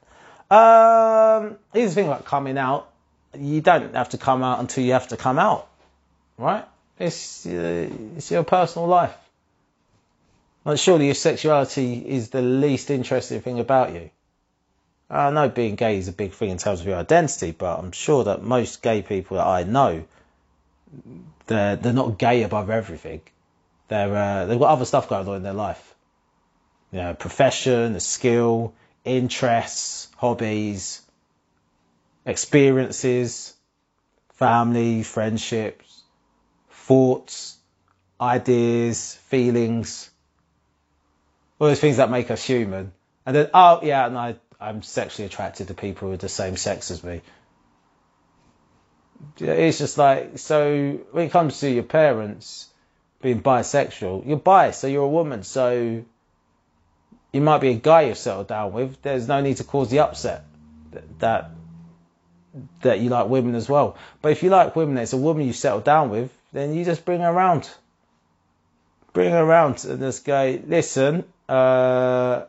Um, 0.51 1.59
here's 1.73 1.91
the 1.91 1.95
thing 1.95 2.07
about 2.07 2.25
coming 2.25 2.57
out: 2.57 2.91
you 3.39 3.61
don't 3.61 3.95
have 3.95 4.09
to 4.09 4.19
come 4.19 4.43
out 4.43 4.59
until 4.59 4.83
you 4.83 4.95
have 4.95 5.09
to 5.09 5.17
come 5.17 5.39
out, 5.39 5.69
right? 6.37 6.65
It's 6.99 7.47
uh, 7.47 7.91
it's 8.17 8.31
your 8.31 8.43
personal 8.43 8.89
life. 8.89 9.15
Like 10.65 10.79
surely 10.79 11.07
your 11.07 11.15
sexuality 11.15 12.07
is 12.07 12.31
the 12.31 12.43
least 12.43 12.91
interesting 12.91 13.41
thing 13.41 13.61
about 13.61 13.93
you. 13.93 14.11
I 15.09 15.31
know 15.31 15.49
being 15.49 15.75
gay 15.75 15.99
is 15.99 16.09
a 16.09 16.13
big 16.13 16.33
thing 16.33 16.51
in 16.51 16.59
terms 16.59 16.81
of 16.81 16.87
your 16.87 16.97
identity, 16.97 17.51
but 17.51 17.79
I'm 17.79 17.93
sure 17.93 18.25
that 18.25 18.43
most 18.43 18.83
gay 18.83 19.03
people 19.03 19.39
that 19.39 19.47
I 19.47 19.65
know, 19.65 20.05
they're 21.47 21.77
they're 21.77 21.93
not 21.93 22.19
gay 22.19 22.43
above 22.43 22.71
everything 22.71 23.23
they're 23.91 24.17
uh, 24.17 24.47
they've 24.47 24.59
got 24.59 24.71
other 24.71 24.87
stuff 24.87 25.09
going 25.09 25.29
on 25.29 25.37
in 25.37 25.43
their 25.43 25.53
life. 25.53 25.95
You 26.93 27.01
know, 27.01 27.15
profession, 27.15 27.95
a 27.95 28.01
skill, 28.01 28.73
interests, 29.05 30.09
hobbies, 30.17 31.03
experiences, 32.25 33.55
family, 34.35 35.03
friendships, 35.03 36.03
thoughts, 36.71 37.59
ideas, 38.21 39.15
feelings, 39.15 40.10
all 41.61 41.69
those 41.69 41.79
things 41.79 41.99
that 41.99 42.11
make 42.11 42.31
us 42.33 42.43
human. 42.43 42.93
And 43.25 43.37
then, 43.37 43.51
oh 43.55 43.81
yeah, 43.85 44.07
and 44.07 44.19
I, 44.19 44.37
I'm 44.61 44.83
sexually 44.83 45.27
attracted 45.27 45.69
to 45.69 45.75
people 45.75 46.11
with 46.11 46.21
the 46.21 46.29
same 46.29 46.57
sex 46.57 46.91
as 46.91 47.05
me. 47.05 47.21
It's 49.39 49.79
just 49.79 49.99
like, 49.99 50.39
so 50.39 50.99
when 51.13 51.27
it 51.27 51.31
comes 51.31 51.61
to 51.61 51.71
your 51.71 51.85
parents, 51.85 52.71
being 53.21 53.43
bisexual. 53.43 54.27
You're 54.27 54.39
bi, 54.39 54.71
so 54.71 54.87
you're 54.87 55.05
a 55.05 55.09
woman, 55.09 55.43
so 55.43 56.05
you 57.33 57.41
might 57.41 57.61
be 57.61 57.69
a 57.69 57.75
guy 57.75 58.03
you've 58.03 58.19
settled 58.19 58.49
down 58.49 58.73
with. 58.73 59.01
There's 59.03 59.29
no 59.29 59.41
need 59.41 59.59
to 59.59 59.65
cause 59.65 59.91
the 59.91 60.01
upset 60.01 60.45
that 61.19 61.51
that 62.83 62.99
you 62.99 63.11
like 63.11 63.29
women 63.29 63.55
as 63.55 63.69
well. 63.69 63.97
But 64.23 64.33
if 64.33 64.43
you 64.43 64.51
like 64.51 64.75
women, 64.75 64.99
it's 64.99 65.13
a 65.13 65.17
woman 65.17 65.47
you 65.47 65.53
settle 65.53 65.81
down 65.81 66.11
with, 66.11 66.37
then 66.53 66.75
you 66.75 66.85
just 66.85 67.05
bring 67.05 67.21
her 67.21 67.31
around. 67.31 67.71
Bring 69.13 69.31
her 69.31 69.43
around 69.43 69.85
and 69.85 70.01
just 70.01 70.25
go, 70.25 70.59
listen, 70.67 71.25
uh, 71.51 72.47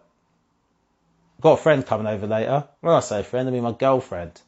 got 1.42 1.54
a 1.54 1.58
friend 1.58 1.86
coming 1.86 2.08
over 2.08 2.28
later. 2.28 2.68
When 2.82 2.94
I 2.94 3.00
say 3.00 3.24
friend, 3.24 3.48
I 3.48 3.52
mean 3.52 3.64
my 3.64 3.72
girlfriend. 3.72 4.40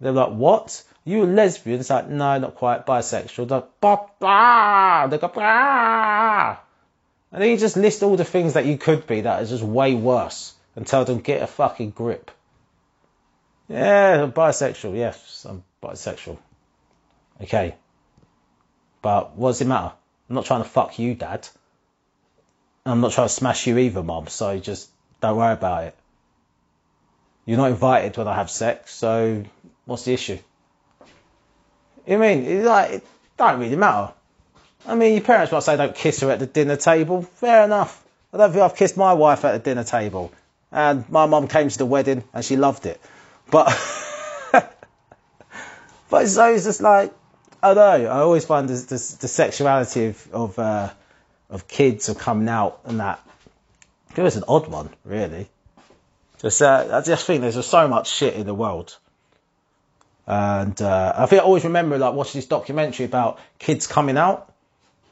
They're 0.00 0.12
like, 0.12 0.32
what? 0.32 0.84
You 1.04 1.24
a 1.24 1.26
lesbian? 1.26 1.80
It's 1.80 1.90
like, 1.90 2.08
no, 2.08 2.38
not 2.38 2.54
quite. 2.54 2.86
Bisexual. 2.86 3.48
They're 3.48 3.58
like, 3.58 3.80
bah, 3.80 4.06
bah. 4.20 5.06
They 5.08 5.18
go, 5.18 5.28
bah. 5.28 6.56
And 7.32 7.42
then 7.42 7.50
you 7.50 7.56
just 7.56 7.76
list 7.76 8.02
all 8.02 8.16
the 8.16 8.24
things 8.24 8.54
that 8.54 8.66
you 8.66 8.78
could 8.78 9.06
be 9.06 9.22
that 9.22 9.42
is 9.42 9.50
just 9.50 9.62
way 9.62 9.94
worse 9.94 10.54
and 10.76 10.86
tell 10.86 11.04
them, 11.04 11.18
get 11.18 11.42
a 11.42 11.46
fucking 11.46 11.90
grip. 11.90 12.30
Yeah, 13.68 14.22
I'm 14.22 14.32
bisexual. 14.32 14.96
Yes, 14.96 15.44
I'm 15.48 15.64
bisexual. 15.82 16.38
Okay. 17.42 17.74
But 19.02 19.36
what 19.36 19.50
does 19.50 19.60
it 19.60 19.66
matter? 19.66 19.92
I'm 20.28 20.34
not 20.34 20.44
trying 20.44 20.62
to 20.62 20.68
fuck 20.68 20.98
you, 20.98 21.14
dad. 21.14 21.48
I'm 22.88 23.00
not 23.00 23.12
trying 23.12 23.28
to 23.28 23.32
smash 23.32 23.66
you 23.66 23.78
either, 23.78 24.02
mom. 24.02 24.28
So 24.28 24.58
just 24.58 24.90
don't 25.20 25.36
worry 25.36 25.52
about 25.52 25.84
it. 25.84 25.94
You're 27.44 27.58
not 27.58 27.70
invited 27.70 28.16
when 28.16 28.28
I 28.28 28.34
have 28.34 28.50
sex, 28.50 28.92
so 28.92 29.44
What's 29.88 30.04
the 30.04 30.12
issue? 30.12 30.38
I 32.06 32.16
mean, 32.16 32.44
it's 32.44 32.66
like, 32.66 32.90
it 32.90 33.06
don't 33.38 33.58
really 33.58 33.74
matter. 33.74 34.12
I 34.86 34.94
mean, 34.94 35.14
your 35.14 35.22
parents 35.22 35.50
might 35.50 35.62
say 35.62 35.78
don't 35.78 35.94
kiss 35.94 36.20
her 36.20 36.30
at 36.30 36.40
the 36.40 36.46
dinner 36.46 36.76
table. 36.76 37.22
Fair 37.22 37.64
enough. 37.64 38.04
I 38.34 38.36
don't 38.36 38.52
think 38.52 38.62
I've 38.62 38.76
kissed 38.76 38.98
my 38.98 39.14
wife 39.14 39.46
at 39.46 39.52
the 39.52 39.58
dinner 39.60 39.84
table. 39.84 40.30
And 40.70 41.08
my 41.08 41.24
mum 41.24 41.48
came 41.48 41.70
to 41.70 41.78
the 41.78 41.86
wedding 41.86 42.22
and 42.34 42.44
she 42.44 42.56
loved 42.56 42.84
it. 42.84 43.00
But, 43.50 43.68
but 46.10 46.28
so 46.28 46.52
it's 46.52 46.64
just 46.64 46.82
like, 46.82 47.14
I 47.62 47.72
don't 47.72 48.02
know. 48.02 48.10
I 48.10 48.18
always 48.18 48.44
find 48.44 48.68
this, 48.68 48.84
this, 48.84 49.12
the 49.14 49.28
sexuality 49.28 50.08
of, 50.08 50.28
of, 50.34 50.58
uh, 50.58 50.90
of 51.50 51.68
kids 51.68 52.08
are 52.08 52.14
coming 52.14 52.48
out 52.48 52.80
and 52.84 53.00
that 53.00 53.20
it 54.16 54.22
was 54.22 54.36
an 54.36 54.44
odd 54.48 54.68
one, 54.68 54.90
really. 55.04 55.48
Just, 56.40 56.62
uh, 56.62 56.88
I 56.92 57.00
just 57.00 57.26
think 57.26 57.40
there's 57.40 57.54
just 57.54 57.70
so 57.70 57.88
much 57.88 58.10
shit 58.10 58.34
in 58.34 58.46
the 58.46 58.54
world. 58.54 58.96
And 60.26 60.80
uh, 60.82 61.14
I 61.16 61.26
think 61.26 61.42
I 61.42 61.44
always 61.44 61.64
remember 61.64 61.98
like 61.98 62.14
watching 62.14 62.38
this 62.38 62.46
documentary 62.46 63.06
about 63.06 63.38
kids 63.58 63.86
coming 63.86 64.16
out. 64.16 64.52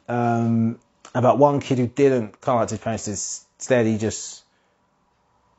Um, 0.08 0.78
about 1.14 1.38
one 1.38 1.60
kid 1.60 1.78
who 1.78 1.86
didn't 1.86 2.40
come 2.40 2.58
out 2.58 2.68
to 2.68 2.74
his 2.74 2.82
parents. 2.82 3.08
Instead, 3.58 3.86
he 3.86 3.96
just 3.96 4.44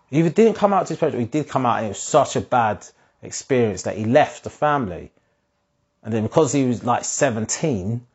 he 0.10 0.20
either 0.20 0.30
didn't 0.30 0.54
come 0.54 0.74
out 0.74 0.88
to 0.88 0.94
his 0.94 1.00
parents, 1.00 1.18
or 1.18 1.20
he 1.20 1.26
did 1.26 1.50
come 1.50 1.66
out, 1.66 1.78
and 1.78 1.88
it 1.88 1.90
was 1.90 2.00
such 2.00 2.36
a 2.36 2.42
bad 2.42 2.86
experience 3.22 3.84
that 3.84 3.98
he 3.98 4.06
left 4.06 4.44
the 4.44 4.50
family. 4.50 5.12
And 6.04 6.14
then 6.14 6.24
because 6.24 6.54
he 6.54 6.66
was 6.66 6.84
like 6.84 7.04
17, 7.04 8.06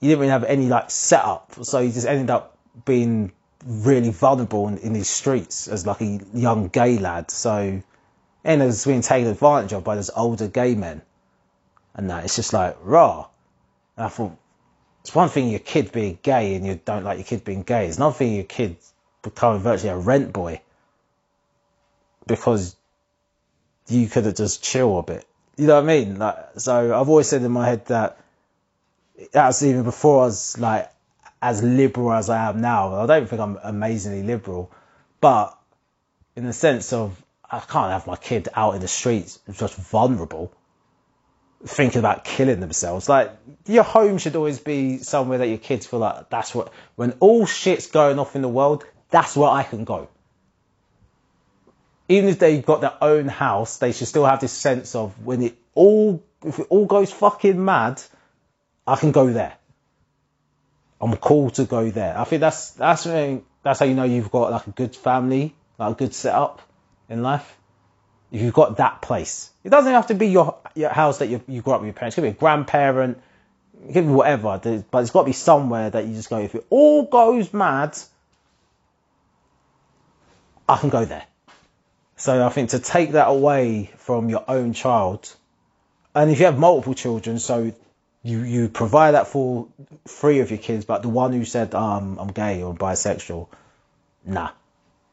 he 0.00 0.08
didn't 0.08 0.20
really 0.20 0.30
have 0.30 0.44
any 0.44 0.68
like 0.68 0.90
setup, 0.90 1.52
so 1.62 1.82
he 1.82 1.90
just 1.90 2.06
ended 2.06 2.30
up 2.30 2.58
being 2.84 3.32
really 3.64 4.10
vulnerable 4.10 4.68
in, 4.68 4.78
in 4.78 4.92
these 4.92 5.08
streets 5.08 5.68
as 5.68 5.86
like 5.86 6.00
a 6.00 6.20
young 6.32 6.68
gay 6.68 6.98
lad. 6.98 7.30
So 7.30 7.82
and 8.46 8.62
it 8.62 8.66
was 8.66 8.84
being 8.84 9.00
taken 9.00 9.28
advantage 9.28 9.72
of 9.72 9.82
by 9.82 9.96
those 9.96 10.10
older 10.14 10.46
gay 10.46 10.76
men. 10.76 11.02
And 11.94 12.10
that 12.10 12.24
it's 12.24 12.36
just 12.36 12.52
like 12.52 12.76
raw. 12.80 13.26
And 13.96 14.06
I 14.06 14.08
thought 14.08 14.36
it's 15.00 15.12
one 15.12 15.30
thing 15.30 15.48
your 15.48 15.58
kid 15.58 15.90
being 15.90 16.18
gay 16.22 16.54
and 16.54 16.64
you 16.64 16.80
don't 16.84 17.02
like 17.02 17.18
your 17.18 17.24
kid 17.24 17.42
being 17.42 17.64
gay. 17.64 17.88
It's 17.88 17.96
another 17.96 18.14
thing 18.14 18.34
your 18.34 18.44
kid 18.44 18.76
becoming 19.22 19.62
virtually 19.62 19.90
a 19.90 19.96
rent 19.96 20.32
boy 20.32 20.60
because 22.28 22.76
you 23.88 24.06
could 24.06 24.26
have 24.26 24.36
just 24.36 24.62
chill 24.62 24.96
a 25.00 25.02
bit. 25.02 25.24
You 25.56 25.66
know 25.66 25.74
what 25.74 25.84
I 25.84 25.86
mean? 25.86 26.16
Like, 26.16 26.36
so 26.58 27.00
I've 27.00 27.08
always 27.08 27.28
said 27.28 27.42
in 27.42 27.50
my 27.50 27.66
head 27.66 27.86
that 27.86 28.20
that's 29.32 29.62
even 29.62 29.82
before 29.82 30.22
I 30.22 30.26
was 30.26 30.58
like 30.58 30.90
as 31.40 31.62
liberal 31.62 32.12
as 32.12 32.30
I 32.30 32.48
am 32.48 32.60
now. 32.60 32.94
I 32.96 33.06
don't 33.06 33.28
think 33.28 33.40
I'm 33.40 33.58
amazingly 33.62 34.22
liberal, 34.22 34.70
but 35.20 35.56
in 36.34 36.44
the 36.44 36.52
sense 36.52 36.92
of 36.92 37.22
I 37.50 37.60
can't 37.60 37.92
have 37.92 38.06
my 38.06 38.16
kid 38.16 38.48
out 38.54 38.74
in 38.74 38.80
the 38.80 38.88
streets 38.88 39.38
just 39.52 39.76
vulnerable, 39.76 40.52
thinking 41.64 42.00
about 42.00 42.24
killing 42.24 42.60
themselves. 42.60 43.08
Like 43.08 43.32
your 43.66 43.84
home 43.84 44.18
should 44.18 44.36
always 44.36 44.58
be 44.58 44.98
somewhere 44.98 45.38
that 45.38 45.48
your 45.48 45.58
kids 45.58 45.86
feel 45.86 46.00
like 46.00 46.28
that's 46.28 46.54
what 46.54 46.72
when 46.96 47.12
all 47.20 47.46
shit's 47.46 47.86
going 47.86 48.18
off 48.18 48.34
in 48.36 48.42
the 48.42 48.48
world, 48.48 48.84
that's 49.10 49.36
where 49.36 49.50
I 49.50 49.62
can 49.62 49.84
go. 49.84 50.08
Even 52.08 52.28
if 52.28 52.38
they've 52.38 52.64
got 52.64 52.80
their 52.80 52.96
own 53.00 53.26
house, 53.26 53.78
they 53.78 53.92
should 53.92 54.06
still 54.06 54.26
have 54.26 54.40
this 54.40 54.52
sense 54.52 54.94
of 54.94 55.24
when 55.24 55.42
it 55.42 55.56
all 55.74 56.22
if 56.44 56.58
it 56.58 56.66
all 56.68 56.86
goes 56.86 57.12
fucking 57.12 57.64
mad, 57.64 58.00
I 58.86 58.96
can 58.96 59.12
go 59.12 59.32
there. 59.32 59.56
I'm 61.00 61.14
cool 61.16 61.50
to 61.50 61.64
go 61.64 61.90
there. 61.90 62.18
I 62.18 62.24
think 62.24 62.40
that's 62.40 62.70
that's 62.70 63.04
that's 63.62 63.80
how 63.80 63.86
you 63.86 63.94
know 63.94 64.04
you've 64.04 64.30
got 64.30 64.50
like 64.50 64.66
a 64.66 64.70
good 64.70 64.96
family, 64.96 65.54
like 65.78 65.92
a 65.92 65.94
good 65.94 66.14
setup 66.14 66.62
in 67.08 67.22
life. 67.22 67.56
If 68.32 68.40
you've 68.40 68.54
got 68.54 68.78
that 68.78 69.02
place, 69.02 69.50
it 69.62 69.70
doesn't 69.70 69.92
have 69.92 70.06
to 70.08 70.14
be 70.14 70.28
your 70.28 70.56
your 70.74 70.90
house 70.90 71.18
that 71.18 71.28
you 71.28 71.42
you 71.46 71.62
grew 71.62 71.74
up 71.74 71.80
with 71.80 71.88
your 71.88 71.94
parents. 71.94 72.16
It 72.16 72.20
could 72.20 72.26
be 72.26 72.30
a 72.30 72.40
grandparent, 72.40 73.20
it 73.88 73.92
could 73.92 74.06
be 74.06 74.12
whatever. 74.12 74.60
But 74.90 75.02
it's 75.02 75.10
got 75.10 75.22
to 75.22 75.26
be 75.26 75.32
somewhere 75.32 75.90
that 75.90 76.06
you 76.06 76.14
just 76.14 76.30
go. 76.30 76.38
If 76.38 76.54
it 76.54 76.66
all 76.70 77.04
goes 77.04 77.52
mad, 77.52 77.98
I 80.68 80.78
can 80.78 80.88
go 80.88 81.04
there. 81.04 81.26
So 82.16 82.44
I 82.44 82.48
think 82.48 82.70
to 82.70 82.78
take 82.78 83.12
that 83.12 83.28
away 83.28 83.90
from 83.98 84.30
your 84.30 84.44
own 84.48 84.72
child, 84.72 85.34
and 86.14 86.30
if 86.30 86.38
you 86.40 86.46
have 86.46 86.58
multiple 86.58 86.94
children, 86.94 87.38
so 87.38 87.72
you 88.26 88.42
you 88.42 88.68
provide 88.68 89.12
that 89.12 89.28
for 89.28 89.68
three 90.08 90.40
of 90.40 90.50
your 90.50 90.58
kids, 90.58 90.84
but 90.84 91.02
the 91.02 91.08
one 91.08 91.32
who 91.32 91.44
said 91.44 91.74
um, 91.76 92.18
I'm 92.18 92.28
gay 92.28 92.60
or 92.62 92.74
bisexual, 92.74 93.46
nah, 94.24 94.50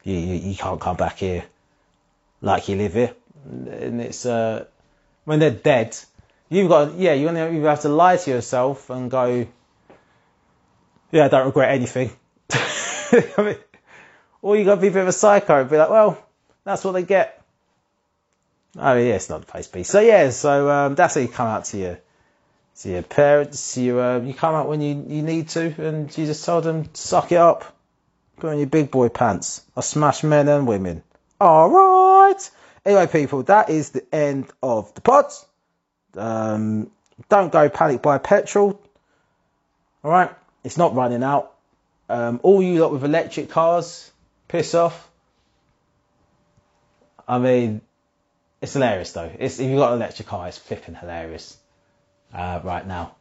you, 0.03 0.15
you, 0.15 0.33
you 0.49 0.55
can't 0.55 0.81
come 0.81 0.97
back 0.97 1.17
here 1.17 1.43
like 2.41 2.67
you 2.67 2.75
live 2.75 2.93
here, 2.93 3.13
and 3.45 4.01
it's 4.01 4.25
uh, 4.25 4.65
when 5.25 5.37
they're 5.37 5.51
dead, 5.51 5.95
you've 6.49 6.69
got 6.69 6.95
yeah, 6.95 7.13
you 7.13 7.29
you 7.29 7.63
have 7.65 7.81
to 7.81 7.89
lie 7.89 8.17
to 8.17 8.31
yourself 8.31 8.89
and 8.89 9.11
go, 9.11 9.45
yeah, 11.11 11.25
I 11.25 11.27
don't 11.27 11.45
regret 11.45 11.69
anything. 11.69 12.11
I 12.51 13.33
mean, 13.37 13.57
or 14.41 14.57
you 14.57 14.65
got 14.65 14.75
to 14.75 14.81
be 14.81 14.87
a 14.87 14.91
bit 14.91 15.03
of 15.03 15.07
a 15.07 15.11
psycho 15.11 15.61
and 15.61 15.69
be 15.69 15.77
like, 15.77 15.91
well, 15.91 16.17
that's 16.63 16.83
what 16.83 16.93
they 16.93 17.03
get. 17.03 17.39
Oh 18.75 18.93
yeah, 18.95 19.13
it's 19.13 19.29
not 19.29 19.41
the 19.41 19.45
place 19.45 19.67
to 19.67 19.73
be. 19.73 19.83
So 19.83 19.99
yeah, 19.99 20.31
so 20.31 20.67
um, 20.67 20.95
that's 20.95 21.13
how 21.13 21.21
you 21.21 21.27
come 21.27 21.47
out 21.47 21.65
to 21.65 21.77
your 21.77 21.99
to 22.79 22.89
your 22.89 23.03
parents. 23.03 23.77
You 23.77 23.99
uh, 23.99 24.19
you 24.19 24.33
come 24.33 24.55
out 24.55 24.67
when 24.67 24.81
you, 24.81 25.05
you 25.07 25.21
need 25.21 25.49
to, 25.49 25.61
and 25.61 26.17
you 26.17 26.25
just 26.25 26.45
tell 26.45 26.61
them 26.61 26.89
suck 26.93 27.31
it 27.31 27.37
up, 27.37 27.65
put 28.37 28.51
on 28.51 28.57
your 28.57 28.67
big 28.67 28.91
boy 28.91 29.09
pants. 29.09 29.61
I 29.75 29.81
smash 29.81 30.23
men 30.23 30.47
and 30.47 30.67
women. 30.67 31.03
All 31.39 31.69
right. 31.69 32.49
Anyway, 32.85 33.07
people, 33.07 33.43
that 33.43 33.69
is 33.69 33.91
the 33.91 34.03
end 34.13 34.47
of 34.61 34.93
the 34.93 35.01
pod. 35.01 35.31
Um, 36.15 36.91
don't 37.29 37.51
go 37.51 37.69
panic 37.69 38.01
buy 38.01 38.17
petrol. 38.17 38.81
All 40.03 40.11
right, 40.11 40.31
it's 40.63 40.77
not 40.77 40.95
running 40.95 41.23
out. 41.23 41.53
Um, 42.09 42.41
all 42.43 42.61
you 42.61 42.81
lot 42.81 42.91
with 42.91 43.05
electric 43.05 43.49
cars, 43.49 44.11
piss 44.49 44.75
off. 44.75 45.09
I 47.25 47.39
mean, 47.39 47.81
it's 48.61 48.73
hilarious 48.73 49.13
though. 49.13 49.31
It's 49.39 49.59
if 49.59 49.69
you've 49.69 49.79
got 49.79 49.93
an 49.93 49.99
electric 49.99 50.27
car, 50.27 50.47
it's 50.49 50.57
flipping 50.57 50.95
hilarious. 50.95 51.57
Uh, 52.33 52.59
right 52.63 52.85
now, 52.85 53.15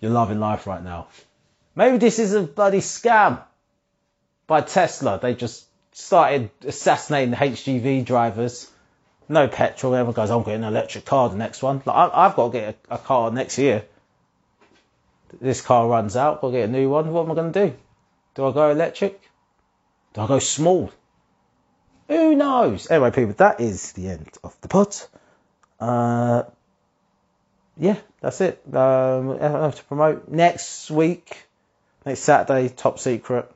you're 0.00 0.10
loving 0.10 0.40
life 0.40 0.66
right 0.66 0.82
now. 0.82 1.08
Maybe 1.74 1.98
this 1.98 2.18
is 2.18 2.34
a 2.34 2.42
bloody 2.42 2.80
scam 2.80 3.42
by 4.46 4.60
Tesla. 4.60 5.18
They 5.20 5.34
just 5.34 5.64
started 5.92 6.50
assassinating 6.66 7.30
the 7.30 7.36
HGV 7.36 8.04
drivers. 8.04 8.70
No 9.28 9.48
petrol. 9.48 9.94
Everyone 9.94 10.14
goes, 10.14 10.30
I'm 10.30 10.42
getting 10.42 10.64
an 10.64 10.68
electric 10.68 11.04
car. 11.04 11.28
The 11.28 11.36
next 11.36 11.62
one, 11.62 11.82
like 11.84 12.12
I, 12.12 12.24
have 12.24 12.36
got 12.36 12.52
to 12.52 12.58
get 12.58 12.78
a, 12.90 12.94
a, 12.94 12.98
car 12.98 13.30
next 13.30 13.58
year. 13.58 13.84
This 15.40 15.60
car 15.60 15.86
runs 15.88 16.16
out. 16.16 16.40
I'll 16.42 16.50
get 16.50 16.68
a 16.68 16.72
new 16.72 16.88
one. 16.88 17.12
What 17.12 17.24
am 17.24 17.32
I 17.32 17.34
going 17.34 17.52
to 17.52 17.66
do? 17.68 17.76
Do 18.34 18.46
I 18.46 18.52
go 18.52 18.70
electric? 18.70 19.20
Do 20.14 20.22
I 20.22 20.26
go 20.26 20.38
small? 20.38 20.90
Who 22.08 22.34
knows? 22.34 22.90
Anyway, 22.90 23.10
people, 23.10 23.34
that 23.34 23.60
is 23.60 23.92
the 23.92 24.08
end 24.08 24.30
of 24.42 24.58
the 24.62 24.68
pod. 24.68 24.96
Uh, 25.78 26.44
yeah, 27.78 27.96
that's 28.20 28.40
it. 28.40 28.60
Um, 28.72 29.30
I 29.40 29.48
have 29.48 29.76
to 29.76 29.84
promote 29.84 30.28
next 30.28 30.90
week, 30.90 31.46
next 32.04 32.20
Saturday, 32.20 32.68
top 32.68 32.98
secret 32.98 33.50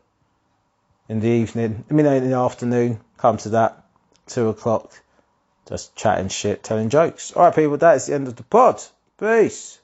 in 1.08 1.20
the 1.20 1.28
evening. 1.28 1.84
I 1.90 1.94
mean, 1.94 2.06
in 2.06 2.30
the 2.30 2.36
afternoon. 2.36 3.00
Come 3.18 3.36
to 3.38 3.50
that. 3.50 3.84
Two 4.26 4.48
o'clock. 4.48 4.92
Just 5.68 5.94
chatting 5.94 6.28
shit, 6.28 6.62
telling 6.62 6.88
jokes. 6.88 7.32
All 7.32 7.42
right, 7.42 7.54
people. 7.54 7.76
That 7.76 7.96
is 7.96 8.06
the 8.06 8.14
end 8.14 8.28
of 8.28 8.36
the 8.36 8.42
pod. 8.44 8.80
Peace. 9.18 9.78